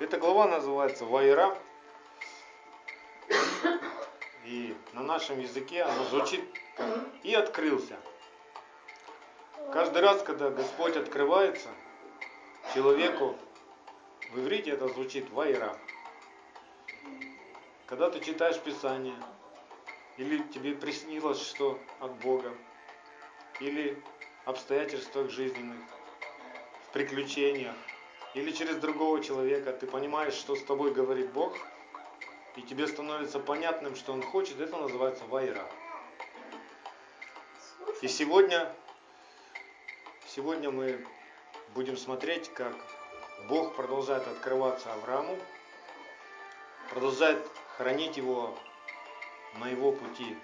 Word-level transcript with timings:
Эта 0.00 0.16
глава 0.16 0.48
называется 0.48 1.04
Вайра. 1.04 1.54
И 4.46 4.74
на 4.94 5.02
нашем 5.02 5.38
языке 5.40 5.82
она 5.82 6.04
звучит 6.04 6.42
«и 7.22 7.34
открылся». 7.34 7.98
Каждый 9.74 10.00
раз, 10.00 10.22
когда 10.22 10.48
Господь 10.48 10.96
открывается 10.96 11.68
человеку, 12.72 13.36
в 14.30 14.40
иврите 14.40 14.70
это 14.70 14.88
звучит 14.88 15.28
«вайра». 15.32 15.76
Когда 17.84 18.08
ты 18.10 18.20
читаешь 18.20 18.58
Писание, 18.58 19.22
или 20.16 20.38
тебе 20.44 20.74
приснилось 20.74 21.46
что 21.46 21.78
от 21.98 22.14
Бога, 22.20 22.56
или 23.60 24.02
обстоятельствах 24.46 25.28
жизненных, 25.28 25.82
в 26.88 26.92
приключениях, 26.94 27.76
или 28.34 28.52
через 28.52 28.76
другого 28.76 29.22
человека, 29.22 29.72
ты 29.72 29.86
понимаешь, 29.86 30.34
что 30.34 30.54
с 30.54 30.62
тобой 30.62 30.92
говорит 30.92 31.32
Бог, 31.32 31.56
и 32.56 32.62
тебе 32.62 32.86
становится 32.86 33.40
понятным, 33.40 33.96
что 33.96 34.12
Он 34.12 34.22
хочет, 34.22 34.60
это 34.60 34.76
называется 34.76 35.24
вайра. 35.24 35.64
И 38.02 38.08
сегодня, 38.08 38.72
сегодня 40.26 40.70
мы 40.70 41.04
будем 41.74 41.96
смотреть, 41.96 42.52
как 42.54 42.74
Бог 43.48 43.74
продолжает 43.74 44.26
открываться 44.26 44.92
Аврааму, 44.92 45.36
продолжает 46.90 47.44
хранить 47.76 48.16
его 48.16 48.56
на 49.58 49.68
его 49.68 49.92
пути. 49.92 50.36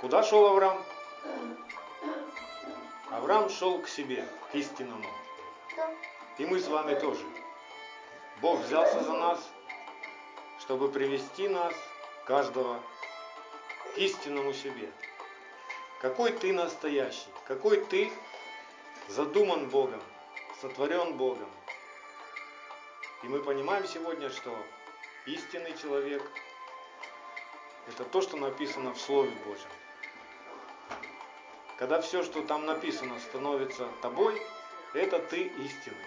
Куда 0.00 0.22
шел 0.22 0.46
Авраам? 0.46 0.82
Авраам 3.10 3.48
шел 3.48 3.80
к 3.80 3.88
себе, 3.88 4.26
к 4.50 4.54
истинному. 4.54 5.08
И 6.38 6.46
мы 6.46 6.60
с 6.60 6.68
вами 6.68 6.94
тоже. 6.98 7.24
Бог 8.40 8.60
взялся 8.60 9.02
за 9.02 9.12
нас, 9.12 9.50
чтобы 10.60 10.90
привести 10.90 11.48
нас, 11.48 11.74
каждого, 12.24 12.80
к 13.94 13.98
истинному 13.98 14.52
себе. 14.52 14.90
Какой 16.00 16.32
ты 16.32 16.52
настоящий, 16.52 17.30
какой 17.46 17.84
ты 17.84 18.12
задуман 19.08 19.68
Богом, 19.68 20.00
сотворен 20.60 21.16
Богом. 21.16 21.48
И 23.24 23.26
мы 23.26 23.42
понимаем 23.42 23.86
сегодня, 23.86 24.30
что 24.30 24.56
истинный 25.26 25.76
человек– 25.76 26.22
это 27.88 28.04
то, 28.04 28.20
что 28.20 28.36
написано 28.36 28.92
в 28.92 29.00
Слове 29.00 29.32
Божьем. 29.44 29.70
Когда 31.78 32.00
все, 32.00 32.22
что 32.22 32.42
там 32.42 32.66
написано, 32.66 33.18
становится 33.18 33.88
тобой, 34.02 34.40
это 34.94 35.18
ты 35.18 35.42
истинный, 35.42 36.06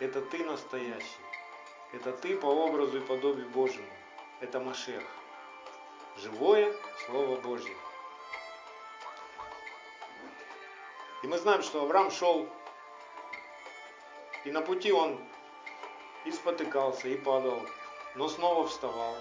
это 0.00 0.20
ты 0.20 0.44
настоящий, 0.44 1.20
это 1.92 2.12
ты 2.12 2.36
по 2.36 2.46
образу 2.46 2.98
и 2.98 3.00
подобию 3.00 3.48
Божьему, 3.48 3.86
это 4.40 4.60
Машех, 4.60 5.04
живое 6.16 6.74
Слово 7.06 7.36
Божье. 7.40 7.74
И 11.22 11.26
мы 11.26 11.38
знаем, 11.38 11.62
что 11.62 11.82
Авраам 11.82 12.10
шел, 12.10 12.48
и 14.44 14.50
на 14.50 14.62
пути 14.62 14.92
он 14.92 15.20
и 16.24 16.32
спотыкался, 16.32 17.08
и 17.08 17.16
падал, 17.16 17.62
но 18.14 18.28
снова 18.28 18.66
вставал, 18.66 19.16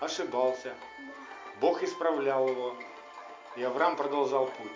ошибался. 0.00 0.74
Бог 1.60 1.82
исправлял 1.82 2.48
его, 2.48 2.76
и 3.56 3.62
Авраам 3.62 3.96
продолжал 3.96 4.46
путь. 4.46 4.72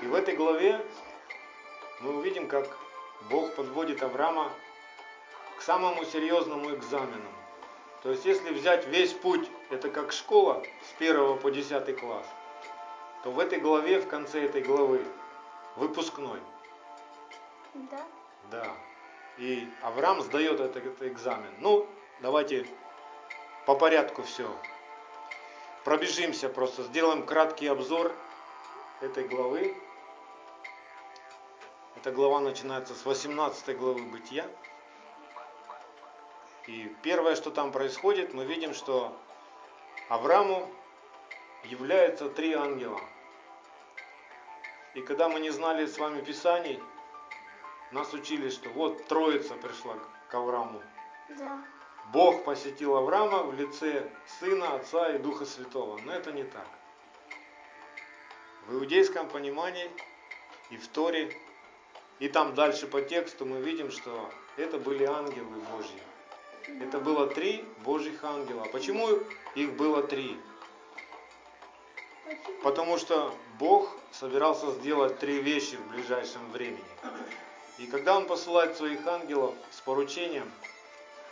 И 0.00 0.06
в 0.06 0.14
этой 0.14 0.34
главе 0.34 0.84
мы 2.02 2.16
увидим, 2.16 2.48
как 2.48 2.68
Бог 3.30 3.54
подводит 3.54 4.02
Авраама 4.02 4.52
к 5.56 5.62
самому 5.62 6.04
серьезному 6.04 6.74
экзамену. 6.74 7.30
То 8.02 8.10
есть, 8.10 8.24
если 8.24 8.52
взять 8.52 8.86
весь 8.88 9.12
путь, 9.12 9.48
это 9.70 9.88
как 9.88 10.12
школа 10.12 10.62
с 10.82 11.00
1 11.00 11.38
по 11.38 11.50
10 11.50 12.00
класс, 12.00 12.26
то 13.22 13.30
в 13.30 13.38
этой 13.38 13.60
главе, 13.60 14.00
в 14.00 14.08
конце 14.08 14.44
этой 14.44 14.62
главы, 14.62 15.04
выпускной. 15.76 16.40
Да. 17.74 18.04
Да. 18.50 18.66
И 19.38 19.68
Авраам 19.82 20.20
сдает 20.20 20.60
этот, 20.60 20.76
этот 20.76 21.02
экзамен. 21.04 21.54
Ну, 21.60 21.86
давайте 22.20 22.66
по 23.66 23.76
порядку 23.76 24.24
все. 24.24 24.50
Пробежимся 25.84 26.48
просто, 26.48 26.82
сделаем 26.82 27.24
краткий 27.24 27.68
обзор 27.68 28.12
этой 29.00 29.26
главы. 29.28 29.76
Эта 32.02 32.10
глава 32.10 32.40
начинается 32.40 32.96
с 32.96 33.06
18 33.06 33.78
главы 33.78 34.02
Бытия. 34.02 34.44
И 36.66 36.92
первое, 37.00 37.36
что 37.36 37.52
там 37.52 37.70
происходит, 37.70 38.34
мы 38.34 38.44
видим, 38.44 38.74
что 38.74 39.16
Аврааму 40.08 40.68
являются 41.62 42.28
три 42.28 42.54
ангела. 42.54 43.00
И 44.94 45.02
когда 45.02 45.28
мы 45.28 45.38
не 45.38 45.50
знали 45.50 45.86
с 45.86 45.96
вами 45.96 46.20
Писаний, 46.22 46.82
нас 47.92 48.12
учили, 48.12 48.50
что 48.50 48.68
вот 48.70 49.06
Троица 49.06 49.54
пришла 49.54 49.94
к 50.28 50.34
Аврааму. 50.34 50.82
Да. 51.38 51.62
Бог 52.12 52.42
посетил 52.42 52.96
Авраама 52.96 53.44
в 53.44 53.54
лице 53.54 54.10
Сына, 54.40 54.74
Отца 54.74 55.10
и 55.10 55.18
Духа 55.18 55.46
Святого. 55.46 56.00
Но 56.04 56.12
это 56.12 56.32
не 56.32 56.42
так. 56.42 56.66
В 58.66 58.74
иудейском 58.74 59.28
понимании 59.28 59.88
и 60.70 60.76
в 60.76 60.88
Торе, 60.88 61.32
и 62.22 62.28
там 62.28 62.54
дальше 62.54 62.86
по 62.86 63.02
тексту 63.02 63.44
мы 63.44 63.58
видим, 63.58 63.90
что 63.90 64.30
это 64.56 64.78
были 64.78 65.02
ангелы 65.02 65.56
Божьи. 65.72 66.00
Это 66.80 67.00
было 67.00 67.26
три 67.26 67.64
Божьих 67.84 68.22
ангела. 68.22 68.62
Почему 68.72 69.08
их 69.56 69.72
было 69.72 70.04
три? 70.04 70.38
Потому 72.62 72.96
что 72.96 73.34
Бог 73.58 73.90
собирался 74.12 74.70
сделать 74.70 75.18
три 75.18 75.42
вещи 75.42 75.74
в 75.74 75.88
ближайшем 75.90 76.48
времени. 76.52 76.84
И 77.78 77.88
когда 77.88 78.16
Он 78.16 78.28
посылает 78.28 78.76
своих 78.76 79.04
ангелов 79.04 79.56
с 79.72 79.80
поручением, 79.80 80.48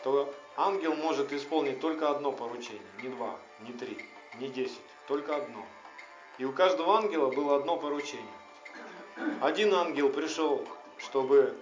то 0.03 0.35
ангел 0.57 0.97
может 0.97 1.33
исполнить 1.33 1.79
только 1.81 2.11
одно 2.11 2.33
поручение, 2.33 2.83
не 3.01 3.11
два, 3.11 3.37
не 3.61 3.73
три, 3.75 3.97
не 4.41 4.49
десять, 4.49 4.81
только 5.07 5.37
одно. 5.37 5.65
И 6.39 6.45
у 6.45 6.53
каждого 6.53 6.97
ангела 6.97 7.31
было 7.31 7.55
одно 7.59 7.77
поручение. 7.77 8.27
Один 9.41 9.73
ангел 9.75 10.09
пришел, 10.09 10.67
чтобы 11.03 11.57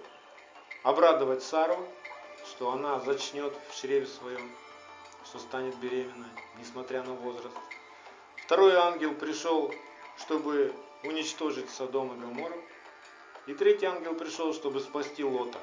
обрадовать 0.83 1.43
Сару, 1.43 1.87
что 2.45 2.71
она 2.71 2.99
зачнет 2.99 3.53
в 3.69 3.75
чреве 3.79 4.05
своем, 4.05 4.51
что 5.25 5.39
станет 5.39 5.75
беременной, 5.77 6.29
несмотря 6.57 7.03
на 7.03 7.13
возраст. 7.13 7.55
Второй 8.45 8.75
ангел 8.75 9.13
пришел, 9.13 9.73
чтобы 10.17 10.73
уничтожить 11.03 11.69
Содом 11.69 12.15
и 12.15 12.19
Гоморру. 12.19 12.61
И 13.47 13.53
третий 13.53 13.85
ангел 13.85 14.15
пришел, 14.15 14.53
чтобы 14.53 14.79
спасти 14.79 15.23
Лота. 15.23 15.59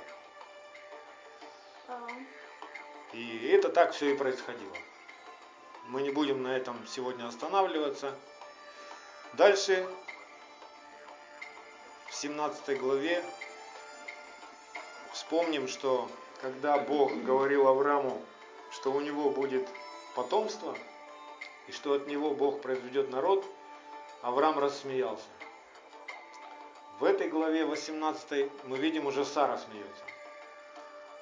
И 3.12 3.48
это 3.48 3.68
так 3.68 3.92
все 3.92 4.12
и 4.12 4.16
происходило. 4.16 4.76
Мы 5.86 6.02
не 6.02 6.10
будем 6.10 6.42
на 6.42 6.56
этом 6.56 6.76
сегодня 6.86 7.26
останавливаться. 7.26 8.14
Дальше, 9.34 9.86
в 12.08 12.14
17 12.14 12.78
главе, 12.80 13.24
вспомним, 15.16 15.66
что 15.66 16.08
когда 16.42 16.78
Бог 16.78 17.12
говорил 17.24 17.66
Аврааму, 17.66 18.22
что 18.70 18.92
у 18.92 19.00
него 19.00 19.30
будет 19.30 19.66
потомство, 20.14 20.76
и 21.66 21.72
что 21.72 21.94
от 21.94 22.06
него 22.06 22.34
Бог 22.34 22.60
произведет 22.60 23.10
народ, 23.10 23.44
Авраам 24.22 24.58
рассмеялся. 24.58 25.24
В 27.00 27.04
этой 27.04 27.28
главе 27.28 27.64
18 27.64 28.50
мы 28.64 28.76
видим 28.76 29.06
уже 29.06 29.24
Сара 29.24 29.58
смеется. 29.58 30.04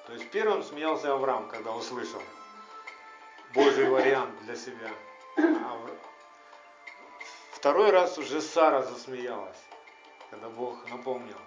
То 0.07 0.13
есть 0.13 0.29
первым 0.29 0.63
смеялся 0.63 1.13
Авраам, 1.13 1.47
когда 1.49 1.71
услышал 1.71 2.21
Божий 3.53 3.87
вариант 3.89 4.37
для 4.43 4.55
себя. 4.55 4.91
А 5.37 5.79
Второй 7.53 7.91
раз 7.91 8.17
уже 8.17 8.41
Сара 8.41 8.83
засмеялась, 8.83 9.57
когда 10.29 10.49
Бог 10.49 10.77
напомнил. 10.89 11.37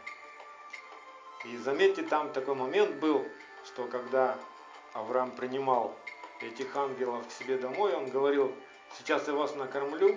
И 1.49 1.57
заметьте, 1.57 2.03
там 2.03 2.31
такой 2.33 2.55
момент 2.55 2.97
был, 2.97 3.27
что 3.65 3.87
когда 3.87 4.37
Авраам 4.93 5.31
принимал 5.31 5.97
этих 6.43 6.77
ангелов 6.77 7.27
к 7.27 7.31
себе 7.31 7.57
домой, 7.57 7.95
он 7.95 8.11
говорил, 8.11 8.55
сейчас 8.99 9.27
я 9.29 9.33
вас 9.33 9.55
накормлю, 9.55 10.15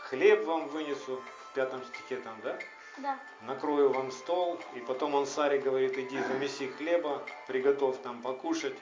хлеб 0.00 0.44
вам 0.44 0.68
вынесу, 0.68 1.22
в 1.50 1.54
пятом 1.54 1.82
стихе 1.86 2.16
там, 2.16 2.36
да? 2.42 2.58
да. 2.98 3.18
накрою 3.42 3.92
вам 3.92 4.12
стол, 4.12 4.60
и 4.74 4.80
потом 4.80 5.14
он 5.14 5.26
Саре 5.26 5.58
говорит, 5.58 5.96
иди 5.96 6.18
замеси 6.20 6.68
хлеба, 6.68 7.22
приготовь 7.46 7.96
там 8.02 8.20
покушать. 8.20 8.76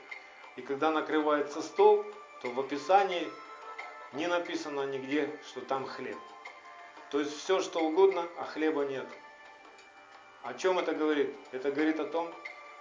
И 0.56 0.62
когда 0.62 0.90
накрывается 0.90 1.62
стол, 1.62 2.04
то 2.42 2.50
в 2.50 2.58
описании 2.58 3.30
не 4.12 4.26
написано 4.26 4.86
нигде, 4.86 5.30
что 5.46 5.60
там 5.60 5.86
хлеб. 5.86 6.18
То 7.10 7.20
есть 7.20 7.36
все, 7.36 7.60
что 7.60 7.78
угодно, 7.78 8.26
а 8.38 8.44
хлеба 8.44 8.84
нет. 8.84 9.06
О 10.46 10.54
чем 10.54 10.78
это 10.78 10.94
говорит? 10.94 11.34
Это 11.50 11.72
говорит 11.72 11.98
о 11.98 12.04
том, 12.04 12.32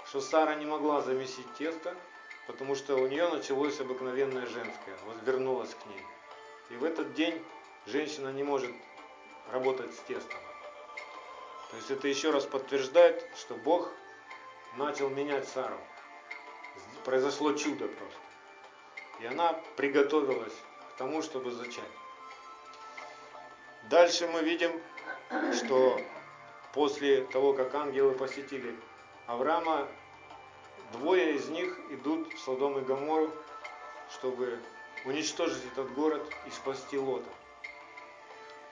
что 0.07 0.21
Сара 0.21 0.53
не 0.53 0.67
могла 0.67 1.01
замесить 1.01 1.51
тесто, 1.55 1.95
потому 2.45 2.75
что 2.75 2.95
у 2.95 3.07
нее 3.07 3.27
началось 3.27 3.79
обыкновенное 3.79 4.45
женское, 4.45 4.95
возвернулась 5.07 5.73
к 5.73 5.85
ней. 5.87 6.01
И 6.69 6.75
в 6.75 6.83
этот 6.83 7.15
день 7.15 7.43
женщина 7.87 8.29
не 8.29 8.43
может 8.43 8.69
работать 9.51 9.95
с 9.95 9.97
тестом. 10.01 10.39
То 11.71 11.77
есть 11.77 11.89
это 11.89 12.07
еще 12.07 12.29
раз 12.29 12.45
подтверждает, 12.45 13.27
что 13.35 13.55
Бог 13.55 13.91
начал 14.77 15.09
менять 15.09 15.47
Сару. 15.49 15.79
Произошло 17.03 17.53
чудо 17.53 17.87
просто. 17.87 18.19
И 19.21 19.25
она 19.25 19.53
приготовилась 19.75 20.55
к 20.93 20.97
тому, 20.97 21.23
чтобы 21.23 21.49
зачать. 21.49 21.83
Дальше 23.89 24.27
мы 24.27 24.43
видим, 24.43 24.79
что 25.51 25.99
после 26.75 27.23
того, 27.23 27.53
как 27.53 27.73
ангелы 27.73 28.11
посетили 28.11 28.75
Авраама, 29.25 29.87
двое 30.91 31.35
из 31.35 31.47
них 31.49 31.79
идут 31.89 32.31
в 32.33 32.39
Содом 32.39 32.77
и 32.77 32.81
Гоморру, 32.81 33.31
чтобы 34.11 34.59
уничтожить 35.05 35.65
этот 35.71 35.91
город 35.93 36.21
и 36.45 36.51
спасти 36.51 36.97
Лота. 36.97 37.29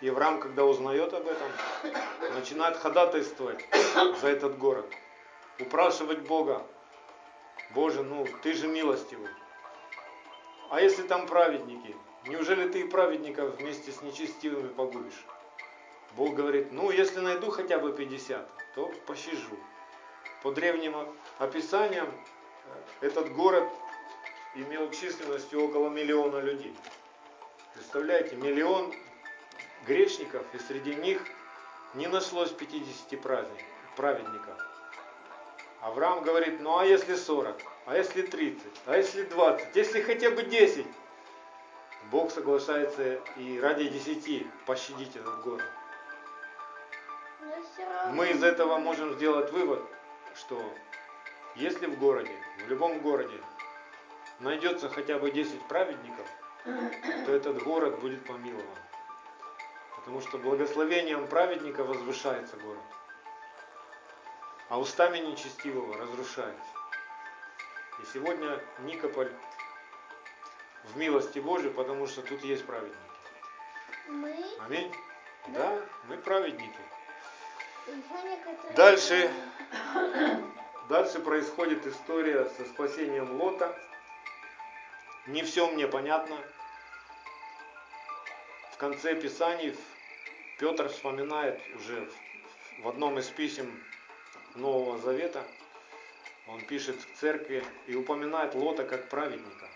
И 0.01 0.09
Авраам, 0.09 0.41
когда 0.41 0.65
узнает 0.65 1.13
об 1.13 1.25
этом, 1.27 1.47
начинает 2.35 2.75
ходатайствовать 2.75 3.65
за 4.21 4.27
этот 4.27 4.57
город, 4.57 4.85
упрашивать 5.59 6.19
Бога, 6.19 6.61
Боже, 7.73 8.03
ну 8.03 8.27
ты 8.43 8.53
же 8.53 8.67
милостивый. 8.67 9.29
А 10.69 10.81
если 10.81 11.03
там 11.03 11.25
праведники, 11.25 11.95
неужели 12.27 12.67
ты 12.67 12.81
и 12.81 12.87
праведников 12.87 13.55
вместе 13.55 13.91
с 13.91 14.01
нечестивыми 14.01 14.67
погубишь? 14.67 15.25
Бог 16.15 16.35
говорит, 16.35 16.71
ну 16.71 16.91
если 16.91 17.19
найду 17.19 17.49
хотя 17.49 17.79
бы 17.79 17.91
50, 17.91 18.47
то 18.75 18.91
пощажу. 19.07 19.57
По 20.43 20.51
древним 20.51 20.95
описаниям 21.39 22.07
э, 23.01 23.07
этот 23.07 23.33
город 23.33 23.67
имел 24.55 24.91
численностью 24.91 25.63
около 25.63 25.89
миллиона 25.89 26.39
людей. 26.39 26.75
Представляете, 27.73 28.35
миллион 28.35 28.93
грешников, 29.87 30.43
и 30.53 30.59
среди 30.59 30.93
них 30.95 31.21
не 31.95 32.07
нашлось 32.07 32.51
50 32.51 33.19
праведников. 33.95 34.57
Авраам 35.81 36.23
говорит, 36.23 36.61
ну 36.61 36.77
а 36.77 36.85
если 36.85 37.15
40, 37.15 37.59
а 37.87 37.97
если 37.97 38.21
30, 38.21 38.61
а 38.85 38.97
если 38.97 39.23
20, 39.23 39.75
если 39.75 40.01
хотя 40.01 40.29
бы 40.29 40.43
10? 40.43 40.85
Бог 42.11 42.31
соглашается 42.31 43.19
и 43.37 43.59
ради 43.59 43.87
10 43.87 44.45
пощадить 44.65 45.15
этот 45.15 45.41
город. 45.41 45.65
Мы 48.11 48.31
из 48.31 48.43
этого 48.43 48.77
можем 48.77 49.13
сделать 49.13 49.51
вывод, 49.51 49.81
что 50.35 50.61
если 51.55 51.85
в 51.85 51.97
городе, 51.99 52.35
в 52.65 52.69
любом 52.69 52.99
городе 52.99 53.39
найдется 54.39 54.89
хотя 54.89 55.17
бы 55.19 55.31
10 55.31 55.67
праведников, 55.67 56.27
то 56.63 57.31
этот 57.31 57.61
город 57.63 57.99
будет 57.99 58.25
помилован. 58.25 58.65
Потому 59.97 60.21
что 60.21 60.37
благословением 60.37 61.27
праведника 61.27 61.83
возвышается 61.83 62.57
город, 62.57 62.83
а 64.69 64.79
устами 64.79 65.19
нечестивого 65.19 65.97
разрушается. 65.97 66.65
И 68.01 68.05
сегодня 68.13 68.59
Никополь 68.79 69.31
в 70.83 70.97
милости 70.97 71.39
Божией, 71.39 71.71
потому 71.71 72.07
что 72.07 72.21
тут 72.21 72.43
есть 72.43 72.65
праведники. 72.65 72.97
Мы? 74.07 74.35
Аминь. 74.59 74.91
Да. 75.47 75.75
Да, 75.75 75.85
мы 76.09 76.17
праведники. 76.17 76.79
Дальше. 78.75 79.31
Дальше 80.89 81.19
происходит 81.19 81.85
история 81.87 82.45
со 82.57 82.65
спасением 82.65 83.39
Лота. 83.41 83.75
Не 85.27 85.43
все 85.43 85.69
мне 85.69 85.87
понятно. 85.87 86.37
В 88.73 88.77
конце 88.77 89.15
Писаний 89.15 89.75
Петр 90.59 90.89
вспоминает 90.89 91.59
уже 91.75 92.09
в 92.79 92.87
одном 92.87 93.17
из 93.19 93.27
писем 93.27 93.83
Нового 94.55 94.97
Завета, 94.97 95.43
он 96.47 96.61
пишет 96.65 97.01
в 97.01 97.19
церкви 97.19 97.63
и 97.87 97.95
упоминает 97.95 98.53
Лота 98.55 98.83
как 98.83 99.09
праведника. 99.09 99.69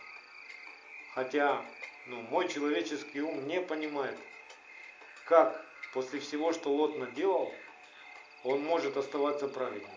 Хотя 1.14 1.64
ну, 2.06 2.22
мой 2.22 2.48
человеческий 2.48 3.22
ум 3.22 3.48
не 3.48 3.62
понимает, 3.62 4.18
как 5.26 5.66
после 5.94 6.20
всего, 6.20 6.54
что 6.54 6.70
Лот 6.70 6.98
наделал, 6.98 7.54
он 8.44 8.62
может 8.62 8.98
оставаться 8.98 9.48
праведником. 9.48 9.94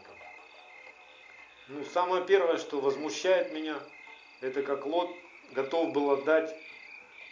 Ну, 1.68 1.84
самое 1.84 2.24
первое, 2.24 2.58
что 2.58 2.80
возмущает 2.80 3.52
меня, 3.52 3.78
это 4.40 4.62
как 4.62 4.86
Лот 4.86 5.10
готов 5.52 5.92
был 5.92 6.10
отдать 6.10 6.56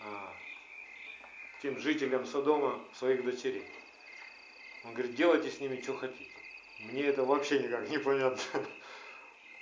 а, 0.00 0.32
тем 1.60 1.78
жителям 1.78 2.24
Содома 2.24 2.78
своих 2.94 3.24
дочерей. 3.24 3.66
Он 4.84 4.92
говорит, 4.92 5.16
делайте 5.16 5.50
с 5.50 5.60
ними, 5.60 5.80
что 5.80 5.96
хотите. 5.96 6.30
Мне 6.80 7.02
это 7.04 7.24
вообще 7.24 7.58
никак 7.58 7.88
не 7.88 7.98
понятно. 7.98 8.40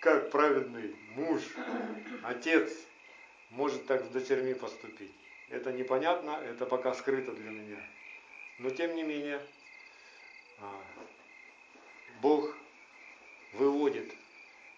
Как 0.01 0.31
праведный 0.31 0.95
муж, 1.15 1.41
отец 2.23 2.71
может 3.51 3.87
так 3.87 4.05
с 4.05 4.09
дочерьми 4.09 4.53
поступить. 4.53 5.13
Это 5.49 5.73
непонятно, 5.73 6.33
это 6.33 6.67
пока 6.67 6.93
скрыто 6.93 7.33
для 7.33 7.51
меня. 7.51 7.83
Но 8.59 8.71
тем 8.71 8.95
не 8.95 9.05
менее, 9.05 9.41
а, 10.59 10.83
Бог 12.23 12.55
выводит, 13.53 14.13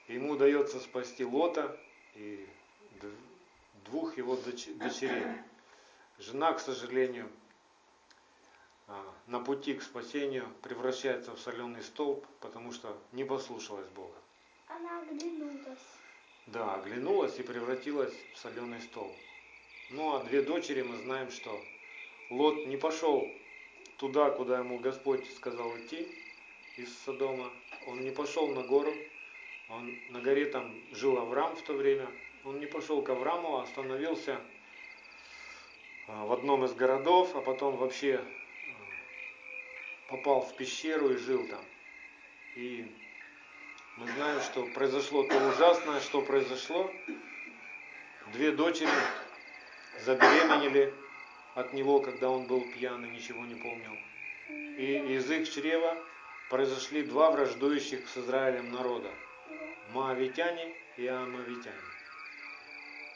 ему 0.08 0.32
удается 0.32 0.80
спасти 0.80 1.24
Лота 1.24 1.78
и 2.14 2.46
двух 3.84 4.16
его 4.18 4.34
доч- 4.34 4.74
дочерей. 4.74 5.24
Жена, 6.18 6.52
к 6.52 6.60
сожалению, 6.60 7.30
а, 8.88 9.14
на 9.26 9.40
пути 9.40 9.74
к 9.74 9.82
спасению 9.82 10.48
превращается 10.62 11.32
в 11.32 11.38
соленый 11.38 11.82
столб, 11.82 12.26
потому 12.40 12.72
что 12.72 12.98
не 13.12 13.24
послушалась 13.24 13.88
Бога. 13.90 14.16
Она 14.66 15.00
оглянулась. 15.00 15.78
Да, 16.46 16.74
оглянулась 16.74 17.38
и 17.38 17.42
превратилась 17.42 18.14
в 18.34 18.38
соленый 18.38 18.80
столб. 18.80 19.14
Ну 19.90 20.14
а 20.14 20.24
две 20.24 20.42
дочери 20.42 20.82
мы 20.82 20.96
знаем, 20.96 21.30
что 21.30 21.60
Лот 22.30 22.66
не 22.66 22.76
пошел 22.76 23.26
туда, 23.96 24.30
куда 24.30 24.58
ему 24.58 24.78
Господь 24.78 25.24
сказал 25.36 25.76
идти 25.78 26.27
из 26.78 26.96
Содома. 27.04 27.50
Он 27.86 28.00
не 28.00 28.10
пошел 28.10 28.48
на 28.48 28.62
гору. 28.62 28.94
Он 29.68 29.94
на 30.10 30.20
горе 30.20 30.46
там 30.46 30.74
жил 30.92 31.18
Авраам 31.18 31.56
в 31.56 31.62
то 31.62 31.74
время. 31.74 32.08
Он 32.44 32.58
не 32.60 32.66
пошел 32.66 33.02
к 33.02 33.10
Аврааму, 33.10 33.58
а 33.58 33.62
остановился 33.62 34.40
а, 36.06 36.24
в 36.24 36.32
одном 36.32 36.64
из 36.64 36.72
городов, 36.74 37.34
а 37.34 37.40
потом 37.40 37.76
вообще 37.76 38.16
а, 38.16 40.10
попал 40.10 40.42
в 40.42 40.56
пещеру 40.56 41.12
и 41.12 41.16
жил 41.16 41.46
там. 41.48 41.64
И 42.56 42.86
мы 43.96 44.06
знаем, 44.12 44.40
что 44.40 44.64
произошло 44.66 45.24
то 45.24 45.36
ужасное, 45.48 46.00
что 46.00 46.22
произошло. 46.22 46.90
Две 48.32 48.52
дочери 48.52 48.88
забеременели 50.00 50.94
от 51.54 51.72
него, 51.72 52.00
когда 52.00 52.30
он 52.30 52.46
был 52.46 52.60
пьян 52.72 53.04
и 53.04 53.10
ничего 53.10 53.44
не 53.44 53.56
помнил. 53.56 53.92
И 54.78 55.16
из 55.16 55.30
их 55.30 55.50
чрева 55.52 55.98
произошли 56.48 57.02
два 57.02 57.30
враждующих 57.30 58.08
с 58.08 58.16
Израилем 58.18 58.72
народа. 58.72 59.10
Моавитяне 59.92 60.74
и 60.96 61.06
Амавитяне. 61.06 61.76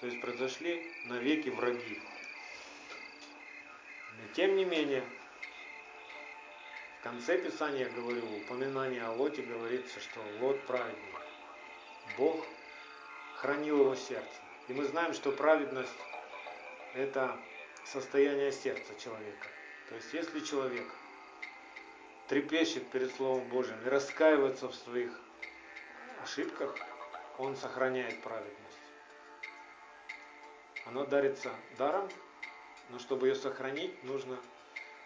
То 0.00 0.06
есть 0.06 0.20
произошли 0.20 0.90
навеки 1.06 1.48
враги. 1.48 2.00
Но 4.18 4.34
тем 4.34 4.56
не 4.56 4.64
менее, 4.64 5.04
в 7.00 7.04
конце 7.04 7.38
Писания, 7.38 7.88
говорю, 7.90 8.22
упоминание 8.36 9.04
о 9.04 9.12
Лоте 9.12 9.42
говорится, 9.42 10.00
что 10.00 10.20
Лот 10.40 10.60
праведник. 10.66 10.96
Бог 12.16 12.44
хранил 13.36 13.80
его 13.80 13.94
сердце. 13.94 14.28
И 14.68 14.72
мы 14.72 14.84
знаем, 14.84 15.14
что 15.14 15.32
праведность– 15.32 15.90
это 16.94 17.36
состояние 17.84 18.52
сердца 18.52 18.94
человека. 18.98 19.46
То 19.88 19.96
есть, 19.96 20.12
если 20.12 20.40
человек 20.40 20.86
трепещет 22.32 22.88
перед 22.88 23.14
Словом 23.14 23.46
Божьим 23.50 23.76
и 23.84 23.90
раскаивается 23.90 24.66
в 24.66 24.74
своих 24.74 25.10
ошибках, 26.22 26.74
он 27.36 27.54
сохраняет 27.56 28.22
праведность. 28.22 28.56
Она 30.86 31.04
дарится 31.04 31.50
даром, 31.76 32.08
но 32.88 32.98
чтобы 32.98 33.28
ее 33.28 33.34
сохранить, 33.34 34.02
нужно 34.04 34.38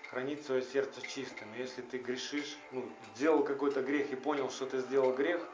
хранить 0.09 0.47
свое 0.47 0.62
сердце 0.62 1.04
чистым. 1.04 1.52
И 1.56 1.59
Если 1.59 1.83
ты 1.83 1.99
грешишь, 1.99 2.56
ну, 2.71 2.88
сделал 3.16 3.42
какой-то 3.42 3.83
грех 3.83 4.12
и 4.12 4.14
понял, 4.14 4.49
что 4.49 4.66
ты 4.66 4.78
сделал 4.78 5.12
грех, 5.12 5.45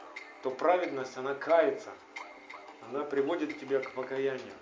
то 0.43 0.51
праведность, 0.51 1.17
она 1.17 1.35
кается. 1.35 1.91
Она 2.83 3.03
приводит 3.03 3.59
тебя 3.59 3.81
к 3.81 3.93
покаянию. 3.93 4.53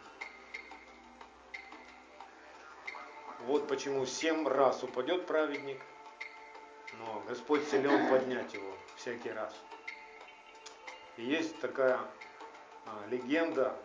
Вот 3.47 3.67
почему 3.67 4.07
семь 4.07 4.47
раз 4.47 4.85
упадет 4.85 5.26
праведник, 5.26 5.83
но 7.00 7.23
Господь 7.26 7.66
силен 7.69 8.09
поднять 8.11 8.52
его 8.54 8.73
всякий 8.97 9.30
раз. 9.30 9.54
И 11.16 11.25
есть 11.25 11.59
такая 11.61 11.99
а, 12.87 13.07
легенда 13.09 13.76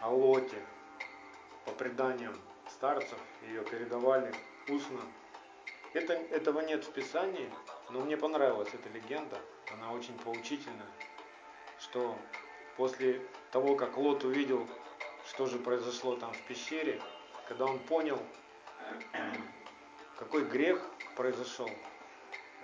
о 0.00 0.10
Лоте, 0.10 0.62
по 1.64 1.72
преданиям 1.72 2.38
старцев, 2.70 3.18
ее 3.42 3.64
передавали 3.64 4.32
устно. 4.68 5.00
Это, 5.92 6.12
этого 6.12 6.60
нет 6.60 6.84
в 6.84 6.92
Писании, 6.92 7.50
но 7.90 8.00
мне 8.00 8.16
понравилась 8.16 8.68
эта 8.72 8.88
легенда, 8.90 9.38
она 9.72 9.92
очень 9.92 10.16
поучительная, 10.18 10.86
что 11.80 12.16
после 12.76 13.20
того, 13.50 13.74
как 13.74 13.96
Лот 13.96 14.24
увидел, 14.24 14.66
что 15.26 15.46
же 15.46 15.58
произошло 15.58 16.16
там 16.16 16.32
в 16.32 16.42
пещере, 16.42 17.00
когда 17.48 17.64
он 17.64 17.78
понял, 17.80 18.20
какой 20.18 20.44
грех 20.44 20.84
произошел, 21.16 21.70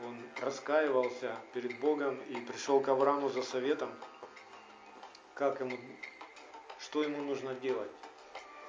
он 0.05 0.17
раскаивался 0.41 1.37
перед 1.53 1.79
Богом 1.79 2.17
и 2.29 2.37
пришел 2.37 2.81
к 2.81 2.89
Аврааму 2.89 3.29
за 3.29 3.43
советом, 3.43 3.91
как 5.35 5.61
ему, 5.61 5.79
что 6.81 7.03
ему 7.03 7.23
нужно 7.23 7.55
делать. 7.55 7.91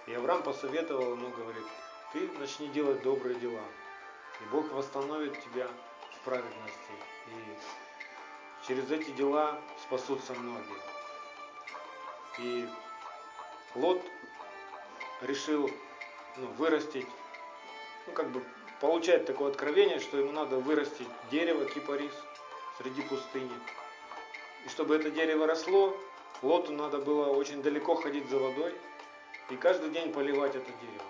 И 0.08 0.14
Авраам 0.14 0.44
посоветовал 0.44 1.14
ему, 1.14 1.30
говорит, 1.30 1.64
ты 2.12 2.28
начни 2.40 2.68
делать 2.70 3.02
добрые 3.04 3.36
дела, 3.40 3.64
и 4.42 4.46
Бог 4.52 4.72
восстановит 4.72 5.42
тебя 5.44 5.68
в 6.12 6.26
праведности. 6.26 6.92
И 7.28 8.68
через 8.68 8.92
эти 8.92 9.12
дела 9.12 9.60
спасутся 9.82 10.34
многие. 10.34 10.82
И 12.40 12.68
Лот 13.76 14.02
решил 15.22 15.70
ну, 16.38 16.48
вырастить, 16.58 17.08
ну 18.08 18.14
как 18.14 18.30
бы 18.32 18.44
получает 18.84 19.26
такое 19.26 19.50
откровение, 19.50 19.98
что 20.02 20.18
ему 20.18 20.34
надо 20.34 20.58
вырастить 20.58 21.08
дерево, 21.32 21.64
кипарис 21.64 22.12
среди 22.78 23.02
пустыни. 23.04 23.50
И 24.66 24.70
чтобы 24.70 24.98
это 24.98 25.10
дерево 25.10 25.48
росло, 25.48 25.96
Лоту 26.42 26.74
надо 26.74 26.98
было 26.98 27.28
очень 27.28 27.62
далеко 27.62 27.96
ходить 27.96 28.30
за 28.30 28.38
водой 28.40 28.76
и 29.50 29.56
каждый 29.56 29.90
день 29.92 30.12
поливать 30.12 30.56
это 30.56 30.70
дерево. 30.82 31.06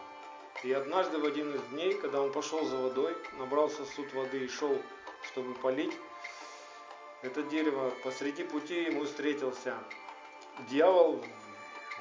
И 0.64 0.72
однажды 0.72 1.18
в 1.18 1.26
один 1.26 1.56
из 1.56 1.62
дней, 1.72 1.96
когда 1.96 2.22
он 2.22 2.32
пошел 2.32 2.64
за 2.64 2.78
водой, 2.78 3.18
набрал 3.40 3.72
сосуд 3.72 4.14
воды 4.14 4.46
и 4.46 4.48
шел, 4.48 4.78
чтобы 5.32 5.56
полить 5.56 5.94
это 7.24 7.42
дерево, 7.42 7.92
посреди 8.04 8.44
пути 8.44 8.84
ему 8.84 9.06
встретился 9.06 9.74
дьявол 10.70 11.26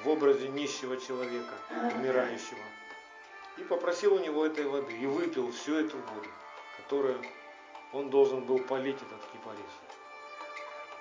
в 0.04 0.08
образе 0.10 0.48
нищего 0.48 0.98
человека, 0.98 1.54
умирающего 1.96 2.60
и 3.58 3.62
попросил 3.64 4.14
у 4.14 4.18
него 4.18 4.46
этой 4.46 4.66
воды, 4.66 4.92
и 4.96 5.06
выпил 5.06 5.52
всю 5.52 5.74
эту 5.74 5.96
воду, 5.96 6.28
которую 6.78 7.22
он 7.92 8.10
должен 8.10 8.44
был 8.44 8.58
полить 8.58 8.96
этот 8.96 9.20
кипарис. 9.32 9.60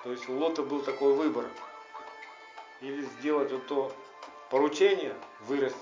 То 0.04 0.12
есть 0.12 0.28
у 0.30 0.38
Лота 0.38 0.64
был 0.64 0.82
такой 0.82 1.14
выбор, 1.14 1.46
или 2.82 3.02
сделать 3.04 3.52
вот 3.52 3.68
то 3.68 3.96
поручение, 4.50 5.16
вырастить 5.42 5.78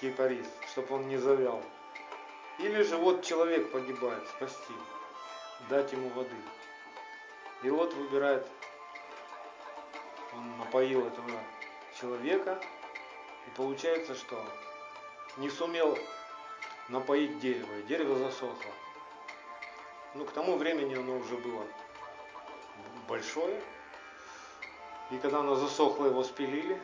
кипарис, 0.00 0.46
чтобы 0.70 0.94
он 0.96 1.08
не 1.08 1.18
завял, 1.18 1.62
или 2.58 2.82
же 2.82 2.96
вот 2.96 3.24
человек 3.24 3.70
погибает, 3.72 4.26
спасти, 4.28 4.74
дать 5.68 5.92
ему 5.92 6.08
воды. 6.10 6.36
И 7.62 7.70
Лот 7.70 7.92
выбирает, 7.94 8.46
он 10.34 10.58
напоил 10.58 11.06
этого 11.06 11.30
человека, 11.98 12.62
и 13.46 13.50
получается, 13.56 14.14
что 14.14 14.44
не 15.36 15.50
сумел 15.50 15.98
напоить 16.88 17.40
дерево, 17.40 17.72
и 17.78 17.82
дерево 17.82 18.18
засохло. 18.18 18.72
Ну, 20.14 20.24
к 20.24 20.30
тому 20.30 20.56
времени 20.56 20.94
оно 20.94 21.16
уже 21.16 21.36
было 21.36 21.66
большое, 23.08 23.60
и 25.10 25.18
когда 25.18 25.40
оно 25.40 25.56
засохло, 25.56 26.06
его 26.06 26.22
спилили, 26.22 26.80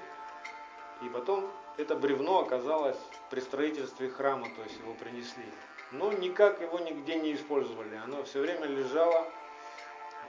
и 1.03 1.09
потом 1.09 1.51
это 1.77 1.95
бревно 1.95 2.41
оказалось 2.41 2.99
при 3.31 3.41
строительстве 3.41 4.11
храма, 4.11 4.49
то 4.57 4.63
есть 4.63 4.79
его 4.79 4.95
принесли. 4.95 5.45
Но 5.93 6.13
никак 6.13 6.61
его 6.61 6.79
нигде 6.79 7.19
не 7.19 7.35
использовали, 7.35 7.97
оно 7.97 8.23
все 8.25 8.41
время 8.41 8.67
лежало 8.67 9.27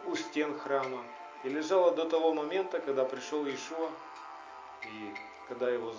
у 0.06 0.16
стен 0.16 0.58
храма, 0.60 1.04
и 1.44 1.50
лежало 1.50 1.92
до 1.92 2.06
того 2.06 2.34
момента, 2.34 2.80
когда 2.80 3.04
пришел 3.04 3.46
Ишуа, 3.48 3.90
и 4.84 5.14
когда 5.48 5.70
его 5.70 5.92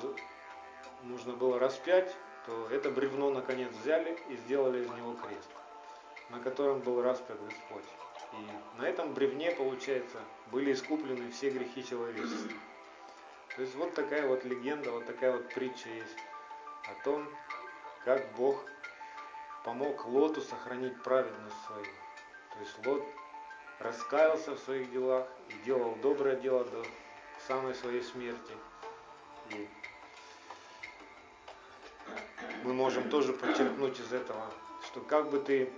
нужно 1.02 1.35
было 1.35 1.59
распять, 1.59 2.14
то 2.47 2.68
это 2.71 2.90
бревно 2.90 3.30
наконец 3.30 3.71
взяли 3.73 4.18
и 4.28 4.37
сделали 4.37 4.85
из 4.85 4.90
него 4.90 5.14
крест, 5.14 5.50
на 6.30 6.40
котором 6.40 6.80
был 6.80 7.02
распят 7.02 7.38
Господь. 7.44 7.85
И 8.32 8.80
на 8.80 8.88
этом 8.88 9.12
бревне, 9.12 9.52
получается, 9.52 10.18
были 10.50 10.73
искуплены 10.73 11.30
все 11.30 11.50
грехи 11.50 11.85
человечества. 11.85 12.52
То 13.54 13.62
есть 13.62 13.75
вот 13.75 13.94
такая 13.94 14.26
вот 14.26 14.44
легенда, 14.44 14.90
вот 14.90 15.06
такая 15.06 15.32
вот 15.32 15.49
притча 15.50 15.88
есть 15.90 16.16
о 16.85 17.04
том, 17.04 17.28
как 18.04 18.32
Бог 18.32 18.64
помог 19.64 20.06
Лоту 20.06 20.40
сохранить 20.40 21.00
праведность 21.02 21.56
свою. 21.66 21.85
То 21.85 22.61
есть 22.61 22.87
Лот 22.87 23.04
раскаялся 23.78 24.52
в 24.52 24.59
своих 24.59 24.90
делах 24.90 25.28
и 25.50 25.54
делал 25.64 25.94
доброе 25.97 26.37
дело 26.37 26.64
до 26.64 26.82
самой 27.47 27.75
своей 27.75 28.02
смерти. 28.02 28.54
И 29.50 29.68
мы 32.64 32.73
можем 32.73 33.11
тоже 33.11 33.33
подчеркнуть 33.33 33.99
из 33.99 34.12
этого, 34.12 34.45
что 34.87 35.00
как 35.00 35.31
бы 35.31 35.38
ты 35.40 35.73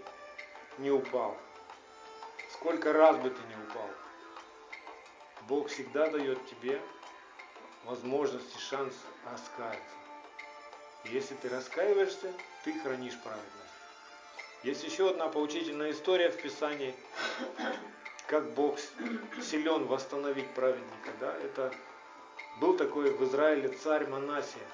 не 0.79 0.91
упал, 0.91 1.37
сколько 2.53 2.93
раз 2.93 3.17
бы 3.17 3.31
ты 3.31 3.41
не 3.49 3.55
упал, 3.65 3.89
Бог 5.49 5.69
всегда 5.69 6.09
дает 6.09 6.45
тебе 6.47 6.81
возможность 7.85 8.55
и 8.57 8.59
шанс 8.59 8.95
раскаяться. 9.31 9.97
И 11.05 11.11
если 11.11 11.35
ты 11.35 11.49
раскаиваешься, 11.49 12.33
ты 12.65 12.79
хранишь 12.81 13.19
праведность. 13.23 13.51
Есть 14.63 14.85
еще 14.85 15.11
одна 15.11 15.29
поучительная 15.29 15.91
история 15.91 16.31
в 16.31 16.41
Писании, 16.41 16.95
как 18.27 18.51
Бог 18.53 18.79
силен 19.43 19.85
восстановить 19.87 20.49
праведника. 20.55 21.11
Да? 21.21 21.37
Это 21.37 21.75
был 22.61 22.75
такой 22.77 23.11
в 23.11 23.23
Израиле 23.25 23.69
царь 23.69 24.07
Манасия 24.07 24.67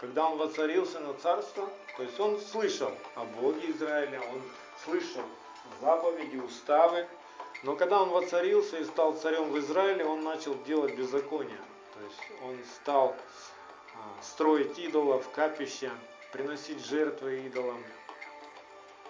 когда 0.00 0.26
он 0.26 0.38
воцарился 0.38 0.98
на 1.00 1.12
царство, 1.14 1.68
то 1.96 2.02
есть 2.02 2.18
он 2.18 2.40
слышал 2.40 2.90
о 3.16 3.24
Боге 3.26 3.70
Израиля, 3.70 4.22
он 4.32 4.40
слышал 4.82 5.22
заповеди, 5.82 6.38
уставы, 6.38 7.06
но 7.62 7.76
когда 7.76 8.02
он 8.02 8.08
воцарился 8.08 8.78
и 8.78 8.84
стал 8.84 9.12
царем 9.12 9.50
в 9.50 9.58
Израиле, 9.58 10.06
он 10.06 10.24
начал 10.24 10.54
делать 10.64 10.94
беззаконие. 10.94 11.60
То 11.94 12.00
есть 12.02 12.42
он 12.42 12.58
стал 12.76 13.14
а, 13.94 14.22
строить 14.22 14.78
идолов, 14.78 15.28
капища, 15.32 15.90
приносить 16.32 16.82
жертвы 16.86 17.40
идолам. 17.46 17.84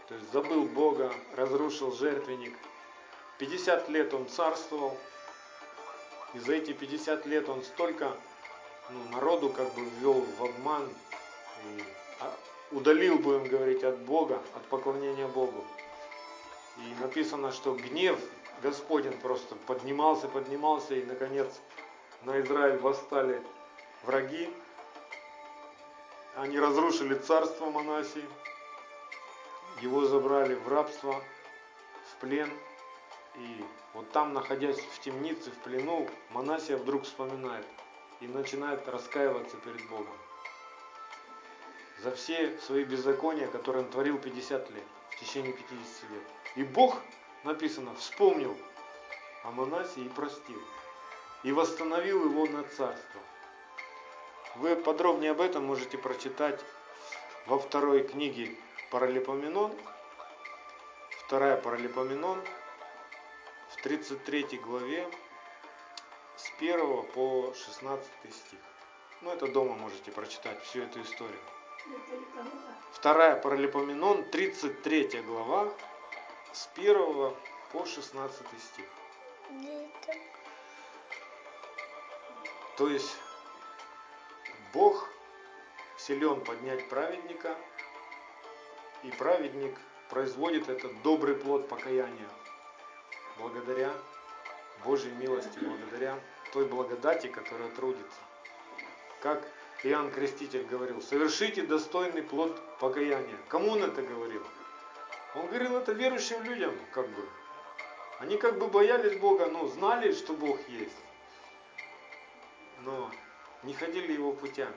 То 0.08 0.16
есть 0.16 0.32
забыл 0.32 0.64
Бога, 0.64 1.12
разрушил 1.36 1.92
жертвенник. 1.92 2.56
50 3.38 3.88
лет 3.90 4.12
он 4.12 4.28
царствовал. 4.28 4.98
И 6.34 6.40
за 6.40 6.54
эти 6.54 6.72
50 6.72 7.26
лет 7.26 7.48
он 7.48 7.62
столько 7.62 8.16
ну, 8.92 9.16
народу 9.16 9.50
как 9.50 9.72
бы 9.74 9.82
ввел 9.82 10.20
в 10.38 10.44
обман 10.44 10.88
а, 12.20 12.34
удалил, 12.72 13.18
будем 13.18 13.44
говорить, 13.44 13.84
от 13.84 13.98
Бога, 13.98 14.42
от 14.54 14.64
поклонения 14.66 15.26
Богу. 15.26 15.64
И 16.78 17.02
написано, 17.02 17.52
что 17.52 17.74
гнев 17.74 18.18
Господень 18.62 19.18
просто 19.20 19.54
поднимался, 19.66 20.28
поднимался, 20.28 20.94
и 20.94 21.04
наконец 21.04 21.48
на 22.22 22.40
Израиль 22.40 22.78
восстали 22.78 23.42
враги. 24.04 24.48
Они 26.36 26.58
разрушили 26.58 27.14
царство 27.14 27.70
Манасии, 27.70 28.24
его 29.80 30.06
забрали 30.06 30.54
в 30.54 30.68
рабство, 30.68 31.22
в 32.12 32.20
плен. 32.20 32.50
И 33.36 33.64
вот 33.94 34.10
там, 34.10 34.32
находясь 34.32 34.78
в 34.78 35.00
темнице, 35.00 35.50
в 35.50 35.58
плену, 35.58 36.08
Манасия 36.30 36.76
вдруг 36.76 37.04
вспоминает– 37.04 37.66
и 38.20 38.26
начинает 38.26 38.86
раскаиваться 38.88 39.56
перед 39.58 39.88
Богом 39.88 40.16
за 42.02 42.12
все 42.12 42.58
свои 42.60 42.84
беззакония, 42.84 43.46
которые 43.48 43.84
он 43.84 43.90
творил 43.90 44.18
50 44.18 44.70
лет, 44.70 44.84
в 45.10 45.20
течение 45.20 45.52
50 45.52 46.10
лет. 46.10 46.22
И 46.56 46.62
Бог, 46.62 46.96
написано, 47.44 47.94
вспомнил 47.94 48.56
о 49.44 49.50
Манасе 49.50 50.00
и 50.00 50.08
простил, 50.08 50.60
и 51.42 51.52
восстановил 51.52 52.24
его 52.24 52.46
на 52.46 52.62
царство. 52.64 53.20
Вы 54.56 54.76
подробнее 54.76 55.32
об 55.32 55.40
этом 55.40 55.64
можете 55.64 55.98
прочитать 55.98 56.60
во 57.46 57.58
второй 57.58 58.02
книге 58.02 58.56
Паралипоменон, 58.90 59.72
вторая 61.26 61.56
Паралипоменон, 61.56 62.42
в 63.70 63.82
33 63.82 64.58
главе, 64.58 65.08
с 66.40 66.50
1 66.58 67.02
по 67.12 67.52
16 67.54 68.08
стих. 68.32 68.58
Ну, 69.20 69.30
это 69.30 69.46
дома 69.46 69.74
можете 69.74 70.10
прочитать 70.10 70.62
всю 70.62 70.82
эту 70.82 71.02
историю. 71.02 71.40
Вторая 72.92 73.36
Паралипоменон, 73.36 74.24
33 74.30 75.20
глава, 75.22 75.72
с 76.52 76.68
1 76.74 77.34
по 77.72 77.84
16 77.84 78.46
стих. 78.58 78.86
То 82.78 82.88
есть 82.88 83.16
Бог 84.72 85.08
силен 85.98 86.42
поднять 86.42 86.88
праведника, 86.88 87.54
и 89.02 89.10
праведник 89.10 89.78
производит 90.08 90.68
этот 90.68 91.02
добрый 91.02 91.34
плод 91.34 91.68
покаяния 91.68 92.28
благодаря 93.38 93.92
Божьей 94.84 95.12
милости, 95.12 95.58
благодаря 95.58 96.18
той 96.52 96.66
благодати, 96.66 97.28
которая 97.28 97.68
трудится. 97.70 98.20
Как 99.20 99.46
Иоанн 99.82 100.10
Креститель 100.10 100.64
говорил, 100.64 101.00
совершите 101.02 101.62
достойный 101.62 102.22
плод 102.22 102.60
покаяния. 102.78 103.36
Кому 103.48 103.72
он 103.72 103.82
это 103.82 104.02
говорил? 104.02 104.42
Он 105.34 105.46
говорил 105.46 105.76
это 105.76 105.92
верующим 105.92 106.42
людям, 106.42 106.74
как 106.92 107.08
бы. 107.08 107.28
Они 108.18 108.36
как 108.36 108.58
бы 108.58 108.66
боялись 108.66 109.18
Бога, 109.18 109.46
но 109.46 109.66
знали, 109.68 110.12
что 110.12 110.34
Бог 110.34 110.58
есть. 110.68 110.96
Но 112.80 113.10
не 113.62 113.72
ходили 113.74 114.12
его 114.12 114.32
путями. 114.32 114.74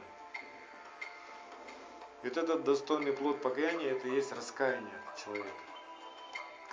И 2.22 2.28
вот 2.28 2.38
этот 2.38 2.64
достойный 2.64 3.12
плод 3.12 3.42
покаяния, 3.42 3.92
это 3.92 4.08
и 4.08 4.16
есть 4.16 4.32
раскаяние 4.32 5.02
человека. 5.18 5.63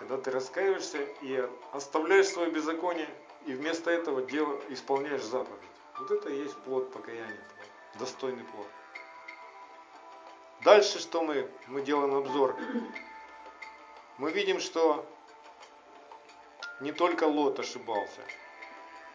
Когда 0.01 0.17
ты 0.17 0.31
раскаиваешься 0.31 0.99
и 1.21 1.47
оставляешь 1.73 2.29
свое 2.29 2.51
беззаконие, 2.51 3.09
и 3.45 3.53
вместо 3.53 3.91
этого 3.91 4.23
дел, 4.23 4.59
исполняешь 4.71 5.23
заповедь. 5.23 5.59
Вот 5.99 6.11
это 6.11 6.31
и 6.31 6.39
есть 6.39 6.57
плод 6.63 6.91
покаяния, 6.91 7.45
достойный 7.99 8.45
плод. 8.45 8.67
Дальше 10.65 10.99
что 10.99 11.23
мы, 11.23 11.51
мы 11.67 11.83
делаем 11.83 12.15
обзор? 12.15 12.57
Мы 14.17 14.33
видим, 14.33 14.59
что 14.59 15.07
не 16.81 16.93
только 16.93 17.25
Лот 17.25 17.59
ошибался, 17.61 18.23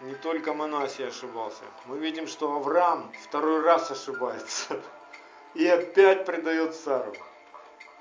не 0.02 0.14
только 0.14 0.54
Манасий 0.54 1.08
ошибался. 1.08 1.64
Мы 1.86 1.98
видим, 1.98 2.28
что 2.28 2.56
Авраам 2.56 3.12
второй 3.24 3.62
раз 3.62 3.90
ошибается 3.90 4.80
и 5.56 5.66
опять 5.66 6.26
предает 6.26 6.76
Сару. 6.76 7.14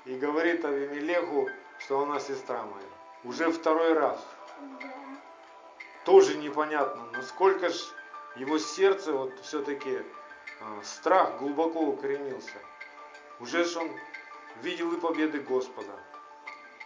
И 0.05 0.15
говорит 0.15 0.63
Авимелеху, 0.65 1.49
что 1.79 2.01
она 2.01 2.19
сестра 2.19 2.63
моя. 2.63 2.87
Уже 3.23 3.51
второй 3.51 3.93
раз. 3.93 4.23
Да. 4.81 4.89
Тоже 6.05 6.37
непонятно, 6.37 7.09
насколько 7.13 7.69
ж 7.69 7.75
его 8.35 8.59
сердце 8.59 9.11
вот 9.11 9.33
все-таки 9.41 10.03
а, 10.61 10.81
страх 10.83 11.39
глубоко 11.39 11.79
укоренился. 11.79 12.57
Уже 13.39 13.65
ж 13.65 13.77
он 13.77 13.91
видел 14.61 14.91
и 14.93 14.99
победы 14.99 15.39
Господа. 15.39 15.91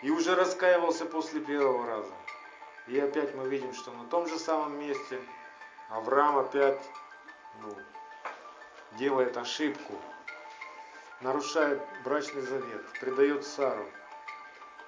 И 0.01 0.09
уже 0.09 0.35
раскаивался 0.35 1.05
после 1.05 1.41
первого 1.41 1.85
раза. 1.85 2.13
И 2.87 2.97
опять 2.99 3.35
мы 3.35 3.47
видим, 3.49 3.73
что 3.73 3.91
на 3.91 4.05
том 4.05 4.27
же 4.27 4.39
самом 4.39 4.79
месте 4.79 5.19
Авраам 5.89 6.37
опять 6.37 6.81
ну, 7.61 7.75
делает 8.93 9.35
ошибку, 9.37 9.93
нарушает 11.21 11.81
брачный 12.03 12.41
завет, 12.41 12.85
предает 12.99 13.45
Сару. 13.45 13.85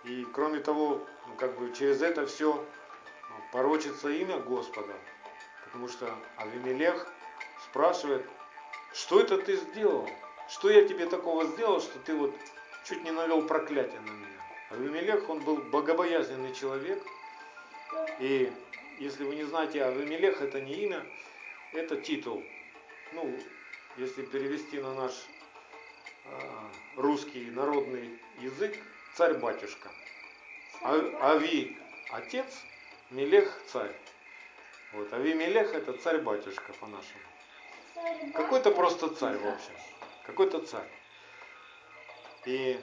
И 0.04 0.26
кроме 0.34 0.60
того, 0.60 1.06
ну, 1.28 1.36
как 1.36 1.58
бы 1.60 1.74
через 1.74 2.02
это 2.02 2.26
все 2.26 2.54
ну, 2.54 3.36
порочится 3.52 4.10
имя 4.10 4.38
Господа. 4.38 4.94
Потому 5.66 5.88
что 5.88 6.14
Авимелех 6.38 7.08
спрашивает, 7.70 8.26
что 8.94 9.20
это 9.20 9.38
ты 9.38 9.56
сделал? 9.56 10.10
Что 10.50 10.70
я 10.70 10.88
тебе 10.88 11.06
такого 11.06 11.46
сделал, 11.46 11.80
что 11.80 11.98
ты 12.00 12.14
вот 12.14 12.36
чуть 12.86 13.04
не 13.04 13.12
навел 13.12 13.48
проклятие 13.48 14.02
на 14.02 14.12
меня? 14.12 14.28
Авимелех, 14.72 15.30
он 15.30 15.40
был 15.40 15.58
богобоязненный 15.58 16.54
человек, 16.54 17.02
и 18.20 18.52
если 19.00 19.24
вы 19.24 19.36
не 19.36 19.44
знаете, 19.44 19.84
Авимелех 19.84 20.42
это 20.42 20.62
не 20.62 20.74
имя, 20.74 21.06
это 21.74 21.98
титул. 21.98 22.44
Ну, 23.14 23.38
если 23.98 24.24
перевести 24.24 24.80
на 24.80 24.94
наш 24.94 25.12
э, 26.26 26.40
русский 26.96 27.50
народный 27.52 28.20
язык, 28.40 28.78
царь-батюшка. 29.16 29.90
А, 30.82 31.34
Ави– 31.34 31.78
отец, 32.12 32.64
Мелех– 33.10 33.62
царь. 33.68 33.96
Вот, 34.94 35.12
Ави-Мелех– 35.14 35.74
это 35.74 35.94
царь-батюшка 35.94 36.74
по-нашему. 36.74 37.22
Какой-то 38.34 38.72
просто 38.72 39.10
царь, 39.10 39.38
в 39.38 39.48
общем. 39.48 39.74
Какой-то 40.26 40.60
царь. 40.60 40.90
И 42.46 42.80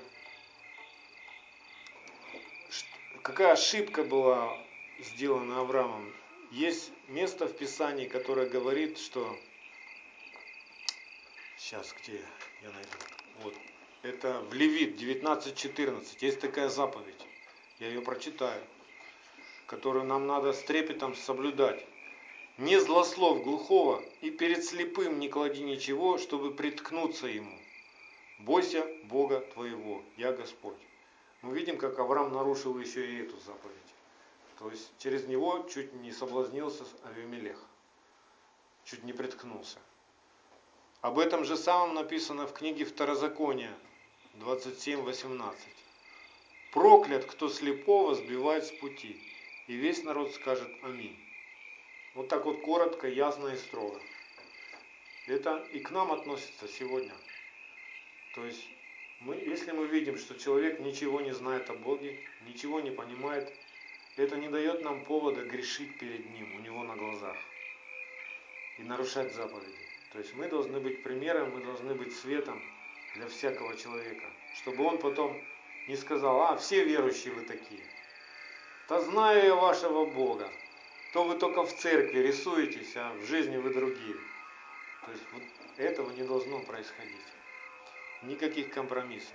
какая 3.22 3.52
ошибка 3.52 4.04
была 4.04 4.56
сделана 5.00 5.60
Авраамом? 5.60 6.14
Есть 6.50 6.92
место 7.08 7.46
в 7.46 7.56
Писании, 7.56 8.08
которое 8.08 8.48
говорит, 8.48 8.98
что... 8.98 9.36
Сейчас, 11.58 11.92
где 12.02 12.24
я 12.62 12.70
найду? 12.70 12.96
Вот. 13.42 13.54
Это 14.08 14.40
в 14.40 14.54
Левит 14.54 14.98
19.14. 14.98 16.16
Есть 16.20 16.40
такая 16.40 16.70
заповедь. 16.70 17.26
Я 17.78 17.88
ее 17.88 18.00
прочитаю. 18.00 18.64
Которую 19.66 20.06
нам 20.06 20.26
надо 20.26 20.54
с 20.54 20.62
трепетом 20.62 21.14
соблюдать. 21.14 21.86
Не 22.56 22.80
злослов 22.80 23.42
глухого, 23.42 24.02
и 24.22 24.30
перед 24.30 24.64
слепым 24.64 25.18
не 25.18 25.28
клади 25.28 25.62
ничего, 25.62 26.16
чтобы 26.16 26.54
приткнуться 26.54 27.26
ему. 27.26 27.54
Бойся 28.38 28.86
Бога 29.04 29.40
твоего, 29.52 30.02
я 30.16 30.32
Господь. 30.32 30.80
Мы 31.42 31.54
видим, 31.54 31.76
как 31.76 31.98
Авраам 31.98 32.32
нарушил 32.32 32.78
еще 32.78 33.06
и 33.06 33.22
эту 33.24 33.38
заповедь. 33.40 33.76
То 34.58 34.70
есть 34.70 34.90
через 34.96 35.26
него 35.26 35.68
чуть 35.68 35.92
не 35.92 36.12
соблазнился 36.12 36.84
Авимелех. 37.04 37.62
Чуть 38.84 39.04
не 39.04 39.12
приткнулся. 39.12 39.78
Об 41.02 41.18
этом 41.18 41.44
же 41.44 41.58
самом 41.58 41.94
написано 41.94 42.46
в 42.46 42.54
книге 42.54 42.86
Второзакония 42.86 43.76
27.18. 44.38 45.54
Проклят, 46.72 47.24
кто 47.24 47.48
слепого 47.48 48.14
сбивает 48.14 48.64
с 48.64 48.70
пути. 48.70 49.20
И 49.66 49.74
весь 49.74 50.04
народ 50.04 50.32
скажет 50.34 50.68
Аминь. 50.82 51.18
Вот 52.14 52.28
так 52.28 52.44
вот 52.44 52.60
коротко, 52.62 53.08
ясно 53.08 53.48
и 53.48 53.56
строго. 53.56 54.00
Это 55.26 55.66
и 55.72 55.80
к 55.80 55.90
нам 55.90 56.12
относится 56.12 56.68
сегодня. 56.68 57.12
То 58.34 58.44
есть, 58.44 58.64
мы, 59.20 59.34
если 59.34 59.72
мы 59.72 59.86
видим, 59.86 60.16
что 60.16 60.38
человек 60.38 60.78
ничего 60.78 61.20
не 61.20 61.32
знает 61.32 61.68
о 61.70 61.74
Боге, 61.74 62.18
ничего 62.46 62.80
не 62.80 62.90
понимает, 62.90 63.52
это 64.16 64.36
не 64.36 64.48
дает 64.48 64.82
нам 64.82 65.04
повода 65.04 65.42
грешить 65.42 65.98
перед 65.98 66.30
Ним, 66.30 66.54
у 66.56 66.60
Него 66.60 66.84
на 66.84 66.96
глазах. 66.96 67.36
И 68.78 68.82
нарушать 68.82 69.34
заповеди. 69.34 69.74
То 70.12 70.18
есть 70.18 70.34
мы 70.34 70.48
должны 70.48 70.80
быть 70.80 71.02
примером, 71.02 71.50
мы 71.50 71.62
должны 71.62 71.94
быть 71.94 72.16
светом 72.16 72.62
для 73.18 73.28
всякого 73.28 73.76
человека. 73.76 74.24
Чтобы 74.62 74.84
он 74.84 74.98
потом 74.98 75.36
не 75.88 75.96
сказал, 75.96 76.40
а, 76.42 76.56
все 76.56 76.84
верующие 76.84 77.34
вы 77.34 77.42
такие. 77.42 77.82
Да 78.88 79.00
знаю 79.00 79.44
я 79.44 79.54
вашего 79.54 80.06
Бога. 80.06 80.50
То 81.12 81.24
вы 81.24 81.36
только 81.36 81.64
в 81.64 81.76
церкви 81.76 82.20
рисуетесь, 82.20 82.92
а 82.96 83.12
в 83.14 83.24
жизни 83.24 83.56
вы 83.56 83.74
другие. 83.74 84.16
То 85.04 85.10
есть 85.10 85.24
вот 85.32 85.42
этого 85.76 86.10
не 86.12 86.22
должно 86.22 86.60
происходить. 86.60 87.26
Никаких 88.22 88.70
компромиссов. 88.70 89.34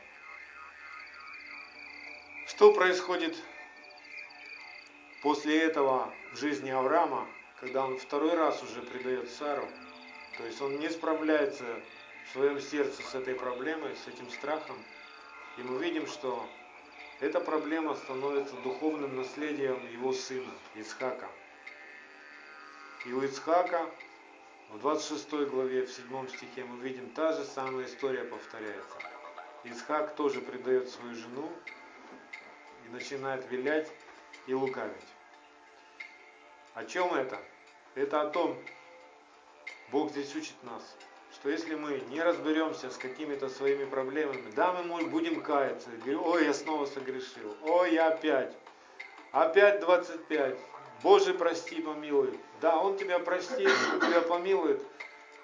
Что 2.48 2.74
происходит 2.74 3.36
после 5.22 5.62
этого 5.62 6.14
в 6.32 6.38
жизни 6.38 6.70
Авраама, 6.70 7.28
когда 7.60 7.86
он 7.86 7.98
второй 7.98 8.36
раз 8.36 8.62
уже 8.62 8.82
предает 8.82 9.30
Сару? 9.32 9.68
То 10.38 10.46
есть 10.46 10.62
он 10.62 10.80
не 10.80 10.90
справляется 10.90 11.66
в 12.26 12.32
своем 12.32 12.60
сердце 12.60 13.02
с 13.02 13.16
этой 13.16 13.36
проблемой, 13.36 13.96
с 13.96 14.08
этим 14.08 14.30
страхом. 14.30 14.78
И 15.58 15.62
мы 15.62 15.84
видим, 15.84 16.08
что 16.08 16.48
эта 17.20 17.40
проблема 17.40 17.96
становится 17.96 18.56
духовным 18.58 19.16
наследием 19.16 19.80
его 19.92 20.14
сына 20.14 20.52
Исхака. 20.76 21.30
И 23.06 23.14
у 23.14 23.22
Ицхака 23.22 23.90
в 24.70 24.80
26 24.80 25.30
главе, 25.50 25.86
в 25.86 25.92
7 25.92 26.28
стихе 26.30 26.64
мы 26.64 26.82
видим, 26.82 27.10
та 27.12 27.34
же 27.34 27.44
самая 27.44 27.86
история 27.86 28.24
повторяется. 28.24 28.98
Исхак 29.66 30.16
тоже 30.16 30.42
предает 30.42 30.90
свою 30.90 31.16
жену 31.16 31.52
и 32.86 32.90
начинает 32.90 33.50
вилять 33.52 33.90
и 34.48 34.54
лукавить. 34.54 34.96
О 36.74 36.84
чем 36.86 37.14
это? 37.14 37.40
Это 37.96 38.22
о 38.22 38.30
том, 38.30 38.58
Бог 39.92 40.12
здесь 40.12 40.36
учит 40.36 40.62
нас, 40.64 40.98
что 41.34 41.50
если 41.50 41.76
мы 41.76 42.02
не 42.10 42.22
разберемся 42.22 42.90
с 42.90 42.98
какими-то 42.98 43.50
своими 43.50 43.86
проблемами, 43.86 44.52
да, 44.56 44.74
мы 44.74 45.06
будем 45.06 45.42
каяться, 45.42 45.90
ой, 46.06 46.46
я 46.46 46.54
снова 46.54 46.86
согрешил, 46.86 47.56
ой, 47.64 47.94
я 47.94 48.08
опять, 48.10 48.56
опять 49.32 49.80
25, 49.82 50.58
Боже, 51.02 51.34
прости, 51.34 51.82
помилуй. 51.82 52.40
Да, 52.62 52.80
Он 52.80 52.98
тебя 52.98 53.20
простит, 53.20 53.70
Он 53.94 54.00
тебя 54.00 54.22
помилует, 54.22 54.82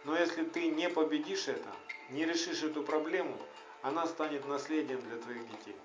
но 0.06 0.18
если 0.18 0.44
ты 0.44 0.70
не 0.70 0.90
победишь 0.90 1.48
это, 1.48 1.70
не 2.12 2.26
решишь 2.26 2.64
эту 2.64 2.84
проблему, 2.84 3.38
она 3.82 4.06
станет 4.08 4.48
наследием 4.48 5.02
для 5.02 5.18
твоих 5.18 5.48
детей. 5.50 5.76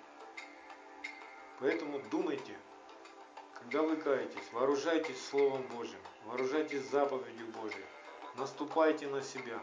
Поэтому 1.61 2.01
думайте, 2.11 2.57
когда 3.55 3.83
вы 3.83 3.97
каетесь, 3.97 4.53
вооружайтесь 4.53 5.25
Словом 5.27 5.63
Божьим, 5.75 5.99
вооружайтесь 6.27 6.89
заповедью 6.91 7.47
Божьей. 7.49 7.85
наступайте 8.37 9.07
на 9.09 9.23
себя. 9.23 9.61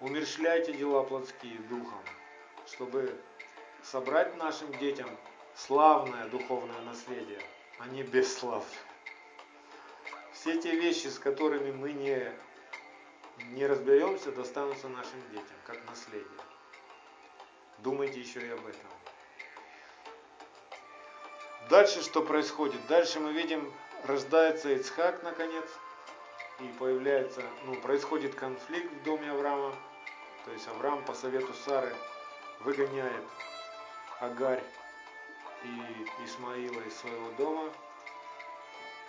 Умершляйте 0.00 0.74
дела 0.74 1.02
плотские 1.04 1.58
духом, 1.70 2.00
чтобы 2.66 3.18
собрать 3.82 4.36
нашим 4.36 4.70
детям 4.78 5.08
славное 5.54 6.26
духовное 6.28 6.80
наследие, 6.82 7.40
а 7.78 7.86
не 7.86 8.02
бесславное. 8.02 8.66
Все 10.32 10.60
те 10.60 10.76
вещи, 10.76 11.06
с 11.06 11.18
которыми 11.18 11.72
мы 11.72 11.92
не, 11.92 12.30
не 13.52 13.66
разберемся, 13.66 14.32
достанутся 14.32 14.88
нашим 14.88 15.20
детям, 15.30 15.56
как 15.64 15.82
наследие. 15.88 16.28
Думайте 17.78 18.20
еще 18.20 18.46
и 18.46 18.50
об 18.50 18.66
этом. 18.66 18.90
Дальше 21.70 22.02
что 22.02 22.22
происходит? 22.22 22.86
Дальше 22.86 23.18
мы 23.18 23.32
видим, 23.32 23.72
рождается 24.04 24.68
Ицхак 24.74 25.22
наконец, 25.22 25.64
и 26.60 26.68
появляется, 26.78 27.42
ну, 27.64 27.74
происходит 27.76 28.34
конфликт 28.34 28.92
в 28.92 29.02
доме 29.04 29.30
Авраама. 29.30 29.74
То 30.44 30.52
есть 30.52 30.66
Авраам 30.68 31.04
по 31.04 31.12
совету 31.12 31.52
Сары 31.64 31.94
выгоняет 32.60 33.24
Агарь 34.20 34.62
и 35.64 36.24
Исмаила 36.24 36.80
из 36.82 36.96
своего 36.96 37.30
дома. 37.32 37.70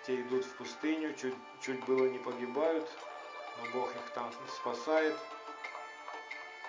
Те 0.05 0.21
идут 0.21 0.45
в 0.45 0.55
пустыню, 0.55 1.13
чуть, 1.15 1.35
чуть 1.61 1.83
было 1.85 2.07
не 2.07 2.17
погибают, 2.17 2.89
но 3.57 3.79
Бог 3.79 3.89
их 3.91 4.09
там 4.13 4.31
спасает. 4.55 5.15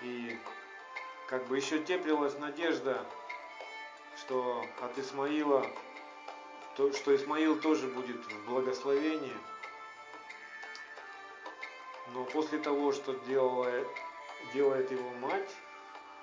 И 0.01 0.37
как 1.27 1.45
бы 1.47 1.57
еще 1.57 1.79
теплилась 1.79 2.37
надежда, 2.37 3.05
что 4.17 4.65
от 4.81 4.97
Исмаила, 4.97 5.65
то, 6.75 6.91
что 6.93 7.15
Исмаил 7.15 7.59
тоже 7.59 7.87
будет 7.87 8.23
в 8.25 8.45
благословении. 8.45 9.35
Но 12.13 12.23
после 12.25 12.59
того, 12.59 12.91
что 12.91 13.13
делала, 13.27 13.85
делает 14.53 14.91
его 14.91 15.09
мать, 15.21 15.55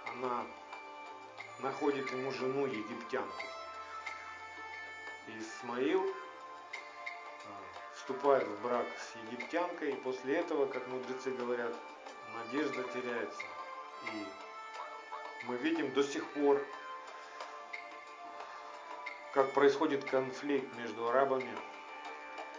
она 0.07 0.44
находит 1.61 2.11
ему 2.11 2.31
жену 2.33 2.66
египтянку. 2.66 3.44
Исмаил 5.29 6.03
а, 6.03 7.94
вступает 7.94 8.46
в 8.46 8.62
брак 8.62 8.87
с 8.99 9.16
египтянкой, 9.27 9.92
и 9.92 9.96
после 9.96 10.37
этого, 10.37 10.66
как 10.66 10.87
мудрецы 10.88 11.31
говорят, 11.33 11.75
надежда 12.35 12.83
теряется. 12.85 13.42
И 14.12 14.27
мы 15.46 15.57
видим 15.57 15.92
до 15.92 16.03
сих 16.03 16.27
пор, 16.33 16.64
как 19.33 19.53
происходит 19.53 20.05
конфликт 20.05 20.72
между 20.77 21.09
арабами 21.09 21.55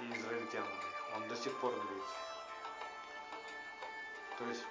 и 0.01 0.17
израильтянами. 0.17 0.71
Он 1.15 1.27
до 1.27 1.35
сих 1.35 1.53
пор 1.59 1.73
длится. 1.73 2.26
То 4.37 4.45
есть 4.45 4.63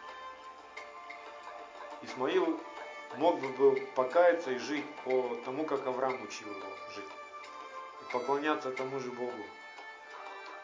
Исмаил 2.03 2.61
мог 3.17 3.41
бы 3.41 3.49
был 3.49 3.77
покаяться 3.95 4.53
и 4.53 4.59
жить 4.59 4.87
по 5.05 5.37
тому, 5.45 5.65
как 5.65 5.87
Авраам 5.87 6.23
учил 6.23 6.49
его 6.49 6.69
жить. 6.95 7.09
И 8.03 8.13
поклоняться 8.13 8.71
тому 8.71 9.01
же 9.01 9.11
Богу. 9.11 9.45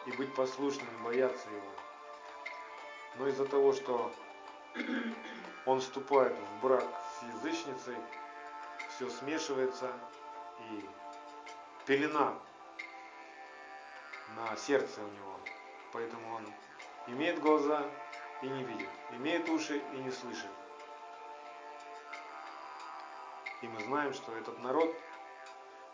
И 0.07 0.13
быть 0.13 0.35
послушным, 0.35 0.89
и 1.01 1.05
бояться 1.05 1.49
его. 1.49 1.73
Но 3.17 3.29
из-за 3.29 3.47
того, 3.47 3.73
что 3.73 4.13
он 5.67 5.81
вступает 5.81 6.37
в 6.37 6.63
брак 6.63 6.85
с 7.19 7.23
язычницей, 7.35 7.97
все 8.95 9.09
смешивается 9.11 9.91
и 10.71 10.85
пелена 11.87 12.35
на 14.37 14.57
сердце 14.57 15.01
у 15.01 15.09
него. 15.09 15.39
Поэтому 15.93 16.35
он 16.35 16.47
имеет 17.09 17.41
глаза 17.41 17.85
и 18.43 18.49
не 18.49 18.65
видит, 18.65 18.89
имеет 19.13 19.49
уши 19.49 19.79
и 19.79 19.97
не 19.99 20.11
слышит. 20.11 20.51
И 23.63 23.69
мы 23.69 23.81
знаем, 23.81 24.13
что 24.13 24.37
этот 24.37 24.59
народ 24.59 24.93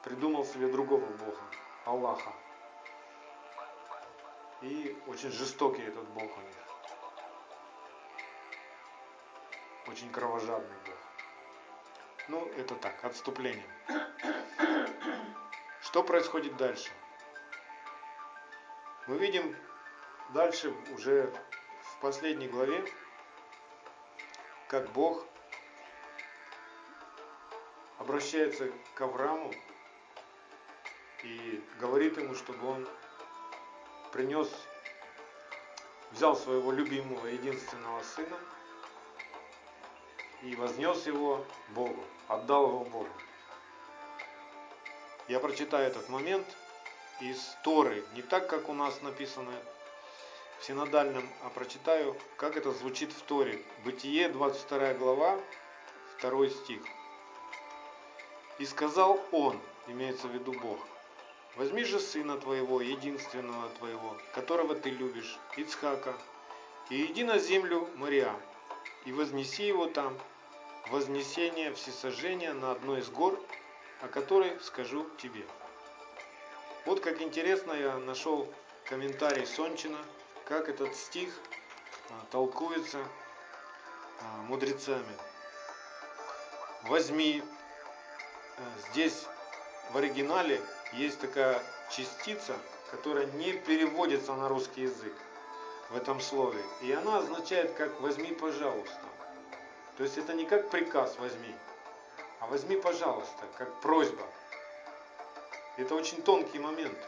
придумал 0.03 0.45
себе 0.45 0.69
другого 0.69 1.05
Бога, 1.05 1.43
Аллаха. 1.85 2.33
И 4.63 4.99
очень 5.07 5.31
жестокий 5.31 5.83
этот 5.83 6.09
Бог 6.09 6.37
у 6.37 6.41
них. 6.41 6.57
Очень 9.87 10.11
кровожадный 10.11 10.77
Бог. 10.87 10.97
Ну, 12.29 12.47
это 12.57 12.75
так, 12.75 13.05
отступление. 13.05 13.67
Что 15.83 16.03
происходит 16.03 16.57
дальше? 16.57 16.91
Мы 19.07 19.17
видим 19.19 19.57
дальше 20.31 20.75
уже 20.95 21.33
в 21.99 22.01
последней 22.01 22.47
главе, 22.47 22.85
как 24.69 24.89
Бог 24.93 25.27
обращается 27.99 28.71
к 28.95 29.01
Аврааму 29.01 29.53
и 31.25 31.61
говорит 31.81 32.17
ему, 32.17 32.37
чтобы 32.37 32.69
он 32.69 32.89
принес, 34.13 34.49
взял 36.13 36.37
своего 36.37 36.71
любимого 36.71 37.27
единственного 37.27 38.01
сына 38.05 38.39
и 40.43 40.55
вознес 40.55 41.05
его 41.05 41.45
Богу, 41.71 42.05
отдал 42.29 42.69
его 42.69 42.85
Богу. 42.85 43.11
Я 45.27 45.41
прочитаю 45.41 45.89
этот 45.89 46.09
момент 46.09 46.47
из 47.21 47.57
Торы, 47.65 48.05
не 48.15 48.23
так, 48.23 48.49
как 48.49 48.69
у 48.69 48.73
нас 48.73 49.03
написано 49.03 49.53
в 50.61 50.65
синодальном, 50.65 51.29
а 51.43 51.51
прочитаю, 51.51 52.17
как 52.37 52.57
это 52.57 52.73
звучит 52.73 53.13
в 53.13 53.23
Торе. 53.23 53.63
Бытие, 53.85 54.29
22 54.29 54.95
глава, 54.95 55.39
2 56.21 56.49
стих. 56.49 56.83
«И 58.59 58.67
сказал 58.67 59.21
он, 59.31 59.61
имеется 59.87 60.27
в 60.27 60.33
виду 60.33 60.53
Бог, 60.53 60.79
возьми 61.57 61.85
же 61.85 62.01
сына 62.01 62.39
твоего, 62.39 62.81
единственного 62.81 63.69
твоего, 63.79 64.17
которого 64.35 64.75
ты 64.75 64.91
любишь, 64.91 65.39
Ицхака, 65.57 66.15
и 66.91 67.05
иди 67.05 67.23
на 67.23 67.39
землю 67.39 67.89
Мария, 67.95 68.35
и 69.05 69.13
вознеси 69.13 69.65
его 69.67 69.87
там, 69.87 70.19
вознесение 70.91 71.73
всесожжения 71.75 72.53
на 72.53 72.73
одной 72.73 73.01
из 73.01 73.11
гор, 73.11 73.41
о 74.01 74.09
которой 74.09 74.59
скажу 74.61 75.07
тебе. 75.19 75.45
Вот 76.85 77.01
как 77.01 77.21
интересно 77.21 77.73
я 77.73 77.97
нашел 77.99 78.53
комментарий 78.85 79.47
Сончина, 79.47 79.99
как 80.49 80.71
этот 80.71 80.97
стих 80.97 81.29
а, 82.09 82.25
толкуется 82.31 82.99
а, 84.21 84.43
мудрецами. 84.45 85.15
Возьми, 86.85 87.43
а, 88.57 88.63
здесь 88.91 89.27
в 89.91 89.99
оригинале 89.99 90.63
есть 90.95 91.21
такая 91.21 91.63
частица, 91.91 92.57
которая 92.91 93.27
не 93.27 93.53
переводится 93.53 94.33
на 94.35 94.49
русский 94.49 94.83
язык 94.83 95.13
в 95.91 95.97
этом 95.97 96.19
слове. 96.19 96.63
И 96.81 96.91
она 96.93 97.19
означает 97.19 97.75
как 97.75 98.01
возьми, 98.01 98.33
пожалуйста. 98.33 99.05
То 99.99 100.03
есть 100.03 100.17
это 100.17 100.33
не 100.33 100.47
как 100.47 100.71
приказ 100.71 101.19
возьми, 101.19 101.55
а 102.41 102.47
возьми, 102.47 102.77
пожалуйста, 102.77 103.45
как 103.59 103.81
просьба. 103.83 104.27
Это 105.77 105.95
очень 105.95 106.23
тонкий 106.23 106.59
момент. 106.59 106.99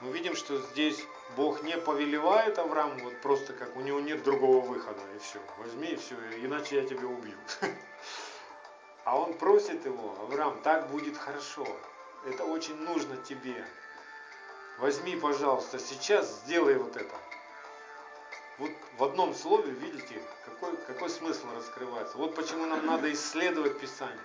Мы 0.00 0.10
видим, 0.10 0.34
что 0.34 0.58
здесь 0.58 1.00
Бог 1.36 1.62
не 1.62 1.76
повелевает 1.76 2.58
Аврааму, 2.58 3.04
вот 3.04 3.20
просто 3.20 3.52
как 3.52 3.76
у 3.76 3.80
него 3.80 4.00
нет 4.00 4.22
другого 4.22 4.64
выхода, 4.64 5.00
и 5.16 5.18
все, 5.18 5.40
возьми 5.58 5.88
и 5.88 5.96
все, 5.96 6.14
иначе 6.44 6.76
я 6.76 6.86
тебя 6.86 7.06
убью. 7.06 7.36
А 9.04 9.18
он 9.18 9.34
просит 9.34 9.84
его, 9.84 10.16
Авраам, 10.22 10.62
так 10.62 10.88
будет 10.88 11.18
хорошо, 11.18 11.66
это 12.26 12.44
очень 12.44 12.74
нужно 12.76 13.18
тебе. 13.18 13.66
Возьми, 14.78 15.14
пожалуйста, 15.14 15.78
сейчас 15.78 16.40
сделай 16.40 16.76
вот 16.76 16.96
это. 16.96 17.14
Вот 18.58 18.70
в 18.96 19.04
одном 19.04 19.34
слове, 19.34 19.72
видите, 19.72 20.22
какой, 20.44 20.76
какой 20.86 21.10
смысл 21.10 21.46
раскрывается. 21.54 22.16
Вот 22.16 22.34
почему 22.34 22.66
нам 22.66 22.86
надо 22.86 23.12
исследовать 23.12 23.78
Писание. 23.78 24.18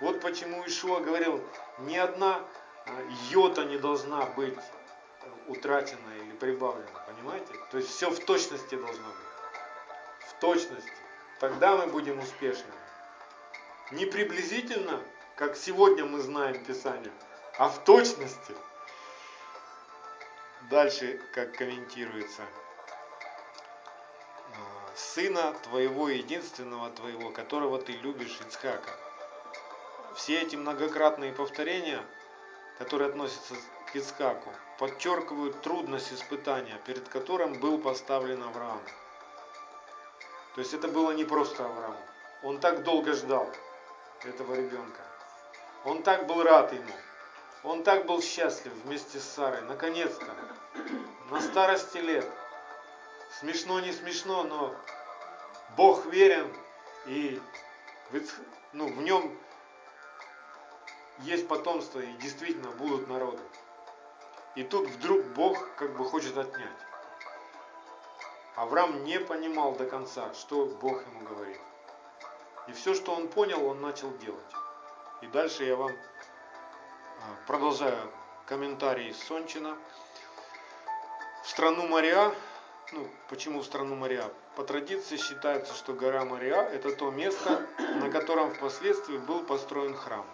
Вот 0.00 0.20
почему 0.20 0.66
Ишуа 0.66 1.00
говорил, 1.00 1.42
ни 1.78 1.96
одна 1.96 2.40
а, 2.86 2.90
йота 3.30 3.64
не 3.64 3.78
должна 3.78 4.26
быть 4.26 4.58
э, 4.58 5.28
утрачена 5.48 6.15
или 6.36 6.52
прибавлена, 6.52 7.00
понимаете? 7.06 7.52
То 7.70 7.78
есть 7.78 7.90
все 7.90 8.10
в 8.10 8.24
точности 8.24 8.74
должно 8.74 9.06
быть. 9.06 10.28
В 10.28 10.40
точности. 10.40 10.92
Тогда 11.40 11.76
мы 11.76 11.86
будем 11.86 12.18
успешны. 12.18 12.72
Не 13.92 14.06
приблизительно, 14.06 15.00
как 15.36 15.56
сегодня 15.56 16.04
мы 16.04 16.20
знаем 16.20 16.62
Писание, 16.64 17.12
а 17.58 17.68
в 17.68 17.84
точности. 17.84 18.54
Дальше, 20.70 21.20
как 21.32 21.56
комментируется 21.56 22.42
сына 24.94 25.54
твоего 25.64 26.08
единственного 26.08 26.90
твоего, 26.90 27.30
которого 27.30 27.80
ты 27.80 27.92
любишь, 27.92 28.40
Ицхака. 28.40 28.90
Все 30.16 30.40
эти 30.40 30.56
многократные 30.56 31.32
повторения, 31.34 32.02
которые 32.78 33.10
относятся 33.10 33.54
к 33.92 33.94
Ицхаку, 33.94 34.50
подчеркивают 34.78 35.62
трудность 35.62 36.12
испытания, 36.12 36.78
перед 36.84 37.08
которым 37.08 37.54
был 37.54 37.78
поставлен 37.78 38.42
Авраам. 38.42 38.80
То 40.54 40.60
есть 40.60 40.74
это 40.74 40.88
было 40.88 41.12
не 41.12 41.24
просто 41.24 41.64
Авраам. 41.64 41.96
Он 42.42 42.58
так 42.60 42.82
долго 42.82 43.14
ждал 43.14 43.50
этого 44.24 44.54
ребенка. 44.54 45.02
Он 45.84 46.02
так 46.02 46.26
был 46.26 46.42
рад 46.42 46.72
ему. 46.72 46.92
Он 47.62 47.82
так 47.82 48.06
был 48.06 48.22
счастлив 48.22 48.72
вместе 48.84 49.18
с 49.18 49.24
Сарой. 49.24 49.62
Наконец-то. 49.62 50.34
На 51.30 51.40
старости 51.40 51.98
лет. 51.98 52.26
Смешно, 53.40 53.80
не 53.80 53.92
смешно, 53.92 54.44
но 54.44 54.74
Бог 55.76 56.06
верен. 56.06 56.54
И 57.06 57.40
ну, 58.72 58.88
в 58.88 59.02
нем 59.02 59.36
есть 61.20 61.48
потомство 61.48 62.00
и 62.00 62.12
действительно 62.14 62.70
будут 62.72 63.08
народы. 63.08 63.42
И 64.56 64.64
тут 64.64 64.88
вдруг 64.88 65.22
Бог 65.34 65.74
как 65.76 65.94
бы 65.96 66.04
хочет 66.04 66.36
отнять. 66.36 66.78
Авраам 68.56 69.04
не 69.04 69.20
понимал 69.20 69.74
до 69.74 69.84
конца, 69.84 70.32
что 70.32 70.64
Бог 70.64 71.06
ему 71.06 71.20
говорит. 71.28 71.60
И 72.66 72.72
все, 72.72 72.94
что 72.94 73.14
он 73.14 73.28
понял, 73.28 73.66
он 73.66 73.82
начал 73.82 74.10
делать. 74.16 74.40
И 75.20 75.26
дальше 75.26 75.64
я 75.64 75.76
вам 75.76 75.92
а, 75.92 77.46
продолжаю 77.46 78.10
комментарий 78.46 79.12
Сончина. 79.12 79.76
В 81.44 81.48
страну 81.48 81.86
Мария, 81.86 82.34
ну 82.92 83.06
почему 83.28 83.60
в 83.60 83.64
страну 83.66 83.94
Мария? 83.94 84.24
По 84.56 84.64
традиции 84.64 85.18
считается, 85.18 85.74
что 85.74 85.92
гора 85.92 86.24
Мария 86.24 86.62
это 86.62 86.96
то 86.96 87.10
место, 87.10 87.66
на 87.78 88.10
котором 88.10 88.54
впоследствии 88.54 89.18
был 89.18 89.44
построен 89.44 89.94
храм. 89.94 90.24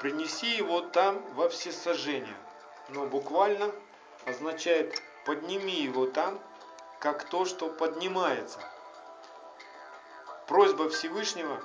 Принеси 0.00 0.56
его 0.56 0.80
там 0.80 1.20
во 1.34 1.48
всесожжение, 1.48 2.36
но 2.92 3.06
буквально 3.06 3.70
означает 4.26 5.02
подними 5.24 5.82
его 5.82 6.06
там, 6.06 6.38
как 7.00 7.24
то, 7.24 7.44
что 7.44 7.68
поднимается. 7.68 8.60
Просьба 10.46 10.88
Всевышнего 10.90 11.62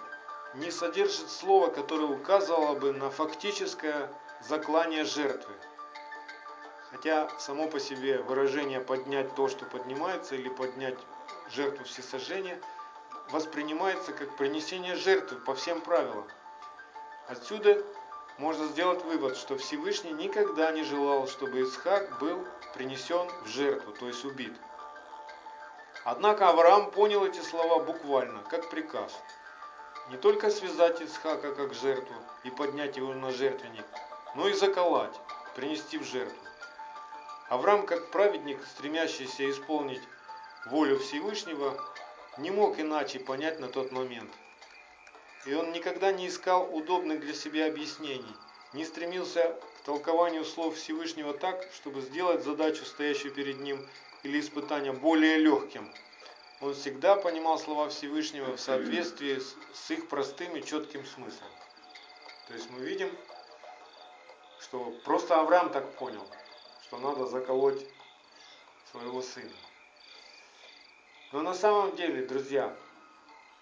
не 0.55 0.71
содержит 0.71 1.29
слова, 1.29 1.67
которое 1.67 2.05
указывало 2.05 2.75
бы 2.75 2.93
на 2.93 3.11
фактическое 3.11 4.09
заклание 4.47 5.03
жертвы. 5.03 5.53
Хотя 6.91 7.29
само 7.37 7.67
по 7.67 7.79
себе 7.79 8.19
выражение 8.19 8.79
«поднять 8.79 9.35
то, 9.35 9.49
что 9.49 9.65
поднимается» 9.65 10.35
или 10.35 10.47
«поднять 10.47 10.97
жертву 11.49 11.83
всесожжения» 11.83 12.59
воспринимается 13.29 14.13
как 14.13 14.37
принесение 14.37 14.95
жертвы 14.95 15.37
по 15.39 15.53
всем 15.53 15.81
правилам. 15.81 16.25
Отсюда 17.27 17.83
можно 18.38 18.67
сделать 18.67 19.04
вывод, 19.04 19.36
что 19.36 19.58
Всевышний 19.58 20.12
никогда 20.12 20.71
не 20.71 20.84
желал, 20.84 21.28
чтобы 21.28 21.62
Исхак 21.63 22.19
был 22.19 22.45
принесен 22.73 23.28
в 23.43 23.47
жертву, 23.47 23.91
то 23.93 24.08
есть 24.08 24.23
убит. 24.26 24.54
Однако 26.04 26.50
Авраам 26.50 26.91
понял 26.91 27.26
эти 27.26 27.39
слова 27.39 27.84
буквально, 27.84 28.43
как 28.43 28.69
приказ. 28.69 29.12
Не 30.10 30.17
только 30.17 30.52
связать 30.52 31.02
Исхака 31.02 31.54
как 31.54 31.73
жертву 31.73 32.15
и 32.43 32.50
поднять 32.50 32.95
его 32.95 33.13
на 33.13 33.32
жертвенник, 33.32 33.86
но 34.36 34.47
и 34.47 34.54
заколоть, 34.54 35.15
принести 35.56 35.97
в 35.97 36.04
жертву. 36.04 36.38
Авраам, 37.50 37.86
как 37.86 38.12
праведник, 38.12 38.60
стремящийся 38.65 39.50
исполнить 39.50 40.02
волю 40.67 41.00
Всевышнего, 41.00 41.82
не 42.38 42.52
мог 42.52 42.80
иначе 42.80 43.19
понять 43.19 43.60
на 43.60 43.67
тот 43.67 43.91
момент– 43.91 44.32
и 45.47 45.53
он 45.53 45.71
никогда 45.71 46.12
не 46.12 46.27
искал 46.27 46.67
удобных 46.75 47.21
для 47.21 47.33
себя 47.33 47.67
объяснений, 47.67 48.36
не 48.73 48.83
стремился 48.83 49.57
к 49.79 49.86
толкованию 49.86 50.43
слов 50.43 50.75
Всевышнего 50.75 51.33
так, 51.33 51.65
чтобы 51.73 52.01
сделать 52.01 52.43
задачу, 52.43 52.83
стоящую 52.86 53.33
перед 53.33 53.62
ним, 53.62 53.88
или 54.23 54.41
испытание 54.41 54.91
более 54.91 55.38
легким. 55.38 55.89
Он 56.60 56.73
всегда 56.73 57.15
понимал 57.15 57.57
слова 57.60 57.88
Всевышнего 57.88 58.57
в 58.57 58.60
соответствии 58.60 59.39
с 59.73 59.91
их 59.91 60.10
простым 60.10 60.53
и 60.57 60.65
четким 60.65 61.05
смыслом. 61.05 61.49
То 62.47 62.53
есть 62.53 62.69
мы 62.71 62.79
видим, 62.79 63.10
что 64.60 64.91
просто 65.05 65.39
Авраам 65.39 65.69
так 65.69 65.93
понял, 65.93 66.27
что 66.83 66.97
надо 66.97 67.25
заколоть 67.25 67.86
своего 68.91 69.21
сына. 69.21 69.53
Но 71.31 71.41
на 71.41 71.53
самом 71.53 71.95
деле, 71.95 72.25
друзья, 72.25 72.75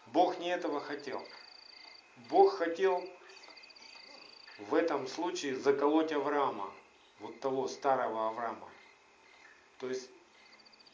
Бог 0.08 0.39
не 0.39 0.50
этого 0.50 0.80
хотел. 0.80 1.21
Бог 2.30 2.58
хотел 2.58 3.08
в 4.58 4.73
этом 4.73 5.08
случае 5.08 5.56
заколоть 5.56 6.12
Авраама, 6.12 6.71
вот 7.19 7.39
того 7.39 7.67
старого 7.67 8.30
Авраама. 8.30 8.69
То 9.80 9.89
есть 9.89 10.10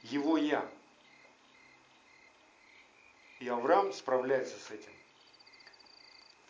его 0.03 0.37
я. 0.37 0.67
И 3.39 3.47
Авраам 3.47 3.93
справляется 3.93 4.57
с 4.59 4.71
этим. 4.71 4.91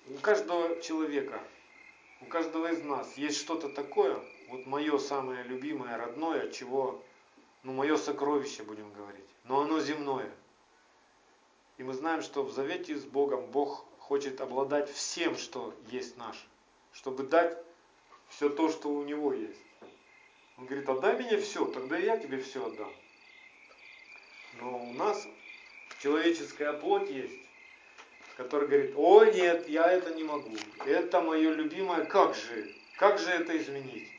У 0.07 0.15
каждого 0.15 0.81
человека, 0.81 1.41
у 2.21 2.25
каждого 2.25 2.71
из 2.71 2.84
нас 2.84 3.17
есть 3.17 3.38
что-то 3.38 3.69
такое, 3.69 4.19
вот 4.49 4.65
мое 4.65 4.97
самое 4.97 5.43
любимое, 5.43 5.97
родное, 5.97 6.49
чего, 6.51 7.01
ну, 7.63 7.73
мое 7.73 7.97
сокровище, 7.97 8.63
будем 8.63 8.91
говорить, 8.93 9.27
но 9.45 9.62
оно 9.62 9.79
земное. 9.79 10.29
И 11.77 11.84
мы 11.84 11.93
знаем, 11.93 12.21
что 12.21 12.43
в 12.43 12.51
завете 12.51 12.97
с 12.97 13.05
Богом 13.05 13.45
Бог 13.47 13.86
хочет 14.12 14.41
обладать 14.41 14.91
всем, 14.91 15.38
что 15.38 15.74
есть 15.89 16.17
наше, 16.17 16.45
чтобы 16.91 17.24
дать 17.24 17.58
все 18.28 18.50
то, 18.50 18.69
что 18.69 18.89
у 18.89 19.06
него 19.06 19.32
есть. 19.32 19.62
Он 20.58 20.65
говорит, 20.65 20.89
отдай 20.89 21.15
мне 21.15 21.38
все, 21.38 21.63
тогда 21.63 21.97
я 21.97 22.17
тебе 22.17 22.41
все 22.41 22.65
отдам. 22.65 22.93
Но 24.60 24.80
у 24.80 24.93
нас 24.95 25.26
человеческая 26.04 26.74
плоть 26.74 27.10
есть, 27.10 27.39
которая 28.36 28.67
говорит, 28.67 28.93
о 28.97 29.24
нет, 29.24 29.69
я 29.69 29.89
это 29.89 30.13
не 30.13 30.26
могу, 30.26 30.58
это 30.86 31.21
мое 31.21 31.54
любимое, 31.54 32.04
как 32.04 32.36
же, 32.36 32.69
как 32.97 33.17
же 33.17 33.30
это 33.30 33.58
изменить? 33.58 34.10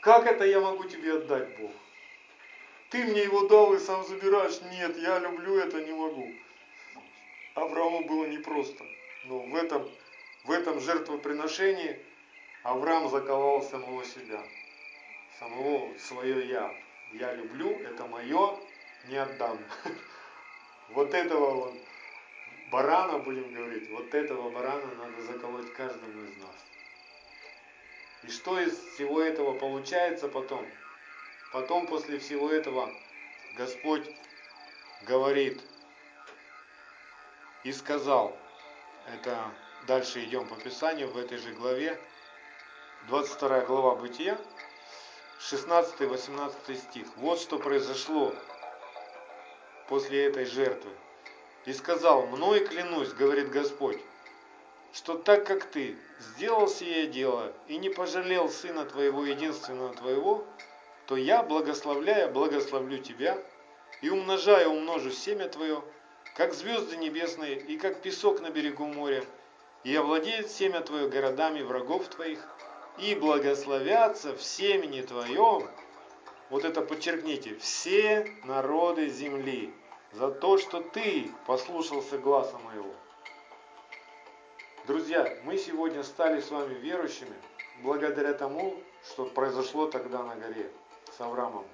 Как 0.00 0.26
это 0.26 0.46
я 0.46 0.60
могу 0.62 0.84
тебе 0.84 1.12
отдать, 1.12 1.60
Бог? 1.60 1.72
Ты 2.88 3.04
мне 3.04 3.24
его 3.24 3.46
дал 3.48 3.74
и 3.74 3.80
сам 3.80 4.02
забираешь. 4.06 4.62
Нет, 4.62 4.96
я 4.96 5.18
люблю 5.18 5.58
это, 5.58 5.84
не 5.84 5.92
могу. 5.92 6.32
Аврааму 7.54 8.06
было 8.06 8.24
непросто. 8.24 8.82
Но 9.26 9.40
в 9.40 9.56
этом, 9.56 9.90
в 10.44 10.50
этом 10.52 10.80
жертвоприношении 10.80 12.00
Авраам 12.62 13.08
заковал 13.08 13.60
самого 13.62 14.04
себя, 14.04 14.40
самого 15.38 15.96
свое 15.98 16.48
я. 16.48 16.72
Я 17.12 17.34
люблю, 17.34 17.70
это 17.80 18.06
мое, 18.06 18.58
не 19.08 19.16
отдам. 19.16 19.58
Вот 20.90 21.12
этого 21.14 21.50
вот 21.50 21.74
барана, 22.70 23.18
будем 23.18 23.52
говорить, 23.52 23.90
вот 23.90 24.14
этого 24.14 24.50
барана 24.50 24.86
надо 24.94 25.20
заколоть 25.22 25.72
каждому 25.72 26.22
из 26.22 26.36
нас. 26.36 26.56
И 28.22 28.30
что 28.30 28.60
из 28.60 28.78
всего 28.94 29.20
этого 29.20 29.58
получается 29.58 30.28
потом? 30.28 30.64
Потом 31.52 31.88
после 31.88 32.20
всего 32.20 32.52
этого 32.52 32.88
Господь 33.56 34.08
говорит 35.02 35.60
и 37.64 37.72
сказал, 37.72 38.38
это 39.12 39.50
дальше 39.86 40.24
идем 40.24 40.48
по 40.48 40.56
Писанию 40.56 41.08
в 41.08 41.16
этой 41.16 41.38
же 41.38 41.52
главе, 41.52 42.00
22 43.08 43.60
глава 43.60 43.94
Бытия, 43.94 44.38
16-18 45.40 46.76
стих. 46.76 47.06
Вот 47.16 47.38
что 47.38 47.58
произошло 47.58 48.34
после 49.88 50.26
этой 50.26 50.44
жертвы. 50.44 50.90
И 51.66 51.72
сказал, 51.72 52.26
мной 52.26 52.60
клянусь, 52.64 53.12
говорит 53.12 53.50
Господь, 53.50 54.00
что 54.92 55.16
так 55.16 55.46
как 55.46 55.64
ты 55.64 55.96
сделал 56.18 56.68
сие 56.68 57.06
дело 57.06 57.52
и 57.66 57.76
не 57.76 57.90
пожалел 57.90 58.48
сына 58.48 58.84
твоего 58.86 59.24
единственного 59.24 59.94
твоего, 59.94 60.44
то 61.06 61.16
я, 61.16 61.42
благословляя, 61.42 62.28
благословлю 62.28 62.98
тебя 62.98 63.38
и 64.00 64.10
умножая, 64.10 64.68
умножу 64.68 65.10
семя 65.10 65.48
твое, 65.48 65.82
как 66.34 66.52
звезды 66.52 66.96
небесные 66.96 67.56
и 67.56 67.78
как 67.78 68.02
песок 68.02 68.40
на 68.40 68.50
берегу 68.50 68.86
моря, 68.86 69.24
и 69.84 69.94
овладеет 69.94 70.50
семя 70.50 70.80
твое 70.80 71.08
городами 71.08 71.62
врагов 71.62 72.08
твоих, 72.08 72.40
и 72.98 73.14
благословятся 73.14 74.36
в 74.36 74.42
семени 74.42 75.02
твоем, 75.02 75.68
вот 76.50 76.64
это 76.64 76.82
подчеркните, 76.82 77.56
все 77.56 78.30
народы 78.44 79.08
земли, 79.08 79.72
за 80.12 80.30
то, 80.30 80.58
что 80.58 80.80
ты 80.80 81.30
послушался 81.46 82.18
гласа 82.18 82.58
моего. 82.58 82.92
Друзья, 84.86 85.36
мы 85.44 85.58
сегодня 85.58 86.02
стали 86.02 86.40
с 86.40 86.50
вами 86.50 86.74
верующими 86.74 87.34
благодаря 87.82 88.32
тому, 88.32 88.76
что 89.04 89.26
произошло 89.26 89.86
тогда 89.86 90.22
на 90.22 90.36
горе 90.36 90.70
с 91.16 91.20
Авраамом. 91.20 91.66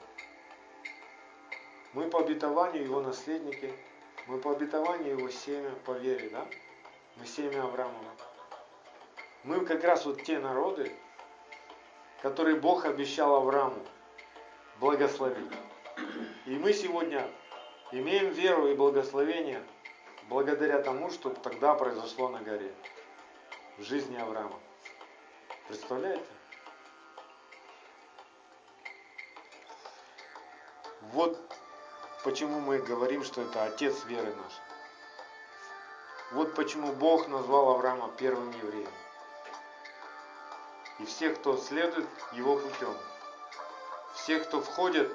Мы 1.92 2.08
по 2.08 2.20
обетованию 2.20 2.84
его 2.84 3.00
наследники– 3.00 3.72
мы 4.26 4.38
по 4.38 4.52
обетованию 4.52 5.18
его 5.18 5.30
семя 5.30 5.70
по 5.84 5.94
да? 5.94 6.46
Мы 7.16 7.26
семя 7.26 7.64
Авраамова. 7.64 8.10
Мы 9.44 9.64
как 9.66 9.82
раз 9.84 10.06
вот 10.06 10.22
те 10.22 10.38
народы, 10.38 10.94
который 12.22 12.54
Бог 12.54 12.84
обещал 12.84 13.34
Аврааму 13.34 13.84
благословить. 14.78 15.52
И 16.46 16.56
мы 16.56 16.72
сегодня 16.72 17.28
имеем 17.90 18.30
веру 18.30 18.68
и 18.68 18.74
благословение 18.74 19.62
благодаря 20.28 20.80
тому, 20.80 21.10
что 21.10 21.30
тогда 21.30 21.74
произошло 21.74 22.28
на 22.28 22.40
горе 22.40 22.72
в 23.78 23.82
жизни 23.82 24.16
Авраама. 24.16 24.58
Представляете? 25.68 26.24
Вот 31.12 31.38
почему 32.22 32.60
мы 32.60 32.78
говорим, 32.78 33.24
что 33.24 33.42
это 33.42 33.64
отец 33.64 34.04
веры 34.04 34.34
нашей. 34.34 34.62
Вот 36.32 36.54
почему 36.54 36.92
Бог 36.92 37.28
назвал 37.28 37.70
Авраама 37.70 38.10
первым 38.16 38.50
евреем. 38.50 38.90
И 40.98 41.04
все, 41.04 41.30
кто 41.30 41.56
следует 41.56 42.08
его 42.32 42.56
путем, 42.56 42.96
все, 44.14 44.38
кто 44.38 44.60
входит 44.60 45.10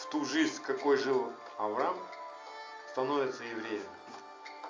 в 0.00 0.06
ту 0.06 0.24
жизнь, 0.24 0.62
какой 0.62 0.96
жил 0.98 1.32
Авраам, 1.56 1.96
становятся 2.90 3.42
евреями. 3.44 3.84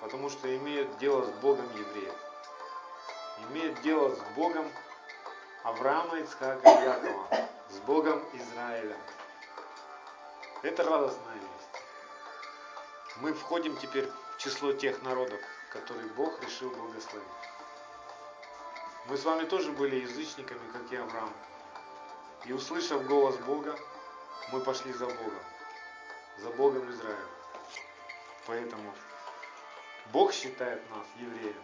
Потому 0.01 0.31
что 0.31 0.55
имеют 0.57 0.97
дело 0.99 1.25
с 1.25 1.31
Богом 1.41 1.69
евреев. 1.75 2.15
Имеют 3.51 3.81
дело 3.83 4.15
с 4.15 4.21
Богом 4.37 4.71
Авраама, 5.65 6.19
Ицхака 6.21 6.69
и 6.69 6.85
Якова. 6.85 7.49
С 7.71 7.79
Богом 7.81 8.23
Израиля. 8.33 8.97
Это 10.67 10.83
радостная 10.83 11.35
весть. 11.35 11.85
Мы 13.19 13.33
входим 13.35 13.77
теперь 13.77 14.11
в 14.35 14.39
число 14.39 14.73
тех 14.73 15.01
народов, 15.03 15.41
которые 15.71 16.09
Бог 16.09 16.43
решил 16.43 16.71
благословить. 16.71 17.29
Мы 19.07 19.17
с 19.17 19.23
вами 19.23 19.45
тоже 19.45 19.71
были 19.71 20.01
язычниками, 20.01 20.73
как 20.73 20.91
и 20.91 20.97
Авраам. 20.97 21.33
И 22.47 22.53
услышав 22.53 23.07
голос 23.07 23.37
Бога, 23.37 23.79
мы 24.51 24.59
пошли 24.59 24.93
за 24.93 25.07
Богом, 25.07 25.45
за 26.39 26.51
Богом 26.51 26.91
Израиля. 26.91 27.29
Поэтому 28.49 28.93
Бог 30.07 30.33
считает 30.33 30.83
нас 30.91 31.07
евреями. 31.21 31.63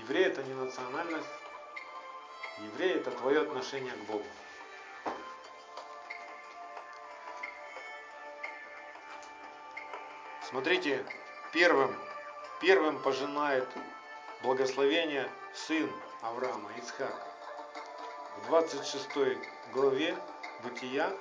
Еврей 0.00 0.24
это 0.24 0.42
не 0.42 0.54
национальность, 0.54 1.28
еврей 2.60 2.94
это 2.94 3.10
твое 3.10 3.42
отношение 3.42 3.92
к 3.92 4.06
Богу. 4.06 4.24
Смотрите, 10.50 11.06
первым, 11.52 11.94
первым 12.60 13.00
пожинает 13.02 13.68
благословение 14.42 15.30
сын 15.54 15.88
Авраама, 16.22 16.68
Ицхак. 16.76 17.14
В 18.36 18.46
26 18.48 19.08
главе 19.72 20.16
Бытия, 20.64 21.12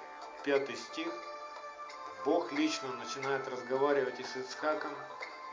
5 0.45 0.75
стих, 0.75 1.13
Бог 2.25 2.51
лично 2.53 2.91
начинает 2.93 3.47
разговаривать 3.47 4.19
и 4.19 4.23
с 4.23 4.35
Ицхаком 4.35 4.91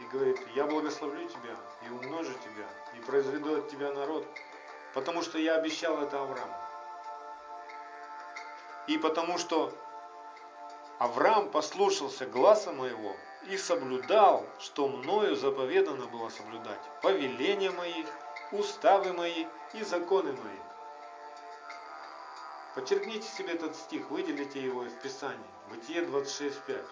и 0.00 0.04
говорит, 0.04 0.40
я 0.54 0.64
благословлю 0.64 1.28
тебя 1.28 1.54
и 1.86 1.90
умножу 1.90 2.32
тебя 2.32 2.66
и 2.96 3.00
произведу 3.04 3.58
от 3.58 3.68
тебя 3.68 3.92
народ, 3.92 4.26
потому 4.94 5.20
что 5.20 5.36
я 5.36 5.56
обещал 5.56 6.02
это 6.02 6.22
Аврааму. 6.22 6.56
И 8.86 8.96
потому 8.96 9.36
что 9.36 9.70
Авраам 10.98 11.50
послушался 11.50 12.24
гласа 12.24 12.72
моего 12.72 13.16
и 13.48 13.58
соблюдал, 13.58 14.46
что 14.58 14.88
мною 14.88 15.36
заповедано 15.36 16.06
было 16.06 16.30
соблюдать, 16.30 16.80
повеления 17.02 17.70
мои, 17.70 18.04
уставы 18.50 19.12
мои 19.12 19.44
и 19.74 19.82
законы 19.82 20.32
мои. 20.32 20.58
Подчеркните 22.74 23.28
себе 23.28 23.52
этот 23.54 23.76
стих, 23.76 24.10
выделите 24.10 24.62
его 24.62 24.82
в 24.82 25.00
Писании. 25.00 25.38
Бытие 25.68 26.02
26.5. 26.02 26.84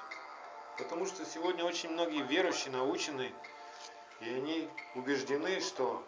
Потому 0.78 1.06
что 1.06 1.24
сегодня 1.24 1.64
очень 1.64 1.90
многие 1.90 2.22
верующие 2.22 2.72
научены, 2.72 3.32
и 4.20 4.28
они 4.28 4.68
убеждены, 4.94 5.60
что 5.60 6.02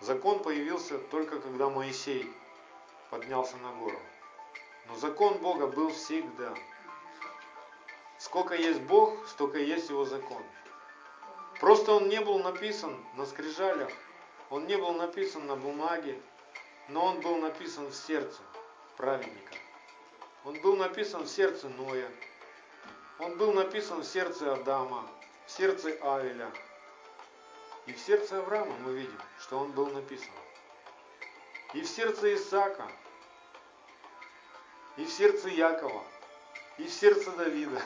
закон 0.00 0.42
появился 0.42 0.98
только 0.98 1.40
когда 1.40 1.68
Моисей 1.68 2.30
поднялся 3.10 3.56
на 3.58 3.72
гору. 3.72 3.98
Но 4.88 4.96
закон 4.96 5.38
Бога 5.38 5.66
был 5.66 5.90
всегда. 5.90 6.54
Сколько 8.18 8.54
есть 8.54 8.80
Бог, 8.80 9.26
столько 9.28 9.58
есть 9.58 9.90
Его 9.90 10.04
закон. 10.04 10.42
Просто 11.60 11.92
он 11.92 12.08
не 12.08 12.20
был 12.20 12.38
написан 12.38 13.04
на 13.14 13.26
скрижалях, 13.26 13.90
он 14.50 14.66
не 14.66 14.76
был 14.76 14.92
написан 14.92 15.46
на 15.46 15.56
бумаге, 15.56 16.20
но 16.88 17.04
он 17.04 17.20
был 17.20 17.36
написан 17.36 17.88
в 17.88 17.94
сердце 17.94 18.40
праведника. 18.96 19.54
Он 20.44 20.58
был 20.60 20.76
написан 20.76 21.24
в 21.24 21.28
сердце 21.28 21.68
Ноя. 21.68 22.10
Он 23.18 23.36
был 23.36 23.52
написан 23.52 24.00
в 24.00 24.04
сердце 24.04 24.52
Адама, 24.54 25.06
в 25.46 25.50
сердце 25.50 25.90
Авеля. 26.00 26.50
И 27.86 27.92
в 27.92 27.98
сердце 27.98 28.38
Авраама 28.38 28.74
мы 28.84 28.92
видим, 28.92 29.20
что 29.40 29.58
он 29.58 29.72
был 29.72 29.86
написан. 29.88 30.30
И 31.74 31.82
в 31.82 31.88
сердце 31.88 32.34
Исаака, 32.34 32.86
и 34.98 35.04
в 35.04 35.10
сердце 35.10 35.48
Якова, 35.48 36.02
и 36.76 36.84
в 36.84 36.92
сердце 36.92 37.30
Давида, 37.30 37.80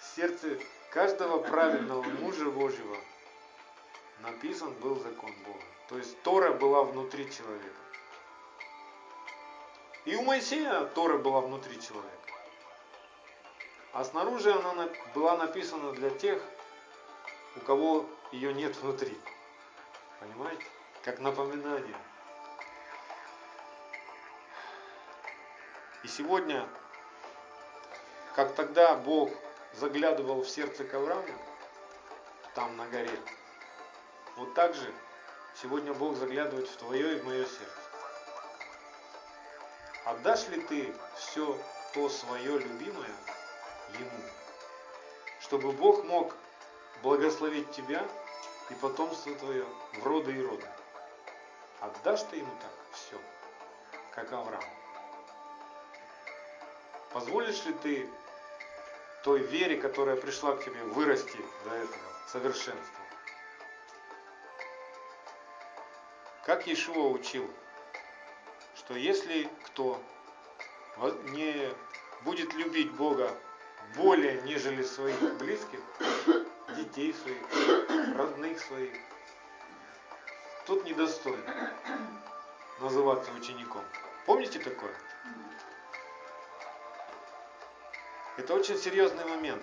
в 0.00 0.16
сердце 0.16 0.58
каждого 0.90 1.38
праведного 1.38 2.02
мужа 2.02 2.50
Божьего 2.50 2.96
написан 4.20 4.72
был 4.74 4.96
закон 4.96 5.32
Бога. 5.46 5.62
То 5.88 5.96
есть 5.96 6.20
Тора 6.22 6.52
была 6.52 6.82
внутри 6.82 7.30
человека. 7.30 7.80
И 10.04 10.16
у 10.16 10.22
Моисея 10.22 10.86
Тора 10.86 11.18
была 11.18 11.40
внутри 11.40 11.80
человека. 11.80 12.10
А 13.92 14.04
снаружи 14.04 14.52
она 14.52 14.88
была 15.14 15.36
написана 15.36 15.92
для 15.92 16.10
тех, 16.10 16.42
у 17.56 17.60
кого 17.60 18.06
ее 18.32 18.52
нет 18.52 18.76
внутри. 18.76 19.16
Понимаете? 20.18 20.64
Как 21.02 21.20
напоминание. 21.20 21.96
И 26.02 26.08
сегодня, 26.08 26.66
как 28.34 28.54
тогда 28.54 28.94
Бог 28.94 29.30
заглядывал 29.74 30.42
в 30.42 30.48
сердце 30.48 30.84
к 30.84 30.94
Аврааму, 30.94 31.34
там 32.54 32.76
на 32.76 32.86
горе, 32.86 33.20
вот 34.36 34.54
так 34.54 34.74
же 34.74 34.92
сегодня 35.60 35.92
Бог 35.92 36.16
заглядывает 36.16 36.68
в 36.68 36.76
твое 36.76 37.16
и 37.16 37.20
в 37.20 37.26
мое 37.26 37.44
сердце. 37.44 37.80
Отдашь 40.06 40.48
ли 40.48 40.62
ты 40.62 40.94
все 41.16 41.58
то 41.92 42.08
свое 42.08 42.58
любимое 42.58 43.10
Ему, 43.98 44.24
чтобы 45.40 45.72
Бог 45.72 46.04
мог 46.04 46.34
благословить 47.02 47.70
тебя 47.72 48.02
и 48.70 48.74
потомство 48.74 49.34
твое 49.34 49.66
в 49.94 50.06
роды 50.06 50.32
и 50.32 50.42
роды? 50.42 50.66
Отдашь 51.80 52.22
ты 52.22 52.36
Ему 52.36 52.52
так 52.60 52.72
все, 52.92 53.20
как 54.12 54.32
Авраам? 54.32 54.79
Позволишь 57.12 57.64
ли 57.64 57.72
ты 57.82 58.08
той 59.24 59.40
вере, 59.40 59.76
которая 59.76 60.16
пришла 60.16 60.56
к 60.56 60.64
тебе, 60.64 60.80
вырасти 60.84 61.38
до 61.64 61.74
этого 61.74 62.02
совершенства? 62.28 63.00
Как 66.44 66.66
Иешуа 66.66 67.08
учил, 67.08 67.50
что 68.76 68.94
если 68.94 69.48
кто 69.66 70.00
не 71.24 71.74
будет 72.22 72.54
любить 72.54 72.92
Бога 72.92 73.36
более, 73.96 74.40
нежели 74.42 74.82
своих 74.82 75.20
близких, 75.38 75.80
детей 76.76 77.12
своих, 77.14 78.16
родных 78.16 78.60
своих, 78.60 78.94
тот 80.66 80.84
недостоин 80.84 81.44
называться 82.80 83.32
учеником. 83.32 83.82
Помните 84.26 84.58
такое? 84.60 84.94
Это 88.40 88.54
очень 88.54 88.78
серьезный 88.78 89.26
момент. 89.26 89.62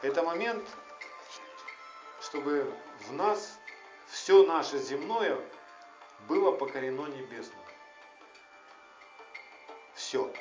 Это 0.00 0.22
момент, 0.22 0.64
чтобы 2.22 2.72
в 3.00 3.12
нас 3.14 3.58
все 4.06 4.46
наше 4.46 4.78
земное 4.78 5.36
было 6.28 6.52
покорено 6.52 7.08
небесным. 7.08 7.58
Все. 9.94 10.32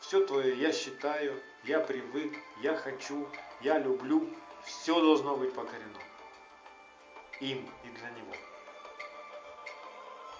Все 0.00 0.26
твое 0.26 0.58
я 0.58 0.72
считаю, 0.72 1.40
я 1.62 1.78
привык, 1.78 2.36
я 2.62 2.74
хочу, 2.74 3.28
я 3.60 3.78
люблю, 3.78 4.28
все 4.64 5.00
должно 5.00 5.36
быть 5.36 5.54
покорено. 5.54 6.00
Им 7.38 7.70
и 7.84 7.88
для 7.90 8.10
него. 8.10 8.34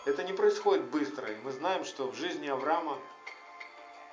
Это 0.06 0.22
не 0.22 0.32
происходит 0.32 0.84
быстро, 0.84 1.28
и 1.28 1.36
мы 1.38 1.50
знаем, 1.50 1.84
что 1.84 2.06
в 2.06 2.14
жизни 2.14 2.46
Авраама 2.46 2.96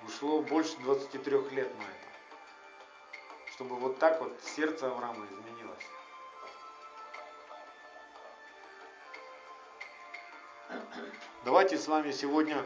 ушло 0.08 0.42
больше 0.42 0.76
23 0.80 1.32
лет 1.52 1.72
на 1.78 1.84
это. 1.84 2.08
Чтобы 3.52 3.76
вот 3.76 4.00
так 4.00 4.20
вот 4.20 4.34
сердце 4.42 4.88
Авраама 4.88 5.28
изменилось. 5.28 5.86
Давайте 11.46 11.78
с 11.78 11.88
вами 11.88 12.12
сегодня 12.12 12.66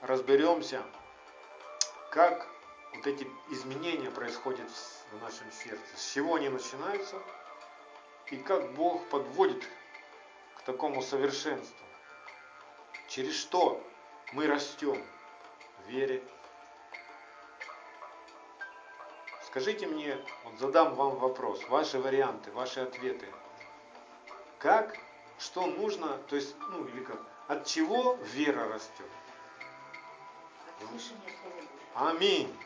разберемся, 0.00 0.82
как 2.10 2.48
вот 2.94 3.06
эти 3.06 3.28
изменения 3.50 4.10
происходят 4.10 4.70
в 5.12 5.20
нашем 5.20 5.52
сердце, 5.52 5.94
с 5.94 6.14
чего 6.14 6.36
они 6.36 6.48
начинаются 6.48 7.16
и 8.30 8.38
как 8.38 8.72
Бог 8.72 9.06
подводит 9.10 9.62
к 10.56 10.62
такому 10.62 11.02
совершенству. 11.02 11.79
Через 13.10 13.36
что 13.40 13.84
мы 14.32 14.46
растем 14.46 15.04
в 15.80 15.90
вере. 15.90 16.22
Скажите 19.46 19.88
мне, 19.88 20.16
вот 20.44 20.60
задам 20.60 20.94
вам 20.94 21.16
вопрос, 21.16 21.60
ваши 21.64 21.98
варианты, 21.98 22.52
ваши 22.52 22.78
ответы. 22.78 23.26
Как, 24.60 24.96
что 25.40 25.66
нужно, 25.66 26.18
то 26.28 26.36
есть, 26.36 26.54
ну 26.70 26.84
или 26.84 27.02
как, 27.02 27.20
от 27.48 27.66
чего 27.66 28.16
вера 28.32 28.68
растет? 28.68 29.10
Аминь. 31.96 32.56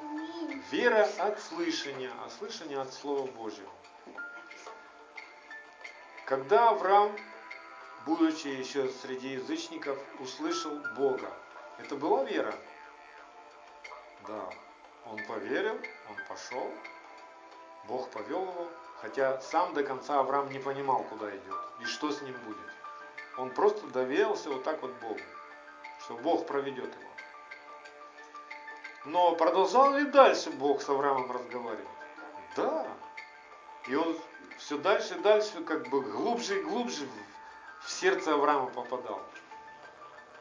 Аминь. 0.00 0.62
Вера 0.70 1.06
от 1.18 1.38
слышания, 1.42 2.10
а 2.24 2.30
слышание 2.30 2.80
от 2.80 2.90
Слова 2.94 3.26
Божьего. 3.26 3.70
Когда 6.24 6.70
Авраам, 6.70 7.14
будучи 8.06 8.48
еще 8.48 8.88
среди 8.88 9.30
язычников, 9.30 9.98
услышал 10.18 10.78
Бога, 10.96 11.30
это 11.78 11.96
была 11.96 12.24
вера? 12.24 12.54
Да. 14.26 14.50
Он 15.06 15.18
поверил, 15.26 15.74
он 16.08 16.16
пошел, 16.28 16.70
Бог 17.88 18.10
повел 18.10 18.42
его, 18.42 18.68
хотя 19.00 19.40
сам 19.40 19.74
до 19.74 19.82
конца 19.82 20.20
Авраам 20.20 20.50
не 20.50 20.58
понимал, 20.58 21.02
куда 21.04 21.30
идет 21.30 21.58
и 21.80 21.84
что 21.84 22.12
с 22.12 22.22
ним 22.22 22.36
будет. 22.44 22.58
Он 23.36 23.50
просто 23.50 23.86
доверился 23.88 24.50
вот 24.50 24.62
так 24.64 24.82
вот 24.82 24.92
Богу, 25.00 25.20
что 26.04 26.14
Бог 26.18 26.46
проведет 26.46 26.94
его. 26.94 27.10
Но 29.06 29.34
продолжал 29.34 29.94
ли 29.94 30.04
дальше 30.04 30.50
Бог 30.50 30.82
с 30.82 30.88
Авраамом 30.88 31.32
разговаривать? 31.32 31.88
Да. 32.54 32.86
И 33.88 33.94
он 33.94 34.16
все 34.58 34.76
дальше 34.76 35.14
и 35.14 35.20
дальше, 35.20 35.64
как 35.64 35.88
бы 35.88 36.02
глубже 36.02 36.60
и 36.60 36.62
глубже 36.62 37.06
в, 37.90 38.00
сердце 38.00 38.34
Авраама 38.34 38.66
попадал. 38.66 39.20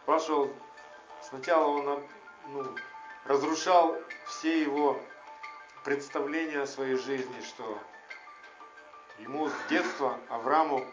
Спрашивал, 0.03 0.51
сначала 1.21 1.67
он 1.67 2.03
ну, 2.49 2.65
разрушал 3.25 3.95
все 4.27 4.61
его 4.61 4.99
представления 5.83 6.61
о 6.61 6.67
своей 6.67 6.95
жизни, 6.95 7.41
что 7.41 7.77
ему 9.19 9.49
с 9.49 9.53
детства 9.69 10.19
Аврааму 10.29 10.85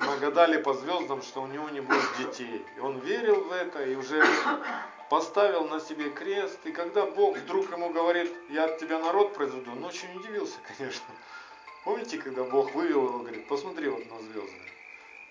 нагадали 0.00 0.62
по 0.62 0.74
звездам, 0.74 1.22
что 1.22 1.42
у 1.42 1.46
него 1.46 1.68
не 1.70 1.80
будет 1.80 2.16
детей. 2.18 2.64
И 2.76 2.80
он 2.80 2.98
верил 3.00 3.44
в 3.44 3.52
это 3.52 3.84
и 3.84 3.96
уже 3.96 4.24
поставил 5.10 5.68
на 5.68 5.80
себе 5.80 6.10
крест. 6.10 6.58
И 6.64 6.72
когда 6.72 7.04
Бог 7.04 7.36
вдруг 7.36 7.70
ему 7.70 7.90
говорит, 7.90 8.32
я 8.48 8.64
от 8.64 8.78
тебя 8.78 8.98
народ 8.98 9.34
произведу, 9.34 9.72
он 9.72 9.84
очень 9.84 10.14
удивился, 10.16 10.58
конечно. 10.78 11.14
Помните, 11.84 12.18
когда 12.18 12.44
Бог 12.44 12.74
вывел 12.74 13.06
его, 13.08 13.18
говорит, 13.18 13.46
посмотри 13.48 13.88
вот 13.88 14.08
на 14.10 14.18
звезды. 14.20 14.75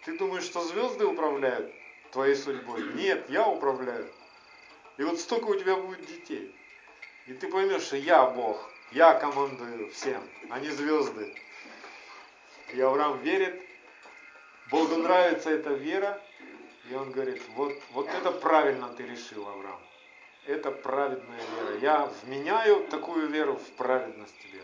Ты 0.05 0.15
думаешь, 0.19 0.43
что 0.43 0.61
звезды 0.61 1.03
управляют 1.03 1.73
твоей 2.11 2.35
судьбой? 2.35 2.83
Нет, 2.93 3.27
я 3.27 3.47
управляю. 3.47 4.07
И 4.97 5.03
вот 5.03 5.19
столько 5.19 5.45
у 5.45 5.55
тебя 5.55 5.75
будет 5.75 6.05
детей. 6.05 6.55
И 7.25 7.33
ты 7.33 7.47
поймешь, 7.47 7.81
что 7.81 7.97
я 7.97 8.27
Бог, 8.27 8.71
я 8.91 9.15
командую 9.15 9.89
всем, 9.89 10.21
а 10.51 10.59
не 10.59 10.69
звезды. 10.69 11.35
И 12.71 12.79
Авраам 12.79 13.19
верит, 13.21 13.59
Богу 14.69 14.95
нравится 14.97 15.49
эта 15.49 15.73
вера, 15.73 16.21
и 16.89 16.93
он 16.93 17.11
говорит, 17.11 17.41
вот, 17.55 17.73
вот 17.93 18.07
это 18.07 18.31
правильно 18.31 18.89
ты 18.89 19.07
решил, 19.07 19.47
Авраам. 19.47 19.81
Это 20.45 20.69
праведная 20.69 21.39
вера. 21.39 21.79
Я 21.79 22.11
вменяю 22.23 22.87
такую 22.89 23.27
веру 23.29 23.55
в 23.55 23.71
праведность 23.71 24.37
тебе. 24.37 24.61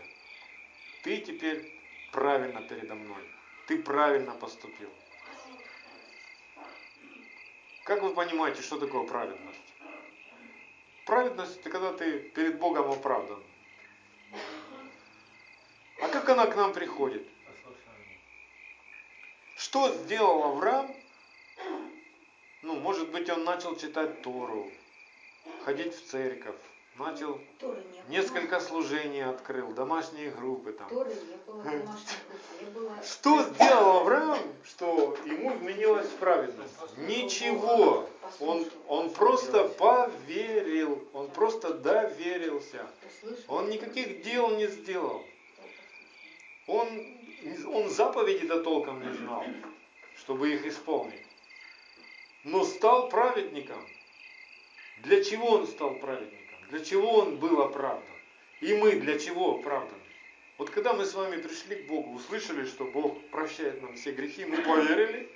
Ты 1.02 1.16
теперь 1.18 1.82
правильно 2.12 2.62
передо 2.62 2.94
мной. 2.94 3.28
Ты 3.66 3.82
правильно 3.82 4.32
поступил. 4.34 4.90
Как 7.84 8.00
вы 8.02 8.14
понимаете, 8.14 8.62
что 8.62 8.78
такое 8.78 9.04
праведность? 9.06 9.60
Праведность 11.04 11.58
это 11.58 11.70
когда 11.70 11.92
ты 11.92 12.20
перед 12.20 12.58
Богом 12.58 12.90
оправдан. 12.90 13.42
А 16.00 16.08
как 16.08 16.28
она 16.28 16.46
к 16.46 16.56
нам 16.56 16.72
приходит? 16.72 17.26
Что 19.56 19.92
сделал 19.92 20.44
Авраам? 20.44 20.94
Ну, 22.62 22.76
может 22.76 23.10
быть, 23.10 23.28
он 23.28 23.42
начал 23.42 23.76
читать 23.76 24.22
Тору, 24.22 24.70
ходить 25.64 25.94
в 25.94 26.06
церковь, 26.06 26.60
начал 27.02 27.40
несколько 28.08 28.60
служений 28.60 29.24
открыл, 29.24 29.72
домашние 29.72 30.30
группы 30.30 30.72
там. 30.72 30.88
Что 33.02 33.42
сделал 33.42 33.98
Авраам, 33.98 34.38
что 34.64 35.16
ему 35.24 35.50
вменилась 35.50 36.08
праведность? 36.20 36.74
Ничего. 36.96 38.08
Он, 38.40 38.64
он 38.88 39.10
просто 39.10 39.68
поверил, 39.68 41.06
он 41.12 41.28
просто 41.30 41.74
доверился. 41.74 42.86
Он 43.48 43.68
никаких 43.68 44.22
дел 44.22 44.50
не 44.56 44.68
сделал. 44.68 45.22
Он, 46.66 46.88
он 47.66 47.90
заповеди-то 47.90 48.62
толком 48.62 49.02
не 49.06 49.12
знал, 49.14 49.44
чтобы 50.16 50.52
их 50.52 50.64
исполнить. 50.64 51.26
Но 52.44 52.64
стал 52.64 53.08
праведником. 53.08 53.84
Для 55.02 55.22
чего 55.22 55.50
он 55.50 55.66
стал 55.66 55.96
праведником? 55.96 56.41
Для 56.72 56.82
чего 56.82 57.18
он 57.18 57.36
был 57.36 57.60
оправдан? 57.60 58.16
И 58.62 58.72
мы 58.74 58.92
для 58.92 59.18
чего 59.18 59.56
оправданы? 59.56 60.00
Вот 60.56 60.70
когда 60.70 60.94
мы 60.94 61.04
с 61.04 61.12
вами 61.12 61.36
пришли 61.36 61.76
к 61.76 61.86
Богу, 61.86 62.14
услышали, 62.14 62.64
что 62.64 62.84
Бог 62.86 63.20
прощает 63.28 63.82
нам 63.82 63.94
все 63.94 64.12
грехи, 64.12 64.46
мы 64.46 64.56
поверили, 64.56 65.30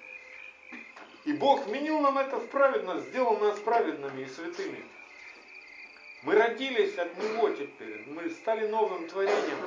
и 1.27 1.35
Бог 1.35 1.67
вменил 1.67 2.01
нам 2.01 2.17
это 2.17 2.39
в 2.39 2.49
праведность, 2.49 3.09
сделал 3.09 3.37
нас 3.39 3.59
праведными 3.59 4.23
и 4.23 4.29
святыми. 4.29 4.83
Мы 6.23 6.37
родились 6.37 6.97
от 6.97 7.19
Него 7.19 7.51
теперь, 7.51 8.05
мы 8.07 8.31
стали 8.31 8.67
новым 8.69 9.07
творением. 9.07 9.59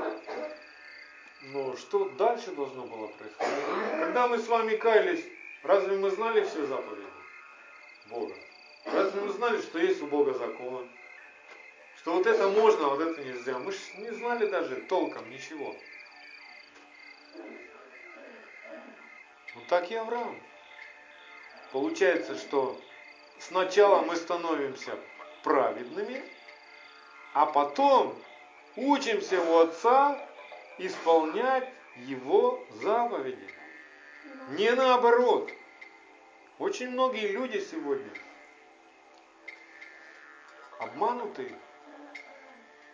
Но 1.53 1.77
что 1.77 2.09
дальше 2.09 2.51
должно 2.53 2.87
было 2.87 3.07
происходить? 3.09 3.99
Когда 3.99 4.27
мы 4.27 4.39
с 4.39 4.47
вами 4.47 4.75
каялись, 4.75 5.23
разве 5.61 5.97
мы 5.97 6.09
знали 6.09 6.43
все 6.45 6.65
заповеди 6.65 7.05
Бога? 8.09 8.33
Разве 8.85 9.21
мы 9.21 9.31
знали, 9.33 9.61
что 9.61 9.77
есть 9.77 10.01
у 10.01 10.07
Бога 10.07 10.33
закон? 10.33 10.89
Что 11.99 12.13
вот 12.13 12.25
это 12.27 12.47
можно, 12.47 12.85
а 12.85 12.89
вот 12.91 13.01
это 13.01 13.21
нельзя. 13.21 13.59
Мы 13.59 13.73
же 13.73 13.79
не 13.97 14.09
знали 14.11 14.47
даже 14.47 14.77
толком 14.83 15.29
ничего. 15.29 15.75
Вот 19.53 19.67
так 19.67 19.91
и 19.91 19.95
Авраам. 19.95 20.41
Получается, 21.73 22.37
что 22.37 22.79
сначала 23.37 24.01
мы 24.03 24.15
становимся 24.15 24.97
праведными, 25.43 26.23
а 27.33 27.45
потом 27.45 28.17
учимся 28.77 29.41
у 29.41 29.57
Отца 29.59 30.25
исполнять 30.77 31.69
Его 31.97 32.65
заповеди. 32.75 33.49
Не 34.51 34.71
наоборот. 34.71 35.51
Очень 36.59 36.91
многие 36.91 37.27
люди 37.27 37.59
сегодня 37.59 38.09
обмануты 40.79 41.53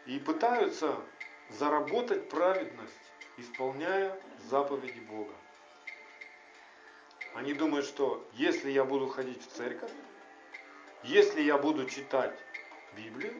и 0.06 0.20
пытаются 0.20 0.96
заработать 1.50 2.30
праведность, 2.30 2.94
исполняя 3.38 4.20
заповеди 4.50 5.00
Бога. 5.00 5.34
Они 7.34 7.54
думают, 7.54 7.86
что 7.86 8.26
если 8.34 8.72
я 8.72 8.86
буду 8.86 9.08
ходить 9.08 9.44
в 9.44 9.52
церковь, 9.52 9.92
если 11.04 11.42
я 11.42 11.58
буду 11.58 11.86
читать 11.86 12.38
Библию, 12.96 13.34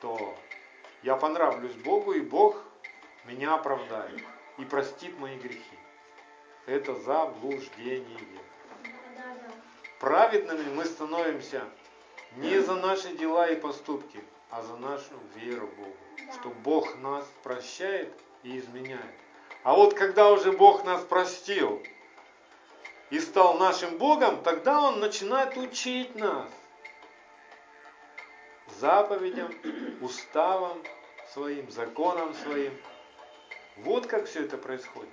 то 0.00 0.36
я 1.02 1.16
понравлюсь 1.16 1.74
Богу, 1.74 2.12
и 2.12 2.20
Бог 2.20 2.62
меня 3.24 3.54
оправдает 3.54 4.22
и 4.58 4.64
простит 4.64 5.18
мои 5.18 5.38
грехи. 5.38 5.78
Это 6.66 6.94
заблуждение. 6.94 8.18
Праведными 10.00 10.74
мы 10.74 10.84
становимся 10.84 11.64
не 12.36 12.60
за 12.60 12.74
наши 12.76 13.16
дела 13.16 13.50
и 13.50 13.60
поступки, 13.60 14.24
а 14.52 14.62
за 14.62 14.76
нашу 14.76 15.14
веру 15.34 15.66
Богу. 15.66 15.96
Что 16.34 16.50
Бог 16.50 16.96
нас 16.98 17.26
прощает 17.42 18.12
и 18.42 18.58
изменяет. 18.58 19.14
А 19.64 19.74
вот 19.74 19.94
когда 19.94 20.30
уже 20.30 20.52
Бог 20.52 20.84
нас 20.84 21.02
простил 21.04 21.82
и 23.10 23.18
стал 23.18 23.54
нашим 23.54 23.96
Богом, 23.96 24.42
тогда 24.42 24.80
Он 24.82 25.00
начинает 25.00 25.56
учить 25.56 26.14
нас 26.16 26.50
заповедям, 28.78 29.50
уставам 30.02 30.82
своим, 31.32 31.70
законам 31.70 32.34
своим. 32.34 32.76
Вот 33.78 34.06
как 34.06 34.26
все 34.26 34.44
это 34.44 34.58
происходит. 34.58 35.12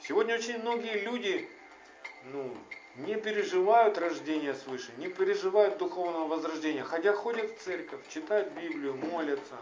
Сегодня 0.00 0.34
очень 0.34 0.58
многие 0.58 1.00
люди 1.04 1.48
ну, 2.24 2.54
не 2.96 3.16
переживают 3.16 3.98
рождения 3.98 4.54
свыше, 4.54 4.92
не 4.98 5.08
переживают 5.08 5.78
духовного 5.78 6.28
возрождения, 6.28 6.84
хотя 6.84 7.12
ходят 7.12 7.50
в 7.50 7.62
церковь, 7.62 8.00
читают 8.08 8.52
Библию, 8.52 8.94
молятся. 8.94 9.56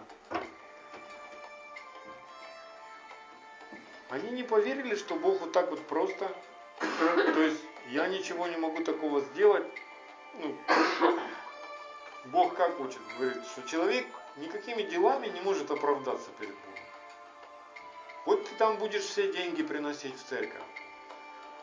Они 4.08 4.30
не 4.32 4.42
поверили, 4.42 4.96
что 4.96 5.14
Бог 5.14 5.40
вот 5.40 5.52
так 5.52 5.70
вот 5.70 5.86
просто, 5.86 6.34
то 6.80 7.40
есть 7.40 7.62
я 7.90 8.08
ничего 8.08 8.48
не 8.48 8.56
могу 8.56 8.82
такого 8.82 9.20
сделать. 9.20 9.66
Ну, 10.34 10.56
Бог 12.26 12.56
как 12.56 12.80
учит? 12.80 13.00
Говорит, 13.16 13.44
что 13.46 13.62
человек 13.62 14.06
никакими 14.36 14.82
делами 14.82 15.28
не 15.28 15.40
может 15.40 15.70
оправдаться 15.70 16.30
перед 16.38 16.54
Богом. 16.54 16.84
Вот 18.26 18.48
ты 18.48 18.54
там 18.56 18.78
будешь 18.78 19.02
все 19.02 19.32
деньги 19.32 19.62
приносить 19.62 20.16
в 20.16 20.24
церковь, 20.24 20.62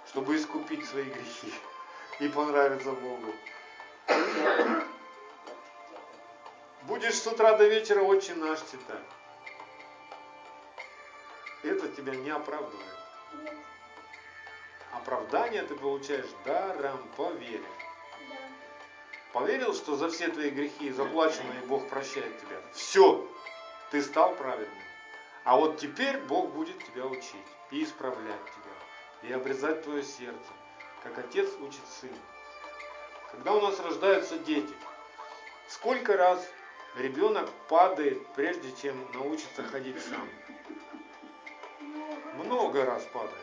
чтобы 0.10 0.36
искупить 0.36 0.86
свои 0.86 1.06
грехи 1.06 1.54
и 2.20 2.28
понравиться 2.30 2.92
Богу. 2.92 3.34
Будешь 6.84 7.16
с 7.16 7.28
утра 7.28 7.58
до 7.58 7.68
вечера 7.68 8.02
очень 8.02 8.38
наш 8.38 8.60
читать. 8.62 9.04
Это 11.64 11.90
тебя 11.90 12.16
не 12.16 12.30
оправдывает. 12.30 12.98
Оправдание 14.94 15.64
ты 15.64 15.76
получаешь 15.76 16.30
даром 16.46 17.06
по 17.18 17.32
вере. 17.32 17.66
Поверил, 19.34 19.74
что 19.74 19.96
за 19.96 20.10
все 20.10 20.30
твои 20.30 20.50
грехи 20.50 20.90
заплаченные 20.92 21.62
Бог 21.64 21.90
прощает 21.90 22.40
тебя. 22.40 22.58
Все, 22.74 23.28
ты 23.92 24.02
стал 24.02 24.34
праведным. 24.36 24.84
А 25.44 25.58
вот 25.58 25.78
теперь 25.78 26.18
Бог 26.22 26.50
будет 26.50 26.84
тебя 26.86 27.06
учить 27.06 27.36
и 27.72 27.84
исправлять 27.84 28.46
тебя, 28.46 28.77
и 29.24 29.32
обрезать 29.32 29.84
твое 29.84 30.04
сердце, 30.04 30.52
как 31.04 31.18
отец 31.18 31.50
учит 31.62 31.86
сына. 32.00 32.18
Когда 33.32 33.54
у 33.54 33.62
нас 33.62 33.80
рождаются 33.80 34.38
дети, 34.40 34.74
сколько 35.70 36.16
раз 36.16 36.48
ребенок 36.98 37.50
падает, 37.68 38.26
прежде 38.36 38.72
чем 38.82 38.96
научится 39.14 39.64
ходить 39.64 40.02
сам? 40.04 40.28
Много. 42.36 42.86
Раз 42.86 43.04
падает. 43.12 43.34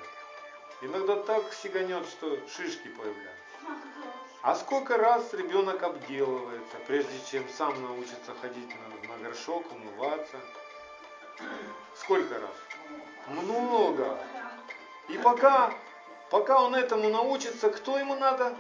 Иногда 0.83 1.16
так 1.16 1.53
сиганет, 1.53 2.07
что 2.07 2.39
шишки 2.49 2.89
появляются. 2.89 3.31
А 4.43 4.55
сколько 4.55 4.97
раз 4.99 5.33
ребенок 5.33 5.83
обделывается, 5.83 6.77
прежде 6.87 7.18
чем 7.31 7.49
сам 7.49 7.81
научится 7.83 8.35
ходить 8.41 8.68
на, 8.68 9.09
на 9.09 9.18
горшок, 9.22 9.64
умываться? 9.72 10.39
Сколько 11.97 12.39
раз? 12.39 12.55
Много. 13.29 14.18
И 15.09 15.18
пока, 15.18 15.72
пока 16.30 16.62
он 16.62 16.74
этому 16.74 17.09
научится, 17.09 17.70
кто 17.70 17.98
ему 17.98 18.14
надо? 18.14 18.57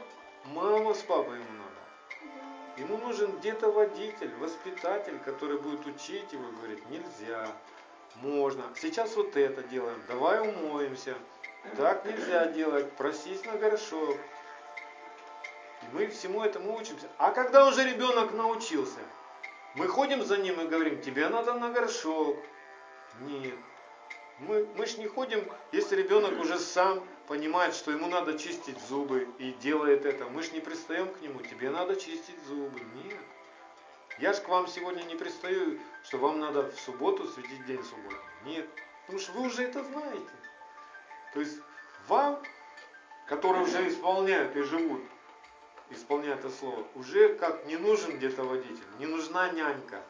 Мама 0.46 0.94
с 0.94 1.02
папой 1.02 1.36
ему 1.36 1.52
надо. 1.52 2.80
Ему 2.80 2.98
нужен 2.98 3.30
где-то 3.38 3.70
водитель, 3.70 4.34
воспитатель, 4.36 5.18
который 5.24 5.58
будет 5.58 5.86
учить 5.86 6.32
его, 6.32 6.44
говорит, 6.60 6.82
нельзя, 6.90 7.48
можно. 8.16 8.64
Сейчас 8.76 9.16
вот 9.16 9.36
это 9.36 9.62
делаем, 9.62 10.02
давай 10.08 10.40
умоемся. 10.40 11.14
Так 11.76 12.04
нельзя 12.04 12.46
делать, 12.46 12.92
просись 12.92 13.44
на 13.46 13.52
горшок. 13.52 14.16
И 15.82 15.86
мы 15.94 16.08
всему 16.08 16.42
этому 16.42 16.76
учимся. 16.76 17.08
А 17.16 17.30
когда 17.30 17.66
уже 17.66 17.84
ребенок 17.84 18.32
научился, 18.32 19.00
мы 19.74 19.88
ходим 19.88 20.22
за 20.22 20.36
ним 20.36 20.60
и 20.60 20.66
говорим, 20.66 21.00
тебе 21.00 21.28
надо 21.28 21.54
на 21.54 21.70
горшок. 21.70 22.36
Нет. 23.20 23.54
Мы, 24.40 24.66
мы 24.76 24.86
ж 24.86 24.98
не 24.98 25.06
ходим, 25.06 25.48
если 25.72 25.96
ребенок 25.96 26.40
уже 26.40 26.58
сам 26.58 27.06
понимает, 27.28 27.74
что 27.74 27.92
ему 27.92 28.08
надо 28.08 28.38
чистить 28.38 28.78
зубы 28.88 29.28
и 29.38 29.52
делает 29.52 30.04
это. 30.04 30.24
Мы 30.26 30.42
ж 30.42 30.52
не 30.52 30.60
пристаем 30.60 31.08
к 31.08 31.20
нему, 31.20 31.40
тебе 31.40 31.70
надо 31.70 31.96
чистить 31.96 32.42
зубы. 32.46 32.80
Нет. 33.04 33.20
Я 34.18 34.32
ж 34.32 34.40
к 34.40 34.48
вам 34.48 34.66
сегодня 34.66 35.02
не 35.02 35.14
пристаю, 35.14 35.80
что 36.04 36.18
вам 36.18 36.40
надо 36.40 36.70
в 36.70 36.80
субботу 36.80 37.26
светить 37.28 37.64
день 37.66 37.82
субботний. 37.82 38.20
Нет. 38.44 38.68
Потому 39.02 39.18
что 39.18 39.32
вы 39.32 39.46
уже 39.46 39.62
это 39.62 39.84
знаете. 39.84 40.30
То 41.32 41.40
есть 41.40 41.58
вам, 42.08 42.40
которые 43.26 43.64
уже 43.64 43.88
исполняют 43.88 44.56
и 44.56 44.62
живут, 44.62 45.02
исполняют 45.90 46.40
это 46.40 46.50
слово, 46.50 46.86
уже 46.94 47.34
как 47.34 47.66
не 47.66 47.76
нужен 47.76 48.16
где-то 48.16 48.44
водитель, 48.44 48.84
не 48.98 49.06
нужна 49.06 49.50
нянька. 49.50 50.02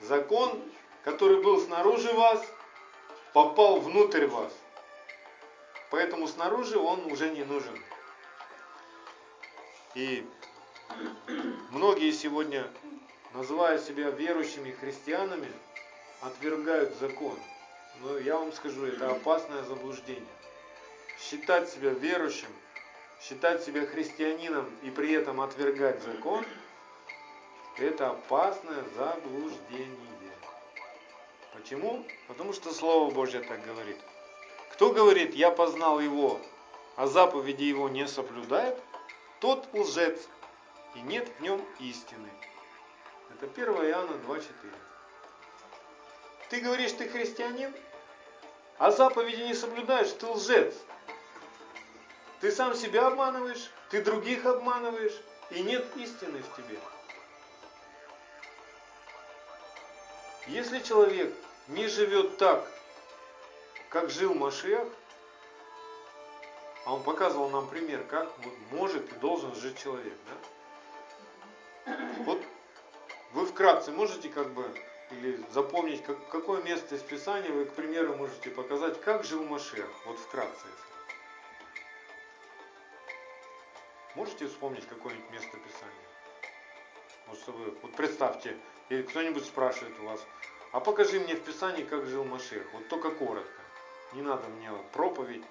Закон, 0.00 0.62
который 1.04 1.42
был 1.42 1.60
снаружи 1.60 2.12
вас, 2.12 2.46
попал 3.36 3.80
внутрь 3.80 4.24
вас. 4.24 4.50
Поэтому 5.90 6.26
снаружи 6.26 6.78
он 6.78 7.12
уже 7.12 7.28
не 7.28 7.44
нужен. 7.44 7.78
И 9.94 10.26
многие 11.68 12.12
сегодня, 12.12 12.66
называя 13.34 13.78
себя 13.78 14.08
верующими 14.08 14.70
христианами, 14.70 15.52
отвергают 16.22 16.96
закон. 16.96 17.38
Но 18.00 18.16
я 18.16 18.38
вам 18.38 18.54
скажу, 18.54 18.86
это 18.86 19.10
опасное 19.10 19.64
заблуждение. 19.64 20.24
Считать 21.20 21.68
себя 21.68 21.90
верующим, 21.90 22.48
считать 23.20 23.62
себя 23.62 23.84
христианином 23.84 24.66
и 24.82 24.88
при 24.88 25.12
этом 25.12 25.42
отвергать 25.42 26.02
закон, 26.04 26.42
это 27.76 28.12
опасное 28.12 28.82
заблуждение. 28.96 30.15
Почему? 31.56 32.06
Потому 32.28 32.52
что 32.52 32.72
Слово 32.72 33.10
Божье 33.10 33.40
так 33.40 33.64
говорит. 33.64 33.98
Кто 34.72 34.92
говорит, 34.92 35.34
я 35.34 35.50
познал 35.50 36.00
его, 36.00 36.38
а 36.96 37.06
заповеди 37.06 37.64
его 37.64 37.88
не 37.88 38.06
соблюдает, 38.06 38.78
тот 39.40 39.66
лжец, 39.72 40.20
и 40.94 41.00
нет 41.00 41.28
в 41.28 41.40
нем 41.42 41.64
истины. 41.80 42.28
Это 43.30 43.46
1 43.46 43.68
Иоанна 43.90 44.16
2.4. 44.28 44.44
Ты 46.50 46.60
говоришь, 46.60 46.92
ты 46.92 47.08
христианин, 47.08 47.74
а 48.78 48.90
заповеди 48.90 49.42
не 49.42 49.54
соблюдаешь, 49.54 50.12
ты 50.12 50.26
лжец. 50.26 50.74
Ты 52.40 52.52
сам 52.52 52.74
себя 52.74 53.06
обманываешь, 53.06 53.70
ты 53.90 54.02
других 54.02 54.44
обманываешь, 54.44 55.18
и 55.50 55.62
нет 55.62 55.84
истины 55.96 56.42
в 56.42 56.56
тебе. 56.56 56.78
Если 60.48 60.78
человек 60.80 61.34
не 61.68 61.88
живет 61.88 62.36
так, 62.38 62.66
как 63.88 64.10
жил 64.10 64.34
Машех, 64.34 64.86
а 66.84 66.94
он 66.94 67.02
показывал 67.02 67.50
нам 67.50 67.68
пример, 67.68 68.04
как 68.04 68.30
может 68.70 69.12
и 69.12 69.16
должен 69.16 69.54
жить 69.54 69.78
человек. 69.78 70.14
Да? 71.84 71.96
Вот 72.24 72.42
вы 73.32 73.46
вкратце 73.46 73.90
можете 73.90 74.28
как 74.28 74.50
бы 74.50 74.70
или 75.10 75.40
запомнить, 75.50 76.02
как, 76.02 76.28
какое 76.28 76.62
место 76.62 76.96
из 76.96 77.02
Писания 77.02 77.52
вы, 77.52 77.64
к 77.64 77.74
примеру, 77.74 78.16
можете 78.16 78.50
показать, 78.50 79.00
как 79.00 79.24
жил 79.24 79.44
Машех, 79.44 79.88
вот 80.04 80.18
вкратце. 80.18 80.66
Можете 84.14 84.46
вспомнить 84.46 84.86
какое-нибудь 84.88 85.30
место 85.30 85.56
Писания? 85.58 86.06
Вот 87.28 87.38
чтобы, 87.38 87.76
вот 87.82 87.94
представьте, 87.94 88.56
или 88.88 89.02
кто-нибудь 89.02 89.44
спрашивает 89.44 89.98
у 90.00 90.04
вас, 90.04 90.24
а 90.72 90.80
покажи 90.80 91.20
мне 91.20 91.34
в 91.34 91.42
Писании, 91.42 91.84
как 91.84 92.06
жил 92.06 92.24
Машех. 92.24 92.66
Вот 92.72 92.88
только 92.88 93.10
коротко. 93.10 93.60
Не 94.12 94.22
надо 94.22 94.48
мне 94.48 94.70
проповедь. 94.92 95.44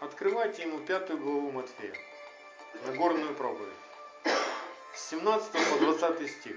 Открывайте 0.00 0.62
ему 0.62 0.80
пятую 0.80 1.18
главу 1.18 1.50
Матфея. 1.50 1.94
Нагорную 2.86 3.34
проповедь. 3.34 3.72
С 4.94 5.10
17 5.10 5.52
по 5.52 5.78
20 5.78 6.30
стих. 6.30 6.56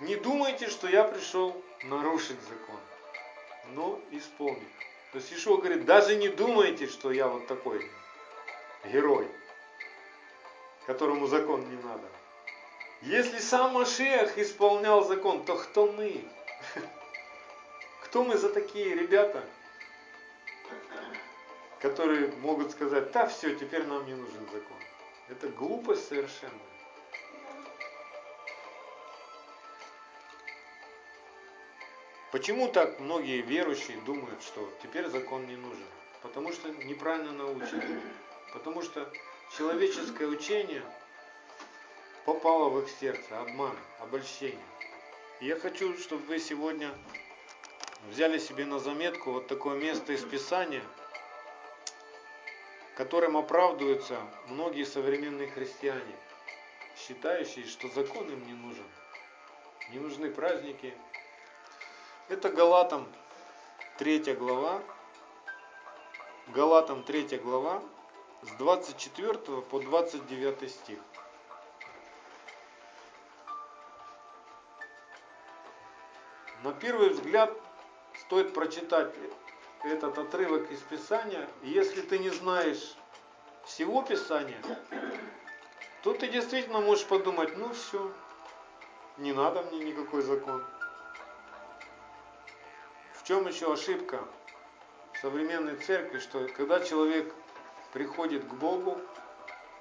Не 0.00 0.16
думайте, 0.16 0.68
что 0.68 0.88
я 0.88 1.04
пришел 1.04 1.62
нарушить 1.84 2.40
закон, 2.42 2.80
но 3.74 4.00
исполнить. 4.10 4.62
То 5.12 5.18
есть 5.18 5.32
Ишуа 5.32 5.58
говорит, 5.58 5.84
даже 5.84 6.16
не 6.16 6.28
думайте, 6.28 6.88
что 6.88 7.12
я 7.12 7.28
вот 7.28 7.46
такой 7.46 7.88
герой, 8.84 9.28
которому 10.86 11.26
закон 11.28 11.68
не 11.70 11.76
надо. 11.82 12.08
Если 13.04 13.38
сам 13.38 13.74
Машех 13.74 14.38
исполнял 14.38 15.04
закон, 15.04 15.44
то 15.44 15.56
кто 15.56 15.92
мы? 15.92 16.24
Кто 18.04 18.24
мы 18.24 18.38
за 18.38 18.48
такие 18.48 18.94
ребята, 18.94 19.44
которые 21.80 22.28
могут 22.36 22.70
сказать, 22.70 23.12
да 23.12 23.26
все, 23.26 23.54
теперь 23.56 23.84
нам 23.84 24.06
не 24.06 24.14
нужен 24.14 24.46
закон. 24.46 24.78
Это 25.28 25.48
глупость 25.48 26.08
совершенно. 26.08 26.58
Почему 32.32 32.68
так 32.68 32.98
многие 33.00 33.42
верующие 33.42 33.98
думают, 33.98 34.42
что 34.42 34.72
теперь 34.82 35.08
закон 35.08 35.46
не 35.46 35.56
нужен? 35.56 35.86
Потому 36.22 36.52
что 36.52 36.70
неправильно 36.70 37.32
научены. 37.32 38.00
Потому 38.54 38.80
что 38.80 39.12
человеческое 39.56 40.26
учение 40.26 40.82
попало 42.24 42.70
в 42.70 42.80
их 42.80 42.88
сердце, 42.88 43.40
обман, 43.40 43.76
обольщение. 44.00 44.58
И 45.40 45.46
я 45.46 45.56
хочу, 45.56 45.96
чтобы 45.98 46.24
вы 46.26 46.38
сегодня 46.38 46.90
взяли 48.08 48.38
себе 48.38 48.64
на 48.64 48.78
заметку 48.78 49.32
вот 49.32 49.46
такое 49.46 49.78
место 49.78 50.12
из 50.12 50.24
Писания. 50.24 50.82
которым 52.96 53.36
оправдываются 53.36 54.20
многие 54.46 54.84
современные 54.84 55.48
христиане, 55.48 56.16
считающие, 56.96 57.66
что 57.66 57.88
закон 57.88 58.30
им 58.30 58.46
не 58.46 58.52
нужен. 58.52 58.86
Не 59.90 59.98
нужны 59.98 60.30
праздники. 60.30 60.94
Это 62.28 62.50
Галатам 62.50 63.08
3 63.98 64.34
глава. 64.34 64.80
Галатам 66.48 67.02
3 67.02 67.38
глава 67.38 67.82
с 68.42 68.50
24 68.58 69.62
по 69.62 69.80
29 69.80 70.70
стих. 70.70 71.00
На 76.64 76.72
первый 76.72 77.10
взгляд 77.10 77.54
стоит 78.22 78.54
прочитать 78.54 79.14
этот 79.82 80.16
отрывок 80.16 80.70
из 80.70 80.78
Писания. 80.80 81.46
Если 81.62 82.00
ты 82.00 82.18
не 82.18 82.30
знаешь 82.30 82.96
всего 83.66 84.00
Писания, 84.00 84.58
то 86.02 86.14
ты 86.14 86.26
действительно 86.28 86.80
можешь 86.80 87.04
подумать, 87.04 87.54
ну 87.58 87.70
все, 87.74 88.10
не 89.18 89.34
надо 89.34 89.60
мне 89.64 89.84
никакой 89.84 90.22
закон. 90.22 90.64
В 93.12 93.24
чем 93.24 93.46
еще 93.46 93.70
ошибка 93.70 94.24
современной 95.20 95.76
церкви, 95.76 96.18
что 96.18 96.48
когда 96.56 96.80
человек 96.80 97.34
приходит 97.92 98.42
к 98.42 98.54
Богу, 98.54 98.98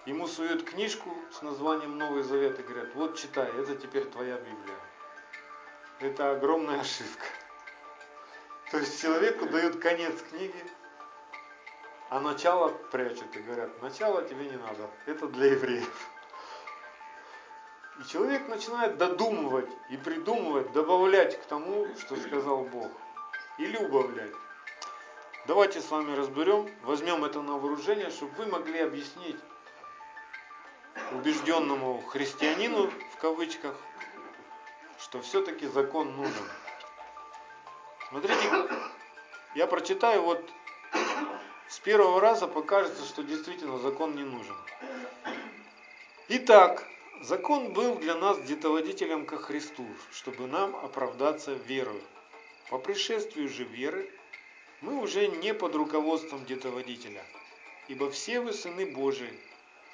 ему 0.06 0.28
суют 0.28 0.66
книжку 0.66 1.16
с 1.32 1.42
названием 1.44 1.98
Новый 1.98 2.24
Завет 2.24 2.60
и 2.60 2.64
говорят, 2.64 2.94
вот 2.94 3.18
читай, 3.18 3.50
это 3.58 3.74
теперь 3.78 4.04
твоя 4.10 4.36
Библия. 4.36 4.93
Это 6.04 6.32
огромная 6.32 6.82
ошибка. 6.82 7.26
То 8.72 8.78
есть 8.78 9.02
человеку 9.02 9.46
дают 9.46 9.80
конец 9.80 10.22
книги, 10.22 10.66
а 12.10 12.20
начало 12.20 12.74
прячут 12.92 13.34
и 13.38 13.40
говорят, 13.40 13.82
начало 13.82 14.22
тебе 14.22 14.50
не 14.50 14.58
надо, 14.58 14.90
это 15.06 15.28
для 15.28 15.52
евреев. 15.54 16.10
И 18.02 18.04
человек 18.10 18.50
начинает 18.50 18.98
додумывать 18.98 19.70
и 19.92 19.96
придумывать, 19.96 20.74
добавлять 20.74 21.42
к 21.42 21.46
тому, 21.46 21.88
что 21.96 22.18
сказал 22.18 22.66
Бог. 22.66 22.92
Или 23.58 23.78
убавлять. 23.78 24.34
Давайте 25.48 25.80
с 25.80 25.90
вами 25.90 26.14
разберем, 26.18 26.70
возьмем 26.82 27.24
это 27.24 27.42
на 27.42 27.58
вооружение, 27.58 28.10
чтобы 28.10 28.34
вы 28.40 28.48
могли 28.48 28.82
объяснить 28.82 29.40
убежденному 31.14 32.02
христианину, 32.02 32.92
в 33.14 33.18
кавычках, 33.22 33.78
что 35.00 35.22
все-таки 35.22 35.68
закон 35.68 36.16
нужен. 36.16 36.50
Смотрите, 38.10 38.70
я 39.56 39.68
прочитаю, 39.68 40.24
вот 40.24 40.50
с 41.68 41.80
первого 41.80 42.22
раза 42.22 42.48
покажется, 42.48 43.04
что 43.06 43.24
действительно 43.24 43.80
закон 43.80 44.16
не 44.16 44.24
нужен. 44.24 44.56
Итак, 46.30 46.88
закон 47.22 47.74
был 47.74 47.96
для 47.96 48.16
нас 48.16 48.40
детоводителем 48.42 49.26
ко 49.26 49.38
Христу, 49.38 49.86
чтобы 50.12 50.48
нам 50.48 50.76
оправдаться 50.76 51.54
верою. 51.54 52.02
По 52.70 52.78
пришествию 52.78 53.50
же 53.50 53.64
веры 53.64 54.10
мы 54.82 55.02
уже 55.02 55.28
не 55.28 55.54
под 55.54 55.76
руководством 55.76 56.46
детоводителя, 56.46 57.24
ибо 57.88 58.10
все 58.12 58.40
вы 58.40 58.54
сыны 58.54 58.86
Божии, 58.86 59.34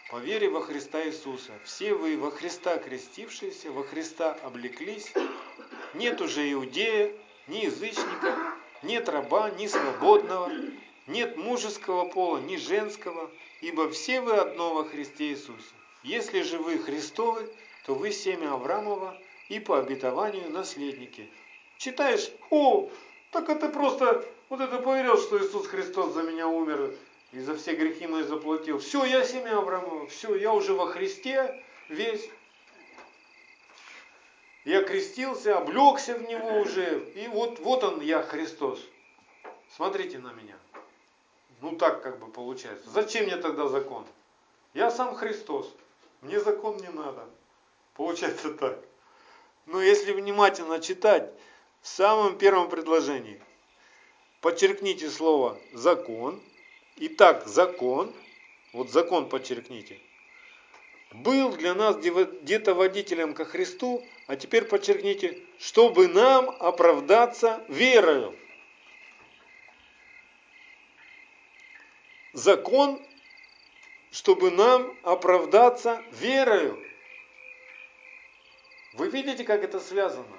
по 0.09 0.17
вере 0.17 0.49
во 0.49 0.61
Христа 0.61 1.05
Иисуса, 1.05 1.51
все 1.63 1.93
вы 1.93 2.17
во 2.17 2.31
Христа 2.31 2.77
крестившиеся, 2.77 3.71
во 3.71 3.83
Христа 3.83 4.35
облеклись, 4.43 5.13
нет 5.93 6.19
уже 6.19 6.51
иудея, 6.51 7.11
ни 7.47 7.65
язычника, 7.65 8.35
нет 8.81 9.07
раба, 9.07 9.51
ни 9.51 9.67
свободного, 9.67 10.51
нет 11.05 11.37
мужеского 11.37 12.05
пола, 12.05 12.39
ни 12.39 12.55
женского, 12.55 13.29
ибо 13.61 13.89
все 13.91 14.21
вы 14.21 14.33
одно 14.33 14.73
во 14.73 14.83
Христе 14.83 15.29
Иисусе. 15.29 15.75
Если 16.01 16.41
же 16.41 16.57
вы 16.57 16.79
Христовы, 16.79 17.47
то 17.85 17.93
вы 17.93 18.11
семя 18.11 18.53
Авраамова 18.53 19.15
и 19.47 19.59
по 19.59 19.77
обетованию 19.77 20.49
наследники. 20.49 21.29
Читаешь, 21.77 22.31
о, 22.49 22.89
так 23.31 23.49
это 23.49 23.69
просто, 23.69 24.25
вот 24.49 24.59
это 24.59 24.79
поверил, 24.79 25.17
что 25.17 25.37
Иисус 25.37 25.67
Христос 25.67 26.13
за 26.13 26.23
меня 26.23 26.47
умер, 26.47 26.95
и 27.31 27.39
за 27.39 27.55
все 27.55 27.75
грехи 27.75 28.07
мои 28.07 28.23
заплатил. 28.23 28.79
Все, 28.79 29.05
я 29.05 29.23
семя 29.23 29.57
Авраамова, 29.57 30.07
все, 30.07 30.35
я 30.35 30.53
уже 30.53 30.73
во 30.73 30.87
Христе 30.87 31.63
весь. 31.89 32.29
Я 34.65 34.83
крестился, 34.83 35.57
облегся 35.57 36.15
в 36.15 36.21
него 36.27 36.59
уже, 36.59 37.05
и 37.15 37.27
вот, 37.27 37.59
вот 37.59 37.83
он, 37.83 38.01
я 38.01 38.21
Христос. 38.21 38.79
Смотрите 39.75 40.19
на 40.19 40.33
меня. 40.33 40.57
Ну 41.61 41.75
так 41.75 42.01
как 42.01 42.19
бы 42.19 42.27
получается. 42.27 42.89
Зачем 42.89 43.25
мне 43.25 43.37
тогда 43.37 43.67
закон? 43.67 44.05
Я 44.73 44.91
сам 44.91 45.15
Христос. 45.15 45.73
Мне 46.21 46.39
закон 46.39 46.77
не 46.77 46.89
надо. 46.89 47.25
Получается 47.95 48.53
так. 48.53 48.79
Но 49.65 49.81
если 49.81 50.11
внимательно 50.13 50.79
читать, 50.79 51.31
в 51.81 51.87
самом 51.87 52.37
первом 52.37 52.69
предложении 52.69 53.41
подчеркните 54.41 55.09
слово 55.09 55.57
закон. 55.73 56.41
Итак, 57.01 57.47
закон, 57.47 58.13
вот 58.73 58.89
закон 58.89 59.29
подчеркните, 59.29 59.97
был 61.13 61.55
для 61.55 61.73
нас 61.73 61.95
где-то 61.95 62.73
водителем 62.75 63.33
ко 63.33 63.45
Христу, 63.45 64.05
а 64.27 64.35
теперь 64.35 64.65
подчеркните, 64.65 65.41
чтобы 65.59 66.09
нам 66.09 66.49
оправдаться 66.59 67.63
верою. 67.69 68.37
Закон, 72.33 73.01
чтобы 74.11 74.51
нам 74.51 74.93
оправдаться 75.03 76.03
верою. 76.11 76.85
Вы 78.91 79.09
видите, 79.09 79.45
как 79.45 79.63
это 79.63 79.79
связано? 79.79 80.37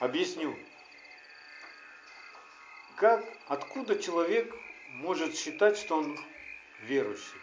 Объясню. 0.00 0.56
Как, 2.96 3.24
откуда 3.48 3.98
человек 3.98 4.54
может 4.88 5.36
считать, 5.36 5.76
что 5.78 5.98
он 5.98 6.18
верующий? 6.82 7.40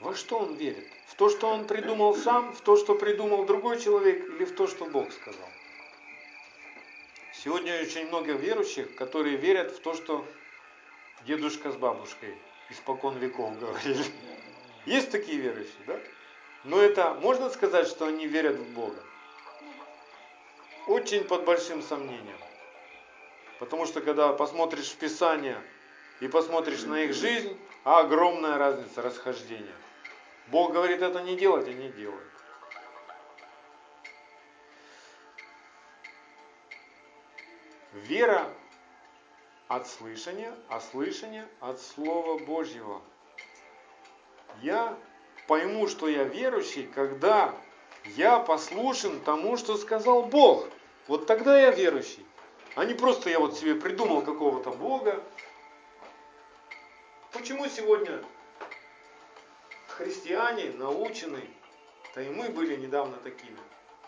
Во 0.00 0.14
что 0.14 0.38
он 0.38 0.54
верит? 0.56 0.86
В 1.08 1.14
то, 1.14 1.30
что 1.30 1.48
он 1.48 1.66
придумал 1.66 2.14
сам, 2.14 2.52
в 2.52 2.60
то, 2.60 2.76
что 2.76 2.94
придумал 2.94 3.46
другой 3.46 3.80
человек, 3.80 4.28
или 4.28 4.44
в 4.44 4.54
то, 4.54 4.66
что 4.66 4.84
Бог 4.84 5.10
сказал? 5.12 5.48
Сегодня 7.32 7.80
очень 7.80 8.08
много 8.08 8.32
верующих, 8.32 8.94
которые 8.96 9.36
верят 9.36 9.72
в 9.72 9.80
то, 9.80 9.94
что 9.94 10.26
дедушка 11.26 11.72
с 11.72 11.76
бабушкой 11.76 12.36
испокон 12.70 13.18
веков 13.18 13.58
говорили. 13.58 14.04
Есть 14.84 15.10
такие 15.10 15.38
верующие, 15.38 15.84
да? 15.86 15.98
Но 16.64 16.80
это 16.80 17.14
можно 17.14 17.48
сказать, 17.50 17.88
что 17.88 18.06
они 18.06 18.26
верят 18.26 18.56
в 18.56 18.74
Бога? 18.74 19.02
Очень 20.86 21.24
под 21.24 21.44
большим 21.44 21.82
сомнением. 21.82 22.38
Потому 23.58 23.86
что 23.86 24.00
когда 24.00 24.32
посмотришь 24.32 24.90
в 24.90 24.96
Писание 24.96 25.60
и 26.20 26.28
посмотришь 26.28 26.82
на 26.82 27.02
их 27.02 27.14
жизнь, 27.14 27.58
огромная 27.84 28.58
разница 28.58 29.02
расхождения. 29.02 29.74
Бог 30.48 30.72
говорит 30.72 31.02
это 31.02 31.22
не 31.22 31.36
делать, 31.36 31.66
а 31.66 31.72
не 31.72 31.88
делают. 31.88 32.22
Вера 37.92 38.46
от 39.68 39.88
слышания, 39.88 40.54
а 40.68 40.80
слышание 40.80 41.48
от 41.60 41.80
Слова 41.80 42.38
Божьего. 42.38 43.00
Я 44.62 44.96
пойму, 45.48 45.88
что 45.88 46.08
я 46.08 46.24
верующий, 46.24 46.86
когда 46.86 47.54
я 48.04 48.38
послушен 48.38 49.20
тому, 49.20 49.56
что 49.56 49.76
сказал 49.76 50.24
Бог. 50.24 50.68
Вот 51.08 51.26
тогда 51.26 51.58
я 51.58 51.70
верующий. 51.70 52.26
А 52.74 52.84
не 52.84 52.94
просто 52.94 53.30
я 53.30 53.38
вот 53.38 53.56
себе 53.56 53.74
придумал 53.74 54.22
какого-то 54.22 54.70
Бога. 54.70 55.22
Почему 57.32 57.66
сегодня 57.68 58.22
христиане 59.88 60.72
научены, 60.72 61.42
да 62.14 62.22
и 62.22 62.28
мы 62.28 62.48
были 62.50 62.76
недавно 62.76 63.16
такими, 63.18 63.58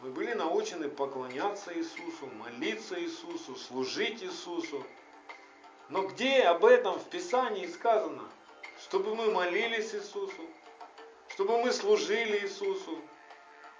мы 0.00 0.10
были 0.10 0.32
научены 0.32 0.88
поклоняться 0.88 1.76
Иисусу, 1.76 2.26
молиться 2.38 3.00
Иисусу, 3.00 3.56
служить 3.56 4.22
Иисусу. 4.22 4.84
Но 5.88 6.06
где 6.08 6.42
об 6.42 6.64
этом 6.64 6.98
в 6.98 7.08
Писании 7.08 7.66
сказано? 7.66 8.28
Чтобы 8.82 9.14
мы 9.14 9.30
молились 9.30 9.94
Иисусу, 9.94 10.42
чтобы 11.30 11.62
мы 11.62 11.72
служили 11.72 12.38
Иисусу, 12.40 12.98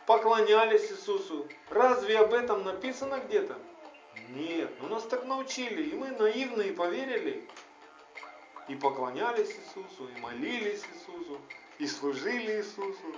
поклонялись 0.08 0.90
Иисусу. 0.90 1.46
Разве 1.68 2.18
об 2.18 2.32
этом 2.32 2.64
написано 2.64 3.20
где-то? 3.20 3.58
Нет, 4.30 4.70
но 4.80 4.88
нас 4.88 5.02
так 5.02 5.26
научили, 5.26 5.82
и 5.82 5.94
мы 5.94 6.08
наивные 6.12 6.72
поверили. 6.72 7.46
И 8.68 8.74
поклонялись 8.74 9.50
Иисусу, 9.50 10.08
и 10.16 10.20
молились 10.20 10.82
Иисусу, 10.94 11.38
и 11.78 11.86
служили 11.86 12.56
Иисусу. 12.56 13.14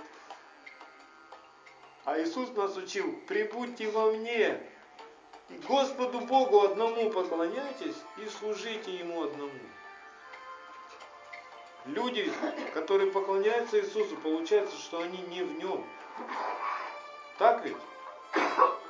А 2.03 2.19
Иисус 2.21 2.49
нас 2.57 2.75
учил, 2.75 3.17
прибудьте 3.25 3.89
во 3.89 4.11
мне, 4.11 4.61
И 5.49 5.57
Господу 5.65 6.19
Богу 6.19 6.59
одному 6.59 7.09
поклоняйтесь 7.09 7.97
и 8.17 8.27
служите 8.27 8.97
Ему 8.97 9.23
одному. 9.23 9.59
Люди, 11.85 12.31
которые 12.73 13.11
поклоняются 13.11 13.79
Иисусу, 13.79 14.17
получается, 14.17 14.77
что 14.77 14.99
они 14.99 15.19
не 15.29 15.41
в 15.43 15.57
Нем. 15.57 15.85
Так 17.41 17.65
ведь? 17.65 17.75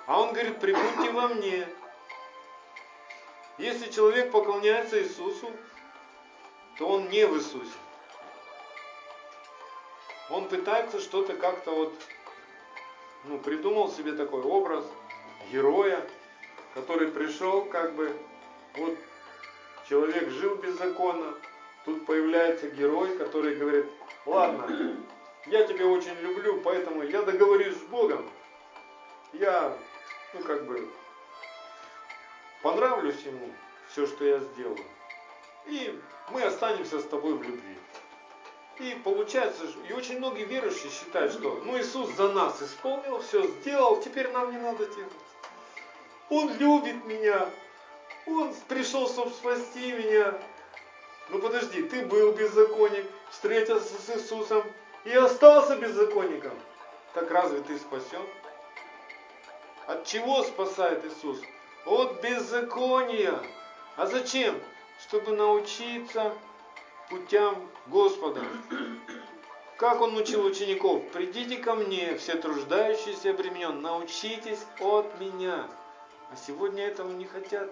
А 0.07 0.19
Он 0.19 0.33
говорит, 0.33 0.59
прибудьте 0.59 1.09
во 1.11 1.29
мне. 1.29 1.65
Если 3.57 3.89
человек 3.89 4.29
поклоняется 4.29 5.01
Иисусу, 5.01 5.49
то 6.77 6.89
он 6.89 7.07
не 7.07 7.25
в 7.25 7.37
Иисусе. 7.37 7.71
Он 10.29 10.49
пытается 10.49 10.99
что-то 10.99 11.35
как-то 11.35 11.71
вот, 11.71 11.93
ну, 13.23 13.37
придумал 13.39 13.89
себе 13.89 14.11
такой 14.11 14.41
образ 14.41 14.83
героя, 15.53 16.05
который 16.73 17.07
пришел 17.07 17.63
как 17.63 17.93
бы, 17.93 18.13
вот 18.75 18.97
человек 19.87 20.29
жил 20.29 20.55
беззаконно, 20.55 21.35
тут 21.85 22.05
появляется 22.05 22.69
герой, 22.69 23.17
который 23.17 23.55
говорит, 23.55 23.85
ладно, 24.25 24.97
я 25.45 25.63
тебя 25.63 25.85
очень 25.87 26.15
люблю, 26.19 26.59
поэтому 26.59 27.03
я 27.03 27.21
договорюсь 27.21 27.77
с 27.77 27.83
Богом, 27.83 28.29
я, 29.33 29.77
ну 30.33 30.41
как 30.41 30.65
бы, 30.65 30.89
понравлюсь 32.61 33.21
ему, 33.23 33.49
все, 33.89 34.07
что 34.07 34.23
я 34.25 34.39
сделаю, 34.39 34.85
и 35.65 35.99
мы 36.31 36.43
останемся 36.43 36.99
с 36.99 37.05
тобой 37.05 37.33
в 37.35 37.43
любви. 37.43 37.77
И 38.79 38.99
получается, 39.03 39.65
и 39.87 39.93
очень 39.93 40.17
многие 40.17 40.45
верующие 40.45 40.89
считают, 40.89 41.33
что 41.33 41.61
ну 41.65 41.79
Иисус 41.79 42.09
за 42.15 42.31
нас 42.31 42.61
исполнил, 42.61 43.19
все 43.19 43.45
сделал, 43.47 44.01
теперь 44.01 44.31
нам 44.31 44.51
не 44.51 44.57
надо 44.57 44.85
делать. 44.87 45.11
Он 46.29 46.51
любит 46.57 47.03
меня, 47.05 47.49
Он 48.25 48.53
пришел, 48.67 49.07
чтобы 49.07 49.31
спасти 49.31 49.91
меня. 49.91 50.39
Ну 51.29 51.39
подожди, 51.39 51.83
ты 51.83 52.05
был 52.05 52.31
беззаконник, 52.31 53.05
встретился 53.29 54.01
с 54.01 54.09
Иисусом 54.09 54.63
и 55.03 55.13
остался 55.13 55.75
беззаконником. 55.75 56.53
Так 57.13 57.29
разве 57.29 57.61
ты 57.61 57.77
спасен? 57.77 58.25
От 59.87 60.05
чего 60.05 60.43
спасает 60.43 61.03
Иисус? 61.05 61.39
От 61.85 62.21
беззакония. 62.21 63.39
А 63.95 64.05
зачем? 64.05 64.59
Чтобы 65.01 65.35
научиться 65.35 66.33
путям 67.09 67.69
Господа. 67.87 68.41
Как 69.77 69.99
он 69.99 70.15
учил 70.15 70.45
учеников? 70.45 71.03
Придите 71.11 71.57
ко 71.57 71.73
мне, 71.73 72.15
все 72.17 72.35
труждающиеся 72.35 73.29
и 73.29 73.31
обременен, 73.31 73.81
научитесь 73.81 74.63
от 74.79 75.19
меня. 75.19 75.67
А 76.31 76.35
сегодня 76.35 76.85
этого 76.85 77.11
не 77.11 77.25
хотят, 77.25 77.69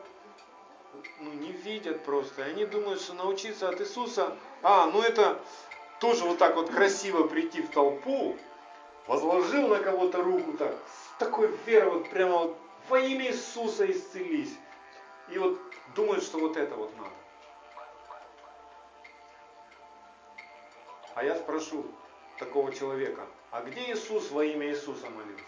ну 1.19 1.31
не 1.33 1.51
видят 1.51 2.03
просто. 2.03 2.43
Они 2.43 2.65
думают, 2.65 2.99
что 3.01 3.13
научиться 3.13 3.69
от 3.69 3.79
Иисуса, 3.79 4.35
а, 4.63 4.87
ну 4.87 5.01
это 5.01 5.39
тоже 5.99 6.25
вот 6.25 6.39
так 6.39 6.55
вот 6.55 6.71
красиво 6.71 7.27
прийти 7.27 7.61
в 7.61 7.69
толпу, 7.69 8.37
возложил 9.09 9.69
на 9.69 9.79
кого-то 9.79 10.21
руку 10.21 10.53
так, 10.53 10.75
с 10.75 11.17
такой 11.17 11.47
верой, 11.65 11.89
вот 11.89 12.09
прямо 12.11 12.37
вот 12.37 12.57
во 12.87 12.99
имя 12.99 13.25
Иисуса 13.25 13.89
исцелись. 13.91 14.55
И 15.29 15.37
вот 15.39 15.59
думают, 15.95 16.23
что 16.23 16.37
вот 16.37 16.55
это 16.55 16.75
вот 16.75 16.95
надо. 16.95 17.09
А 21.15 21.23
я 21.23 21.35
спрошу 21.35 21.85
такого 22.37 22.71
человека, 22.71 23.25
а 23.49 23.63
где 23.63 23.91
Иисус 23.91 24.29
во 24.29 24.45
имя 24.45 24.67
Иисуса 24.67 25.09
молился? 25.09 25.43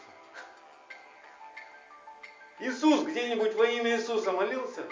Иисус 2.59 3.03
где-нибудь 3.03 3.53
во 3.53 3.67
имя 3.67 3.91
Иисуса 3.91 4.31
молился? 4.31 4.83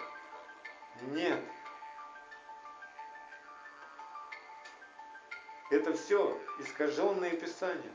Нет. 1.02 1.44
Это 5.72 5.94
все 5.94 6.40
искаженные 6.60 7.32
писания. 7.32 7.92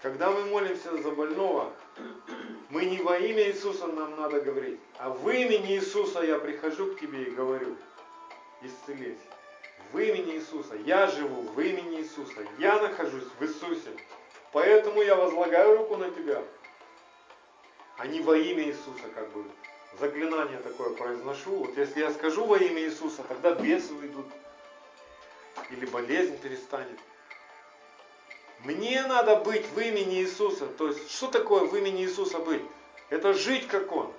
Когда 0.00 0.30
мы 0.30 0.44
молимся 0.44 0.96
за 0.96 1.10
больного, 1.10 1.72
мы 2.70 2.84
не 2.84 2.98
во 2.98 3.18
имя 3.18 3.48
Иисуса 3.48 3.88
нам 3.88 4.16
надо 4.16 4.40
говорить, 4.40 4.78
а 4.98 5.10
в 5.10 5.28
имени 5.28 5.74
Иисуса 5.74 6.22
я 6.22 6.38
прихожу 6.38 6.94
к 6.94 7.00
тебе 7.00 7.24
и 7.24 7.30
говорю, 7.30 7.76
исцелись 8.62 9.18
в 9.92 9.98
имени 9.98 10.36
Иисуса. 10.36 10.76
Я 10.76 11.08
живу 11.08 11.42
в 11.42 11.60
имени 11.60 12.00
Иисуса. 12.00 12.46
Я 12.58 12.80
нахожусь 12.80 13.24
в 13.38 13.42
Иисусе. 13.42 13.90
Поэтому 14.52 15.02
я 15.02 15.16
возлагаю 15.16 15.78
руку 15.78 15.96
на 15.96 16.10
тебя. 16.10 16.42
А 17.96 18.06
не 18.06 18.20
во 18.20 18.36
имя 18.36 18.64
Иисуса, 18.64 19.08
как 19.14 19.28
бы 19.32 19.44
заклинание 19.98 20.58
такое 20.58 20.90
произношу. 20.90 21.56
Вот 21.56 21.76
если 21.76 22.00
я 22.00 22.12
скажу 22.12 22.44
во 22.44 22.58
имя 22.58 22.82
Иисуса, 22.82 23.24
тогда 23.24 23.54
бесы 23.54 23.92
уйдут. 23.94 24.26
Или 25.70 25.86
болезнь 25.86 26.38
перестанет. 26.38 26.98
Мне 28.60 29.06
надо 29.06 29.36
быть 29.36 29.66
в 29.66 29.78
имени 29.78 30.16
Иисуса. 30.16 30.66
То 30.66 30.88
есть, 30.88 31.10
что 31.10 31.28
такое 31.28 31.64
в 31.64 31.76
имени 31.76 32.02
Иисуса 32.02 32.38
быть? 32.38 32.62
Это 33.08 33.32
жить 33.32 33.68
как 33.68 33.90
Он. 33.92 34.12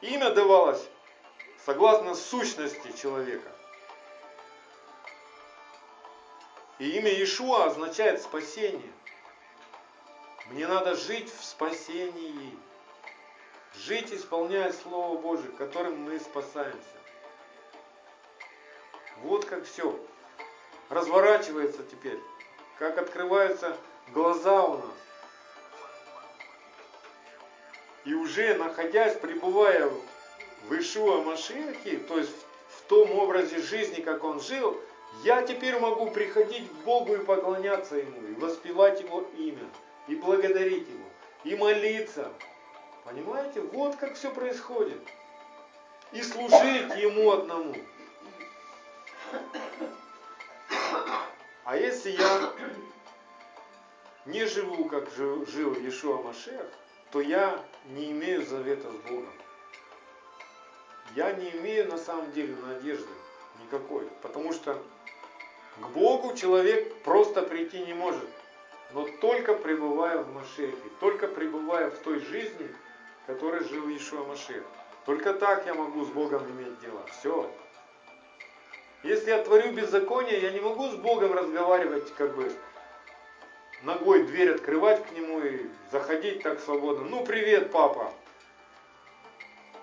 Имя 0.00 0.30
давалось 0.30 0.82
согласно 1.64 2.14
сущности 2.14 2.96
человека. 2.96 3.50
И 6.78 6.90
имя 6.90 7.10
Иешуа 7.10 7.66
означает 7.66 8.22
спасение. 8.22 8.92
Мне 10.46 10.66
надо 10.66 10.94
жить 10.94 11.32
в 11.34 11.44
спасении. 11.44 12.56
Жить, 13.74 14.12
исполняя 14.12 14.72
Слово 14.72 15.18
Божие, 15.18 15.50
которым 15.52 16.02
мы 16.02 16.20
спасаемся. 16.20 16.78
Вот 19.22 19.44
как 19.46 19.64
все 19.64 19.98
разворачивается 20.90 21.82
теперь. 21.84 22.20
Как 22.78 22.98
открываются 22.98 23.76
глаза 24.12 24.64
у 24.64 24.78
нас. 24.78 24.96
И 28.04 28.14
уже 28.14 28.54
находясь, 28.54 29.16
пребывая 29.16 29.90
в 30.68 30.72
Ишуа 30.78 31.22
Машихе, 31.22 31.98
то 31.98 32.18
есть 32.18 32.34
в 32.68 32.82
том 32.82 33.12
образе 33.12 33.60
жизни, 33.60 34.00
как 34.00 34.24
он 34.24 34.40
жил, 34.40 34.78
я 35.22 35.42
теперь 35.42 35.78
могу 35.78 36.10
приходить 36.10 36.68
к 36.68 36.74
Богу 36.84 37.14
и 37.14 37.24
поклоняться 37.24 37.96
Ему, 37.96 38.26
и 38.28 38.34
воспевать 38.34 39.00
Его 39.00 39.22
имя, 39.38 39.66
и 40.08 40.16
благодарить 40.16 40.88
Его, 40.88 41.06
и 41.44 41.56
молиться. 41.56 42.30
Понимаете? 43.04 43.60
Вот 43.60 43.96
как 43.96 44.14
все 44.14 44.30
происходит. 44.30 45.00
И 46.12 46.22
служить 46.22 46.94
Ему 46.96 47.32
одному. 47.32 47.74
А 51.64 51.76
если 51.78 52.10
я 52.10 52.52
не 54.26 54.44
живу, 54.44 54.84
как 54.84 55.10
жил, 55.10 55.44
Иешуа 55.74 56.22
Машех, 56.22 56.66
то 57.10 57.20
я 57.20 57.58
не 57.86 58.10
имею 58.12 58.44
завета 58.44 58.90
с 58.90 58.96
Богом. 59.08 59.32
Я 61.14 61.32
не 61.32 61.50
имею 61.50 61.88
на 61.88 61.96
самом 61.96 62.32
деле 62.32 62.54
надежды 62.56 63.08
никакой. 63.62 64.06
Потому 64.20 64.52
что 64.52 64.82
к 65.80 65.88
Богу 65.88 66.36
человек 66.36 67.02
просто 67.02 67.42
прийти 67.42 67.78
не 67.80 67.94
может, 67.94 68.28
но 68.92 69.08
только 69.20 69.54
пребывая 69.54 70.18
в 70.18 70.32
Машехе, 70.34 70.76
только 71.00 71.28
пребывая 71.28 71.90
в 71.90 71.98
той 71.98 72.18
жизни, 72.20 72.68
которой 73.26 73.64
жил 73.64 73.88
Ишуа 73.88 74.24
Машех. 74.24 74.62
Только 75.06 75.32
так 75.32 75.66
я 75.66 75.74
могу 75.74 76.04
с 76.04 76.08
Богом 76.08 76.44
иметь 76.50 76.78
дело. 76.80 77.04
Все. 77.06 77.50
Если 79.04 79.28
я 79.28 79.42
творю 79.42 79.72
беззаконие, 79.72 80.40
я 80.40 80.50
не 80.50 80.60
могу 80.60 80.88
с 80.88 80.94
Богом 80.94 81.34
разговаривать, 81.34 82.14
как 82.14 82.34
бы 82.34 82.50
ногой 83.82 84.24
дверь 84.24 84.52
открывать 84.52 85.06
к 85.06 85.12
нему 85.12 85.40
и 85.40 85.66
заходить 85.92 86.42
так 86.42 86.58
свободно. 86.58 87.04
Ну, 87.04 87.22
привет, 87.22 87.70
папа. 87.70 88.10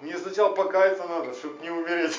Мне 0.01 0.17
сначала 0.17 0.55
покаяться 0.55 1.07
надо, 1.07 1.35
чтобы 1.35 1.61
не 1.61 1.69
умереть. 1.69 2.17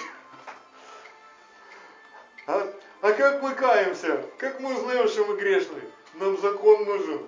А, 2.47 2.73
а 3.01 3.13
как 3.13 3.43
мы 3.43 3.57
каемся? 3.57 4.25
Как 4.39 4.61
мы 4.61 4.73
узнаем, 4.77 5.09
что 5.09 5.25
мы 5.25 5.37
грешны? 5.37 5.81
Нам 6.15 6.39
закон 6.39 6.85
нужен. 6.85 7.27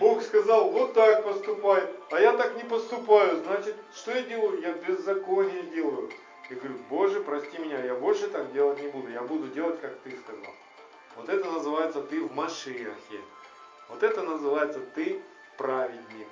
Бог 0.00 0.20
сказал, 0.22 0.70
вот 0.70 0.94
так 0.94 1.22
поступай, 1.22 1.82
а 2.10 2.20
я 2.20 2.32
так 2.32 2.56
не 2.56 2.64
поступаю. 2.64 3.36
Значит, 3.44 3.76
что 3.94 4.10
я 4.10 4.22
делаю? 4.22 4.60
Я 4.60 4.72
беззаконие 4.72 5.62
делаю. 5.64 6.10
И 6.50 6.54
говорю, 6.54 6.78
Боже, 6.90 7.20
прости 7.20 7.58
меня, 7.58 7.82
я 7.82 7.94
больше 7.94 8.28
так 8.28 8.52
делать 8.52 8.80
не 8.80 8.88
буду. 8.88 9.10
Я 9.10 9.22
буду 9.22 9.48
делать, 9.48 9.80
как 9.80 9.98
ты 10.00 10.16
сказал. 10.18 10.54
Вот 11.16 11.28
это 11.28 11.50
называется 11.50 12.02
ты 12.02 12.22
в 12.22 12.34
Машиахе. 12.34 13.20
Вот 13.88 14.02
это 14.02 14.22
называется 14.22 14.80
ты 14.94 15.22
праведник. 15.56 16.28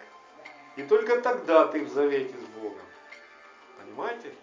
И 0.76 0.82
только 0.82 1.20
тогда 1.20 1.66
ты 1.66 1.84
в 1.84 1.88
завете 1.90 2.34
с 2.36 2.44
Богом. 2.58 2.86
Понимаете? 3.78 4.34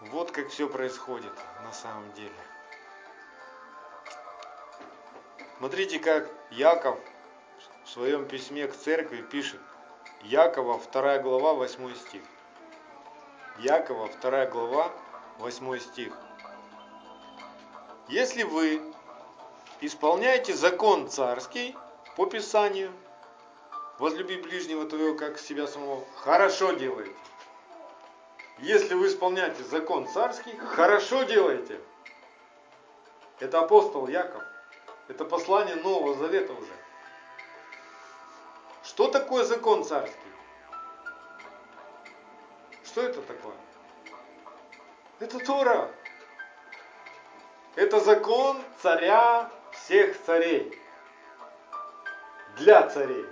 Вот 0.00 0.30
как 0.30 0.48
все 0.48 0.68
происходит 0.68 1.32
на 1.64 1.72
самом 1.72 2.12
деле. 2.12 2.30
Смотрите, 5.58 5.98
как 5.98 6.28
Яков 6.50 6.98
в 7.84 7.88
своем 7.88 8.26
письме 8.26 8.66
к 8.68 8.76
церкви 8.76 9.22
пишет. 9.22 9.60
Якова, 10.22 10.80
2 10.92 11.18
глава, 11.18 11.54
8 11.54 11.94
стих. 11.94 12.22
Якова, 13.58 14.08
2 14.20 14.46
глава, 14.46 14.92
8 15.38 15.78
стих. 15.80 16.12
Если 18.08 18.42
вы 18.42 18.82
исполняете 19.80 20.54
закон 20.54 21.08
царский 21.08 21.74
по 22.16 22.26
Писанию, 22.26 22.92
возлюби 23.98 24.36
ближнего 24.36 24.84
твоего, 24.86 25.16
как 25.16 25.38
себя 25.38 25.66
самого, 25.66 26.04
хорошо 26.16 26.72
делаете. 26.72 27.14
Если 28.58 28.94
вы 28.94 29.08
исполняете 29.08 29.64
закон 29.64 30.06
царский, 30.06 30.56
хорошо 30.58 31.22
делаете. 31.22 31.80
Это 33.40 33.60
апостол 33.60 34.06
Яков. 34.06 34.42
Это 35.08 35.24
послание 35.24 35.76
Нового 35.76 36.14
Завета 36.14 36.52
уже. 36.52 36.72
Что 38.82 39.08
такое 39.08 39.44
закон 39.44 39.82
царский? 39.84 40.25
Что 42.96 43.02
это 43.02 43.20
такое? 43.20 43.52
Это 45.20 45.38
Тора. 45.40 45.90
Это 47.74 48.00
закон 48.00 48.56
царя 48.80 49.50
всех 49.70 50.18
царей. 50.22 50.80
Для 52.56 52.88
царей. 52.88 53.26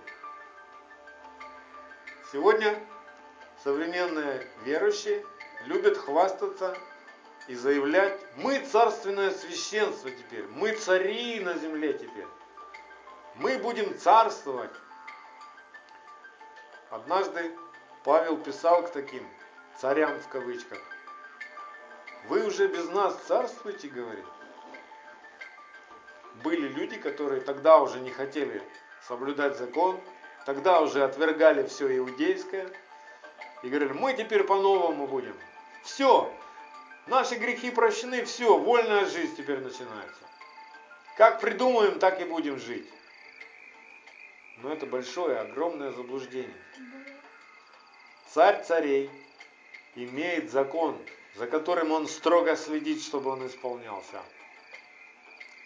Сегодня 2.31 2.79
современные 3.63 4.47
верующие 4.67 5.25
любят 5.65 5.97
хвастаться 5.97 6.77
и 7.49 7.55
заявлять, 7.55 8.21
мы 8.37 8.59
царственное 8.67 9.31
священство 9.31 10.11
теперь, 10.11 10.45
мы 10.49 10.75
цари 10.75 11.41
на 11.41 11.55
земле 11.55 11.95
теперь, 11.95 12.29
мы 13.37 13.57
будем 13.57 13.99
царствовать. 13.99 14.75
Однажды 16.91 17.57
Павел 18.03 18.37
писал 18.37 18.83
к 18.83 18.93
таким 18.93 19.27
царям 19.81 20.19
в 20.21 20.29
кавычках, 20.29 20.79
вы 22.29 22.47
уже 22.47 22.69
без 22.69 22.89
нас 22.91 23.17
царствуете, 23.27 23.89
говорит. 23.89 24.25
Были 26.43 26.69
люди, 26.69 26.97
которые 26.97 27.41
тогда 27.41 27.79
уже 27.79 28.01
не 28.01 28.11
хотели 28.11 28.63
соблюдать 29.07 29.59
закон, 29.59 30.01
тогда 30.47 30.81
уже 30.81 31.05
отвергали 31.05 31.67
все 31.67 31.97
иудейское 31.97 32.69
и 33.63 33.69
говорили, 33.69 33.93
мы 33.93 34.15
теперь 34.15 34.45
по-новому 34.45 35.07
будем. 35.07 35.37
Все, 35.83 36.33
наши 37.07 37.37
грехи 37.37 37.71
прощены, 37.71 38.25
все, 38.25 38.57
вольная 38.57 39.07
жизнь 39.07 39.37
теперь 39.37 39.61
начинается. 39.61 40.21
Как 41.17 41.41
придумаем, 41.41 41.99
так 41.99 42.21
и 42.21 42.25
будем 42.25 42.59
жить. 42.59 42.91
Но 44.59 44.73
это 44.73 44.87
большое, 44.87 45.39
огромное 45.39 45.93
заблуждение. 45.93 46.57
Царь 48.29 48.65
царей 48.65 49.11
имеет 49.95 50.51
закон, 50.51 50.99
за 51.35 51.47
которым 51.47 51.93
он 51.93 52.07
строго 52.07 52.57
следит, 52.57 53.03
чтобы 53.03 53.31
он 53.31 53.47
исполнялся. 53.47 54.23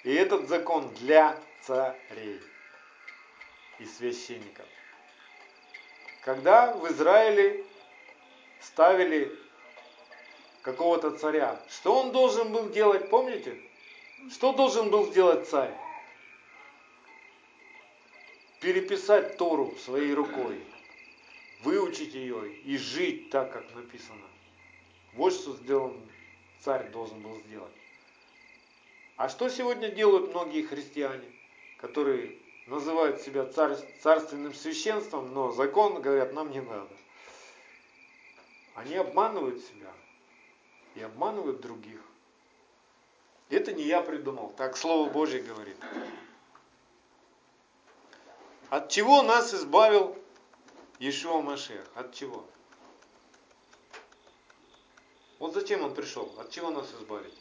И 0.04 0.14
этот 0.14 0.48
закон 0.48 0.88
для 0.94 1.38
царей 1.62 2.40
и 3.78 3.84
священников. 3.84 4.66
Когда 6.22 6.72
в 6.72 6.90
Израиле 6.92 7.64
ставили 8.60 9.34
какого-то 10.62 11.12
царя, 11.12 11.60
что 11.68 12.00
он 12.00 12.12
должен 12.12 12.52
был 12.52 12.68
делать, 12.70 13.08
помните? 13.10 13.60
Что 14.30 14.52
должен 14.52 14.90
был 14.90 15.10
сделать 15.10 15.48
царь? 15.48 15.74
Переписать 18.60 19.36
Тору 19.36 19.74
своей 19.84 20.12
рукой, 20.14 20.60
выучить 21.62 22.14
ее 22.14 22.54
и 22.54 22.76
жить 22.76 23.30
так, 23.30 23.52
как 23.52 23.74
написано. 23.74 24.26
Вот 25.14 25.32
что 25.32 25.56
сделан 25.56 26.00
царь 26.60 26.90
должен 26.90 27.20
был 27.20 27.36
сделать. 27.46 27.72
А 29.16 29.28
что 29.28 29.48
сегодня 29.48 29.90
делают 29.90 30.30
многие 30.30 30.62
христиане, 30.62 31.28
которые 31.78 32.38
называют 32.66 33.20
себя 33.20 33.46
царь, 33.46 33.76
царственным 34.00 34.54
священством, 34.54 35.32
но 35.32 35.50
закон, 35.52 36.00
говорят, 36.00 36.32
нам 36.32 36.50
не 36.50 36.60
надо. 36.60 36.90
Они 38.74 38.94
обманывают 38.94 39.60
себя 39.60 39.92
и 40.94 41.00
обманывают 41.00 41.60
других. 41.60 42.00
Это 43.48 43.72
не 43.72 43.82
я 43.84 44.02
придумал, 44.02 44.50
так 44.56 44.76
Слово 44.76 45.10
Божье 45.10 45.42
говорит. 45.42 45.76
От 48.68 48.90
чего 48.90 49.22
нас 49.22 49.54
избавил 49.54 50.16
Иешуа 50.98 51.40
Машех? 51.40 51.86
От 51.94 52.12
чего? 52.14 52.44
Вот 55.38 55.54
зачем 55.54 55.84
он 55.84 55.94
пришел? 55.94 56.34
От 56.38 56.50
чего 56.50 56.70
нас 56.70 56.92
избавить? 56.92 57.34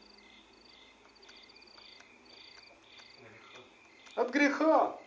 От 4.16 4.30
греха. 4.30 5.00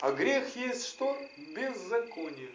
А 0.00 0.12
грех 0.12 0.54
есть 0.56 0.86
что? 0.86 1.18
Беззаконие. 1.54 2.50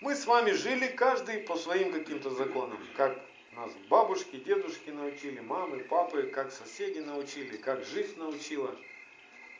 Мы 0.00 0.14
с 0.14 0.26
вами 0.26 0.52
жили 0.52 0.88
каждый 0.88 1.40
по 1.40 1.56
своим 1.56 1.92
каким-то 1.92 2.30
законам. 2.30 2.78
Как 2.96 3.20
нас 3.52 3.70
бабушки, 3.90 4.36
дедушки 4.36 4.88
научили, 4.88 5.40
мамы, 5.40 5.80
папы, 5.84 6.22
как 6.22 6.52
соседи 6.52 7.00
научили, 7.00 7.58
как 7.58 7.84
жизнь 7.84 8.18
научила. 8.18 8.74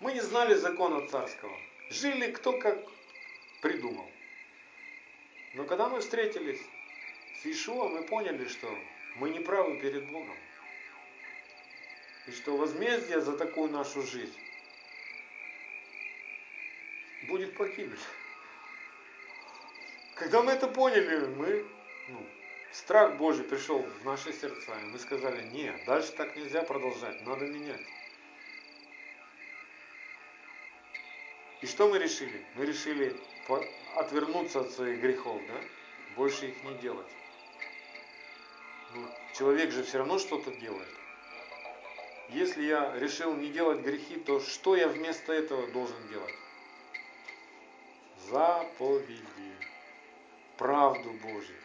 Мы 0.00 0.14
не 0.14 0.20
знали 0.20 0.54
закона 0.54 1.06
царского. 1.08 1.54
Жили 1.90 2.32
кто 2.32 2.58
как 2.58 2.78
придумал. 3.60 4.08
Но 5.54 5.64
когда 5.64 5.88
мы 5.88 6.00
встретились 6.00 6.60
с 7.42 7.46
Ишуа, 7.46 7.88
мы 7.88 8.02
поняли, 8.02 8.46
что 8.46 8.68
мы 9.16 9.30
не 9.30 9.40
правы 9.40 9.80
перед 9.80 10.10
Богом. 10.10 10.36
И 12.26 12.32
что 12.32 12.56
возмездие 12.56 13.20
за 13.20 13.36
такую 13.36 13.70
нашу 13.70 14.02
жизнь 14.02 14.38
будет 17.28 17.56
погибнуть. 17.56 18.00
Когда 20.14 20.42
мы 20.42 20.52
это 20.52 20.68
поняли, 20.68 21.26
мы, 21.34 21.66
ну, 22.08 22.26
страх 22.72 23.16
Божий 23.16 23.44
пришел 23.44 23.82
в 23.82 24.04
наши 24.04 24.32
сердца, 24.32 24.78
и 24.80 24.84
мы 24.84 24.98
сказали, 24.98 25.42
нет, 25.48 25.84
дальше 25.86 26.12
так 26.12 26.36
нельзя 26.36 26.62
продолжать, 26.62 27.24
надо 27.26 27.46
менять. 27.46 27.80
И 31.62 31.66
что 31.66 31.88
мы 31.88 31.98
решили? 31.98 32.44
Мы 32.54 32.66
решили 32.66 33.16
отвернуться 33.96 34.60
от 34.60 34.70
своих 34.70 35.00
грехов, 35.00 35.40
да? 35.48 35.60
Больше 36.16 36.48
их 36.48 36.64
не 36.64 36.74
делать. 36.78 37.10
Ну, 38.94 39.06
человек 39.36 39.70
же 39.70 39.82
все 39.82 39.98
равно 39.98 40.18
что-то 40.18 40.50
делает. 40.52 40.88
Если 42.30 42.64
я 42.64 42.96
решил 42.98 43.34
не 43.34 43.48
делать 43.48 43.80
грехи, 43.80 44.16
то 44.16 44.40
что 44.40 44.76
я 44.76 44.88
вместо 44.88 45.32
этого 45.32 45.66
должен 45.68 46.08
делать? 46.08 46.34
заповеди, 48.30 49.56
правду 50.56 51.10
Божью. 51.22 51.56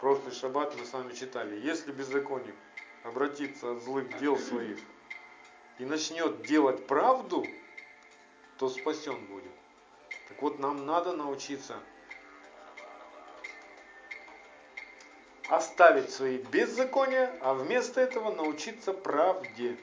Прошлый 0.00 0.32
шаббат 0.32 0.76
мы 0.76 0.84
с 0.84 0.92
вами 0.92 1.14
читали, 1.14 1.58
если 1.60 1.92
беззаконник 1.92 2.54
обратится 3.04 3.72
от 3.72 3.82
злых 3.82 4.18
дел 4.18 4.36
своих 4.38 4.78
и 5.78 5.84
начнет 5.84 6.42
делать 6.42 6.86
правду, 6.86 7.46
то 8.58 8.68
спасен 8.68 9.24
будет. 9.26 9.52
Так 10.28 10.42
вот, 10.42 10.58
нам 10.58 10.86
надо 10.86 11.12
научиться 11.12 11.80
оставить 15.48 16.10
свои 16.10 16.38
беззакония, 16.38 17.32
а 17.40 17.54
вместо 17.54 18.00
этого 18.00 18.32
научиться 18.32 18.92
правде. 18.92 19.78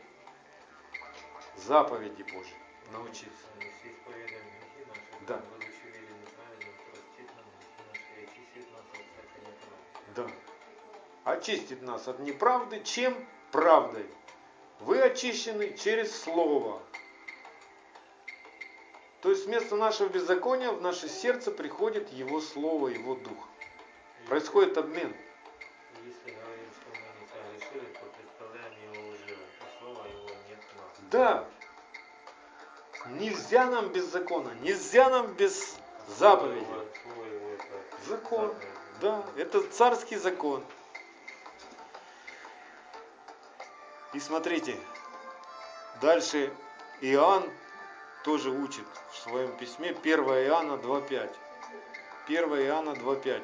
Заповеди 1.56 2.24
Божьи 2.24 2.56
научиться. 2.92 3.30
Да. 5.28 5.42
Да. 10.16 10.28
Очистит 11.24 11.82
нас 11.82 12.08
от 12.08 12.20
неправды, 12.20 12.84
чем 12.84 13.16
правдой. 13.52 14.06
Вы 14.82 15.02
очищены 15.02 15.78
через 15.78 16.20
Слово. 16.22 16.82
То 19.24 19.30
есть 19.30 19.46
вместо 19.46 19.78
нашего 19.78 20.10
беззакония 20.10 20.74
в 20.74 20.82
наше 20.82 21.08
сердце 21.08 21.50
приходит 21.50 22.10
Его 22.10 22.42
Слово, 22.42 22.90
Его 22.90 23.16
Дух. 23.16 23.48
Происходит 24.28 24.78
обмен. 24.78 25.16
Если 26.06 26.36
говорим, 26.36 26.68
что 26.76 26.90
мы 26.92 27.22
не 27.22 27.28
согрешили, 27.30 27.94
то 27.94 28.02
представляем 28.18 28.94
его 28.94 29.12
лживым, 29.14 29.46
и 29.46 29.80
слова 29.80 30.08
его 30.08 30.30
нет 30.50 30.60
в 30.60 30.78
нас. 30.78 31.10
Да. 31.10 31.48
Нельзя 33.12 33.66
нам 33.68 33.94
без 33.94 34.04
закона, 34.08 34.54
нельзя 34.62 35.10
нам 35.10 35.34
без 35.36 35.78
заповеди. 36.10 36.68
Закон. 38.06 38.54
Да, 39.00 39.24
это 39.38 39.64
царский 39.72 40.18
закон. 40.18 40.66
И 44.14 44.20
смотрите, 44.20 44.78
дальше 46.02 46.54
Иоанн 47.00 47.50
тоже 48.24 48.50
учит 48.50 48.86
в 49.12 49.18
своем 49.18 49.52
письме, 49.58 49.90
1 49.90 50.20
Иоанна 50.20 50.74
2.5. 50.74 51.36
1 52.28 52.44
Иоанна 52.66 52.92
2.5. 52.92 53.44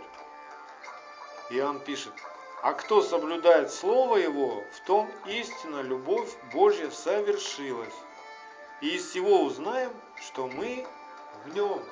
Иоанн 1.51 1.79
пишет, 1.79 2.13
а 2.61 2.73
кто 2.73 3.01
соблюдает 3.01 3.71
Слово 3.71 4.17
Его, 4.17 4.63
в 4.73 4.79
том 4.85 5.09
истинно 5.25 5.81
любовь 5.81 6.29
Божья 6.53 6.89
совершилась. 6.91 7.93
И 8.81 8.95
из 8.95 9.09
всего 9.09 9.43
узнаем, 9.43 9.91
что 10.15 10.47
мы 10.47 10.85
в 11.45 11.53
Нем. 11.53 11.83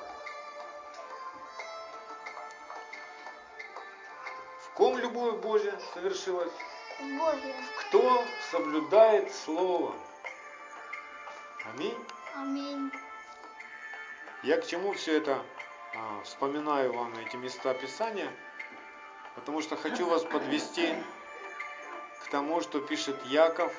В 4.60 4.70
ком 4.74 4.96
любовь 4.98 5.36
Божья 5.40 5.78
совершилась? 5.94 6.52
Боге. 7.00 7.54
Кто 7.80 8.24
соблюдает 8.50 9.32
Слово? 9.34 9.94
Аминь. 11.74 11.96
Аминь. 12.40 12.92
Я 14.44 14.58
к 14.58 14.66
чему 14.66 14.92
все 14.92 15.16
это 15.16 15.42
а, 15.96 16.22
вспоминаю 16.22 16.92
вам 16.92 17.12
эти 17.18 17.34
места 17.34 17.74
Писания? 17.74 18.30
Потому 19.34 19.60
что 19.60 19.74
хочу 19.74 20.06
вас 20.06 20.22
подвести 20.22 20.94
к 22.22 22.30
тому, 22.30 22.60
что 22.60 22.80
пишет 22.80 23.20
Яков 23.26 23.74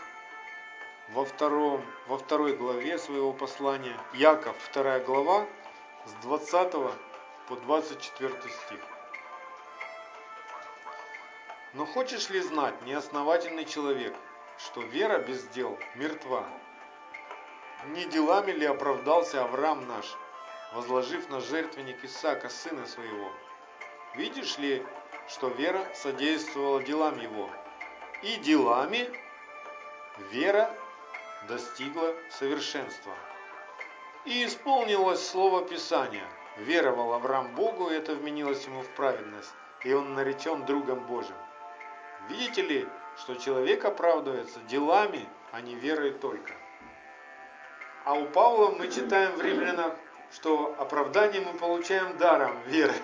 во, 1.09 1.23
втором, 1.23 1.81
во 2.07 2.17
второй 2.17 2.57
главе 2.57 2.97
своего 2.97 3.31
послания. 3.31 3.95
Яков, 4.13 4.57
вторая 4.57 5.01
глава, 5.05 5.47
с 6.05 6.11
20 6.23 6.73
по 7.47 7.55
24 7.55 8.33
стих. 8.41 8.81
Но 11.73 11.85
хочешь 11.85 12.29
ли 12.29 12.41
знать, 12.41 12.75
неосновательный 12.81 13.63
человек, 13.63 14.13
что 14.57 14.81
вера 14.81 15.19
без 15.19 15.47
дел 15.47 15.79
мертва? 15.95 16.45
Не 17.85 18.05
делами 18.05 18.51
ли 18.51 18.65
оправдался 18.65 19.41
Авраам 19.41 19.87
наш, 19.87 20.05
возложив 20.73 21.29
на 21.29 21.39
жертвенник 21.39 22.03
Исаака, 22.03 22.49
сына 22.49 22.85
своего? 22.85 23.31
Видишь 24.15 24.57
ли, 24.57 24.85
что 25.29 25.47
вера 25.47 25.87
содействовала 25.95 26.83
делам 26.83 27.17
его, 27.19 27.49
и 28.21 28.35
делами 28.37 29.09
вера 30.31 30.69
достигла 31.47 32.13
совершенства. 32.29 33.13
И 34.25 34.45
исполнилось 34.45 35.25
слово 35.25 35.65
Писания. 35.65 36.27
Веровал 36.57 37.13
Авраам 37.13 37.55
Богу, 37.55 37.89
и 37.89 37.93
это 37.93 38.13
вменилось 38.13 38.65
ему 38.65 38.81
в 38.81 38.89
праведность, 38.89 39.53
и 39.85 39.93
он 39.93 40.15
наречен 40.15 40.65
другом 40.65 40.99
Божьим. 41.05 41.37
Видите 42.27 42.61
ли, 42.61 42.87
что 43.17 43.35
человек 43.35 43.85
оправдывается 43.85 44.59
делами, 44.67 45.25
а 45.53 45.61
не 45.61 45.75
верой 45.75 46.11
только. 46.11 46.58
А 48.09 48.15
у 48.15 48.25
Павла 48.25 48.71
мы 48.71 48.87
читаем 48.87 49.35
в 49.35 49.41
Римлянах, 49.41 49.93
что 50.31 50.75
оправдание 50.79 51.41
мы 51.41 51.53
получаем 51.59 52.17
даром 52.17 52.59
веры. 52.65 52.95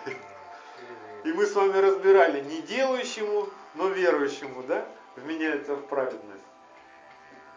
И 1.23 1.31
мы 1.31 1.45
с 1.45 1.53
вами 1.53 1.77
разбирали, 1.77 2.41
не 2.41 2.63
делающему, 2.63 3.47
но 3.75 3.89
верующему, 3.89 4.63
да, 4.63 4.83
вменяется 5.15 5.75
в 5.75 5.85
праведность. 5.85 6.43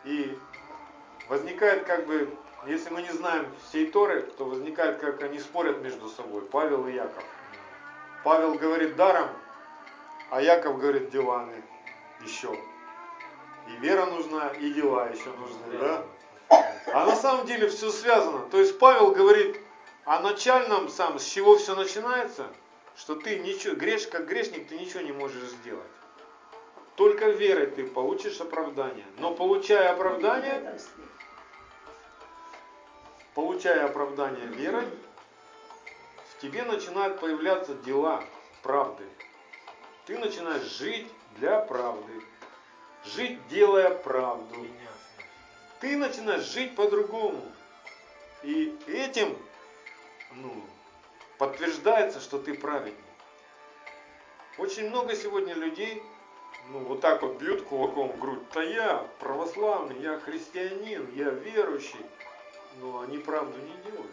И 0.04 0.36
возникает 1.30 1.86
как 1.86 2.04
бы, 2.04 2.28
если 2.66 2.90
мы 2.90 3.00
не 3.00 3.12
знаем 3.12 3.46
всей 3.66 3.86
Торы, 3.86 4.20
то 4.20 4.44
возникает, 4.44 4.98
как 4.98 5.22
они 5.22 5.38
спорят 5.38 5.80
между 5.80 6.10
собой, 6.10 6.42
Павел 6.42 6.86
и 6.86 6.92
Яков. 6.92 7.24
Павел 8.24 8.56
говорит 8.56 8.94
даром, 8.94 9.30
а 10.28 10.42
Яков 10.42 10.78
говорит 10.78 11.08
делами 11.08 11.64
еще. 12.20 12.54
И 13.68 13.80
вера 13.80 14.04
нужна, 14.04 14.48
и 14.48 14.70
дела 14.70 15.08
еще 15.08 15.30
нужны, 15.30 15.78
да? 15.80 16.04
А 16.50 17.04
на 17.06 17.16
самом 17.16 17.46
деле 17.46 17.68
все 17.68 17.90
связано. 17.90 18.48
То 18.50 18.58
есть 18.58 18.78
Павел 18.78 19.12
говорит 19.12 19.60
о 20.04 20.20
начальном 20.20 20.88
сам, 20.88 21.18
с 21.18 21.24
чего 21.24 21.56
все 21.56 21.74
начинается, 21.74 22.46
что 22.96 23.14
ты 23.14 23.38
ничего, 23.38 23.74
греш, 23.74 24.06
как 24.06 24.26
грешник, 24.26 24.68
ты 24.68 24.78
ничего 24.78 25.00
не 25.00 25.12
можешь 25.12 25.50
сделать. 25.50 25.86
Только 26.96 27.28
верой 27.28 27.66
ты 27.66 27.86
получишь 27.86 28.40
оправдание. 28.40 29.04
Но 29.18 29.32
получая 29.34 29.92
оправдание, 29.92 30.78
получая 33.34 33.84
оправдание 33.84 34.46
верой, 34.46 34.88
в 36.32 36.40
тебе 36.40 36.64
начинают 36.64 37.20
появляться 37.20 37.74
дела 37.74 38.24
правды. 38.62 39.04
Ты 40.06 40.18
начинаешь 40.18 40.62
жить 40.62 41.06
для 41.36 41.60
правды. 41.60 42.22
Жить, 43.04 43.46
делая 43.48 43.90
правду. 43.90 44.66
Ты 45.80 45.96
начинаешь 45.96 46.44
жить 46.44 46.74
по-другому. 46.74 47.40
И 48.42 48.76
этим 48.88 49.36
ну, 50.32 50.64
подтверждается, 51.38 52.20
что 52.20 52.38
ты 52.38 52.54
праведник. 52.54 52.98
Очень 54.58 54.90
много 54.90 55.14
сегодня 55.14 55.54
людей, 55.54 56.02
ну, 56.70 56.80
вот 56.80 57.00
так 57.00 57.22
вот 57.22 57.40
бьют 57.40 57.62
кулаком 57.62 58.08
в 58.08 58.18
грудь. 58.18 58.42
Да 58.52 58.62
я 58.62 59.06
православный, 59.20 60.00
я 60.00 60.18
христианин, 60.18 61.08
я 61.14 61.30
верующий. 61.30 62.04
Но 62.80 63.00
они 63.00 63.18
правду 63.18 63.56
не 63.60 63.90
делают. 63.90 64.10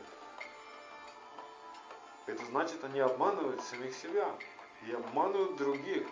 Это 2.27 2.45
значит, 2.45 2.83
они 2.83 2.99
обманывают 2.99 3.61
самих 3.63 3.93
себя 3.95 4.27
и 4.87 4.91
обманывают 4.91 5.57
других. 5.57 6.07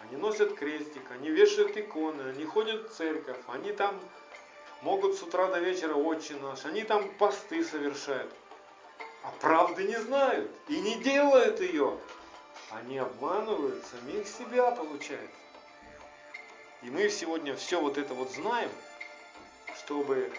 Они 0.00 0.16
носят 0.16 0.54
крестик, 0.54 1.10
они 1.10 1.30
вешают 1.30 1.76
иконы, 1.76 2.22
они 2.22 2.44
ходят 2.44 2.90
в 2.90 2.94
церковь, 2.94 3.38
они 3.46 3.72
там 3.72 4.00
могут 4.82 5.16
с 5.16 5.22
утра 5.22 5.48
до 5.48 5.58
вечера 5.60 5.94
отче 5.94 6.34
наш, 6.36 6.64
они 6.64 6.82
там 6.82 7.08
посты 7.14 7.64
совершают. 7.64 8.32
А 9.22 9.30
правды 9.40 9.84
не 9.84 10.00
знают 10.00 10.50
и 10.68 10.80
не 10.80 10.96
делают 10.96 11.60
ее. 11.60 11.98
Они 12.70 12.98
обманывают 12.98 13.84
самих 13.86 14.26
себя, 14.26 14.70
получается. 14.72 15.36
И 16.82 16.90
мы 16.90 17.08
сегодня 17.08 17.54
все 17.54 17.80
вот 17.80 17.96
это 17.98 18.12
вот 18.14 18.30
знаем, 18.32 18.70
чтобы 19.78 20.32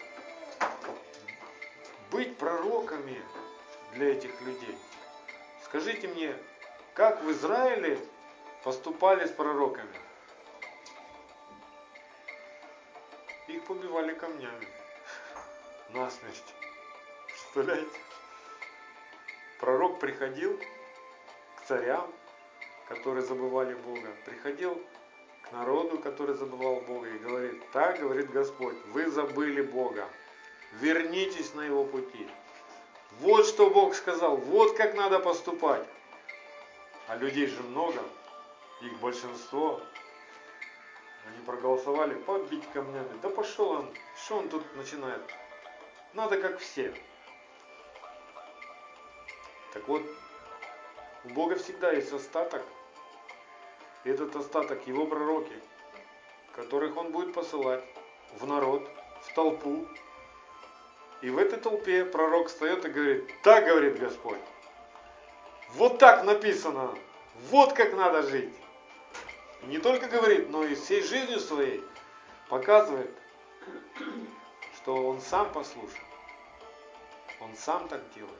быть 2.11 2.37
пророками 2.37 3.21
для 3.93 4.11
этих 4.11 4.41
людей. 4.41 4.77
Скажите 5.63 6.07
мне, 6.09 6.35
как 6.93 7.23
в 7.23 7.31
Израиле 7.31 7.97
поступали 8.63 9.25
с 9.25 9.31
пророками? 9.31 10.02
Их 13.53 13.63
побивали 13.65 14.15
камнями. 14.15 14.67
Насмерть. 15.89 16.55
Представляете? 17.27 17.99
Пророк 19.59 19.99
приходил 19.99 20.59
к 21.57 21.67
царям, 21.67 22.11
которые 22.89 23.23
забывали 23.23 23.75
Бога. 23.75 24.09
Приходил 24.25 24.81
к 25.43 25.51
народу, 25.51 25.99
который 25.99 26.33
забывал 26.33 26.81
Бога 26.81 27.07
и 27.07 27.19
говорит, 27.19 27.61
так 27.71 27.99
говорит 27.99 28.31
Господь, 28.31 28.75
вы 28.87 29.11
забыли 29.11 29.61
Бога, 29.61 30.09
вернитесь 30.79 31.53
на 31.53 31.61
его 31.61 31.85
пути. 31.85 32.27
Вот 33.19 33.45
что 33.45 33.69
Бог 33.69 33.93
сказал, 33.93 34.35
вот 34.37 34.75
как 34.75 34.95
надо 34.95 35.19
поступать. 35.19 35.85
А 37.07 37.17
людей 37.17 37.45
же 37.45 37.61
много, 37.61 38.01
их 38.81 38.99
большинство. 38.99 39.79
Они 41.25 41.45
проголосовали 41.45 42.15
побить 42.15 42.63
камнями. 42.73 43.17
Да 43.21 43.29
пошел 43.29 43.71
он, 43.71 43.89
что 44.17 44.37
он 44.37 44.49
тут 44.49 44.63
начинает? 44.75 45.21
Надо 46.13 46.37
как 46.37 46.59
все. 46.59 46.93
Так 49.73 49.87
вот, 49.87 50.03
у 51.25 51.29
Бога 51.29 51.55
всегда 51.55 51.91
есть 51.91 52.11
остаток. 52.11 52.61
И 54.03 54.09
этот 54.09 54.35
остаток 54.35 54.85
его 54.85 55.07
пророки, 55.07 55.55
которых 56.53 56.97
он 56.97 57.11
будет 57.11 57.33
посылать 57.33 57.83
в 58.39 58.45
народ, 58.45 58.87
в 59.21 59.33
толпу. 59.33 59.87
И 61.21 61.29
в 61.29 61.37
этой 61.37 61.57
толпе 61.57 62.03
пророк 62.03 62.49
встает 62.49 62.83
и 62.85 62.89
говорит, 62.89 63.31
так 63.43 63.65
говорит 63.65 63.97
Господь. 63.97 64.41
Вот 65.75 65.97
так 65.97 66.25
написано. 66.25 66.93
Вот 67.49 67.73
как 67.73 67.93
надо 67.93 68.23
жить. 68.23 68.53
Не 69.67 69.77
только 69.77 70.07
говорит, 70.07 70.49
но 70.49 70.63
и 70.65 70.75
всей 70.75 71.01
жизнью 71.01 71.39
своей 71.39 71.83
показывает, 72.49 73.11
что 74.75 75.07
он 75.07 75.21
сам 75.21 75.51
послушен. 75.51 76.03
Он 77.39 77.55
сам 77.55 77.87
так 77.87 78.01
делает. 78.13 78.33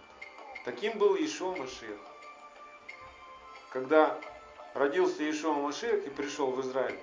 Таким 0.66 0.98
был 0.98 1.16
Ишуа 1.16 1.56
Машех. 1.56 1.98
Когда 3.70 4.20
родился 4.74 5.30
Ишуа 5.30 5.54
Машех 5.54 6.06
и 6.06 6.10
пришел 6.10 6.52
в 6.52 6.62
Израиль, 6.62 7.00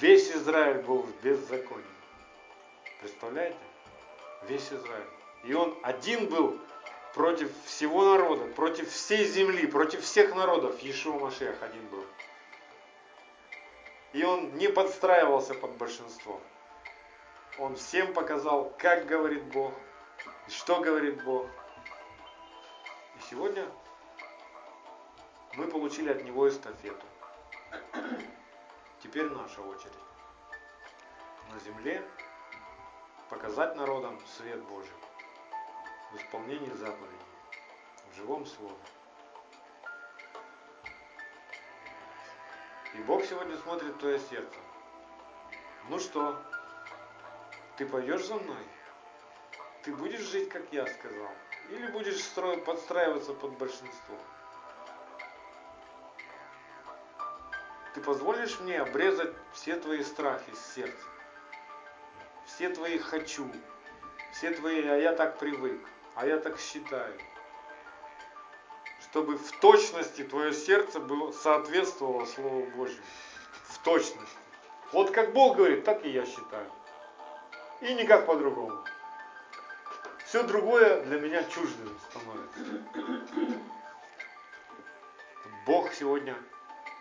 весь 0.00 0.30
Израиль 0.30 0.82
был 0.82 1.02
в 1.02 1.20
беззаконии. 1.22 1.84
Представляете? 3.00 3.58
Весь 4.48 4.66
Израиль. 4.72 5.08
И 5.44 5.52
он 5.54 5.78
один 5.82 6.28
был 6.28 6.58
против 7.14 7.50
всего 7.64 8.04
народа, 8.04 8.44
против 8.54 8.90
всей 8.90 9.24
земли, 9.24 9.66
против 9.66 10.02
всех 10.02 10.34
народов. 10.34 10.80
Ешуа 10.80 11.18
Машех 11.18 11.62
один 11.62 11.86
был. 11.88 12.04
И 14.12 14.24
он 14.24 14.54
не 14.56 14.68
подстраивался 14.68 15.54
под 15.54 15.76
большинство. 15.76 16.40
Он 17.58 17.76
всем 17.76 18.12
показал, 18.12 18.72
как 18.78 19.06
говорит 19.06 19.44
Бог, 19.52 19.72
что 20.48 20.80
говорит 20.80 21.22
Бог. 21.24 21.46
И 23.16 23.20
сегодня 23.30 23.66
Мы 25.56 25.66
получили 25.66 26.10
от 26.10 26.24
него 26.24 26.48
эстафету. 26.48 27.04
Теперь 29.02 29.28
наша 29.28 29.60
очередь. 29.62 29.92
На 31.52 31.58
земле 31.58 32.04
показать 33.28 33.74
народам 33.74 34.20
свет 34.26 34.62
Божий 34.62 34.94
в 36.12 36.16
исполнении 36.16 36.72
заповедей, 36.74 37.26
в 38.12 38.16
живом 38.16 38.46
слове. 38.46 38.76
И 42.94 42.98
Бог 43.02 43.24
сегодня 43.24 43.56
смотрит 43.58 43.94
в 43.94 43.98
твое 43.98 44.18
сердце. 44.18 44.58
Ну 45.88 45.98
что, 45.98 46.42
ты 47.76 47.86
пойдешь 47.86 48.26
за 48.26 48.34
мной? 48.34 48.66
Ты 49.82 49.94
будешь 49.94 50.20
жить, 50.20 50.48
как 50.48 50.62
я 50.72 50.86
сказал? 50.86 51.30
Или 51.70 51.86
будешь 51.86 52.22
подстраиваться 52.64 53.32
под 53.32 53.52
большинство? 53.58 54.16
Ты 57.94 58.00
позволишь 58.00 58.58
мне 58.60 58.80
обрезать 58.80 59.34
все 59.52 59.76
твои 59.76 60.02
страхи 60.02 60.52
с 60.54 60.74
сердца? 60.74 61.06
Все 62.46 62.70
твои 62.70 62.98
хочу, 62.98 63.50
все 64.32 64.50
твои, 64.50 64.86
а 64.86 64.96
я 64.96 65.12
так 65.12 65.38
привык, 65.38 65.80
а 66.14 66.26
я 66.26 66.38
так 66.38 66.58
считаю. 66.58 67.18
Чтобы 69.10 69.36
в 69.36 69.52
точности 69.58 70.22
твое 70.22 70.52
сердце 70.52 71.00
было, 71.00 71.32
соответствовало 71.32 72.24
Слову 72.26 72.66
Божьему. 72.76 73.02
В 73.64 73.78
точности. 73.78 74.38
Вот 74.92 75.10
как 75.10 75.32
Бог 75.32 75.56
говорит, 75.56 75.84
так 75.84 76.04
и 76.04 76.10
я 76.10 76.24
считаю. 76.24 76.70
И 77.80 77.92
никак 77.94 78.26
по-другому. 78.26 78.84
Все 80.26 80.44
другое 80.44 81.02
для 81.02 81.18
меня 81.18 81.42
чуждым 81.44 81.98
становится. 82.08 82.84
Бог 85.66 85.92
сегодня 85.92 86.36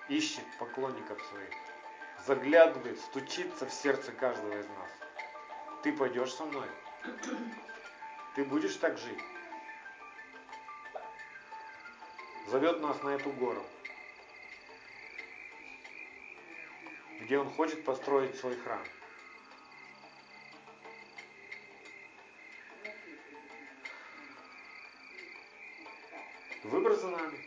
ищет 0.07 0.43
поклонников 0.57 1.21
своих, 1.29 1.53
заглядывает, 2.25 2.99
стучится 2.99 3.67
в 3.67 3.71
сердце 3.71 4.11
каждого 4.13 4.59
из 4.59 4.65
нас. 4.67 4.89
Ты 5.83 5.93
пойдешь 5.93 6.33
со 6.33 6.45
мной? 6.45 6.67
Ты 8.35 8.43
будешь 8.45 8.75
так 8.77 8.97
жить? 8.97 9.19
Зовет 12.49 12.81
нас 12.81 12.99
на 13.03 13.09
эту 13.09 13.29
гору, 13.29 13.63
где 17.21 17.37
Он 17.37 17.47
хочет 17.51 17.85
построить 17.85 18.35
свой 18.37 18.55
храм. 18.57 18.83
Выбор 26.63 26.95
за 26.95 27.09
нами. 27.09 27.39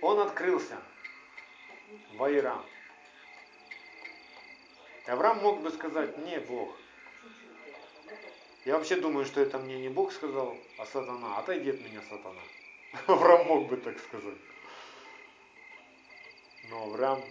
Он 0.00 0.20
открылся 0.20 0.80
в 2.14 2.22
Айрам. 2.22 2.64
Авраам 5.08 5.38
мог 5.38 5.60
бы 5.60 5.72
сказать, 5.72 6.18
не 6.18 6.38
Бог. 6.38 6.76
Я 8.64 8.78
вообще 8.78 8.94
думаю, 8.94 9.26
что 9.26 9.40
это 9.40 9.58
мне 9.58 9.80
не 9.80 9.88
Бог 9.88 10.12
сказал, 10.12 10.56
а 10.78 10.86
сатана. 10.86 11.38
Отойди 11.38 11.70
от 11.70 11.80
меня, 11.80 12.00
сатана. 12.02 12.42
Авраам 13.06 13.46
мог 13.46 13.68
бы 13.68 13.76
так 13.78 13.98
сказать. 13.98 14.38
Но 16.68 16.84
Авраам 16.84 17.22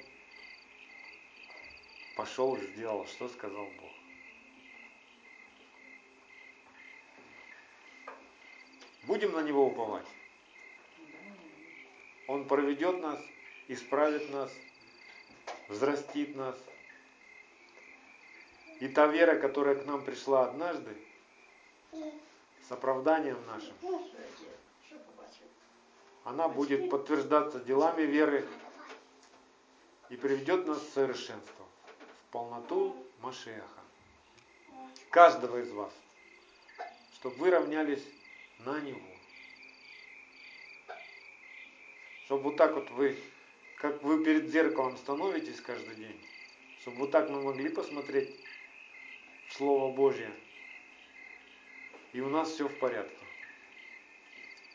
пошел 2.15 2.55
и 2.55 2.61
сделал, 2.67 3.05
что 3.05 3.29
сказал 3.29 3.65
Бог. 3.79 3.91
Будем 9.03 9.33
на 9.33 9.41
Него 9.41 9.67
уповать. 9.67 10.05
Он 12.27 12.47
проведет 12.47 12.99
нас, 12.99 13.19
исправит 13.67 14.29
нас, 14.31 14.51
взрастит 15.67 16.35
нас. 16.35 16.57
И 18.79 18.87
та 18.87 19.07
вера, 19.07 19.37
которая 19.37 19.75
к 19.75 19.85
нам 19.85 20.03
пришла 20.03 20.45
однажды, 20.45 20.95
с 21.91 22.71
оправданием 22.71 23.37
нашим, 23.45 23.75
она 26.23 26.47
будет 26.47 26.89
подтверждаться 26.89 27.59
делами 27.59 28.03
веры 28.03 28.47
и 30.09 30.15
приведет 30.15 30.67
нас 30.67 30.79
в 30.79 30.93
совершенство, 30.93 31.65
в 32.19 32.31
полноту 32.31 32.95
Машеха. 33.21 33.65
Каждого 35.09 35.57
из 35.57 35.71
вас, 35.71 35.91
чтобы 37.15 37.35
вы 37.37 37.51
равнялись 37.51 38.03
на 38.59 38.79
Него. 38.79 39.01
Чтобы 42.25 42.43
вот 42.43 42.57
так 42.57 42.75
вот 42.75 42.89
вы, 42.91 43.17
как 43.77 44.01
вы 44.03 44.23
перед 44.23 44.49
зеркалом 44.49 44.97
становитесь 44.97 45.59
каждый 45.59 45.95
день, 45.95 46.25
чтобы 46.81 46.97
вот 46.97 47.11
так 47.11 47.29
мы 47.29 47.41
могли 47.41 47.69
посмотреть 47.69 48.39
Слово 49.49 49.93
Божье, 49.93 50.31
и 52.13 52.21
у 52.21 52.29
нас 52.29 52.49
все 52.51 52.67
в 52.67 52.79
порядке. 52.79 53.17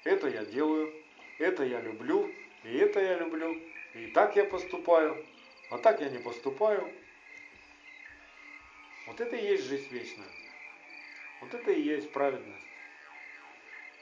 Это 0.05 0.29
я 0.29 0.45
делаю, 0.45 0.93
это 1.39 1.65
я 1.65 1.81
люблю, 1.81 2.33
и 2.65 2.77
это 2.77 3.01
я 3.01 3.19
люблю, 3.19 3.61
и 3.95 4.09
так 4.09 4.37
я 4.37 4.45
поступаю, 4.45 5.25
а 5.71 5.79
так 5.79 6.01
я 6.01 6.09
не 6.09 6.19
поступаю. 6.19 6.93
Вот 9.07 9.21
это 9.21 9.37
и 9.37 9.45
есть 9.45 9.65
жизнь 9.65 9.89
вечная. 9.91 10.29
Вот 11.41 11.55
это 11.55 11.71
и 11.71 11.81
есть 11.81 12.11
праведность. 12.13 12.67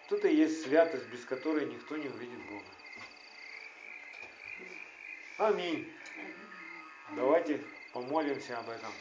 Вот 0.08 0.18
это 0.18 0.28
и 0.28 0.36
есть 0.36 0.62
святость, 0.62 1.06
без 1.08 1.24
которой 1.24 1.66
никто 1.66 1.96
не 1.96 2.08
увидит 2.08 2.40
Бога. 2.46 2.64
Аминь. 5.38 5.92
Давайте 7.16 7.62
помолимся 7.92 8.58
об 8.58 8.70
этом. 8.70 8.92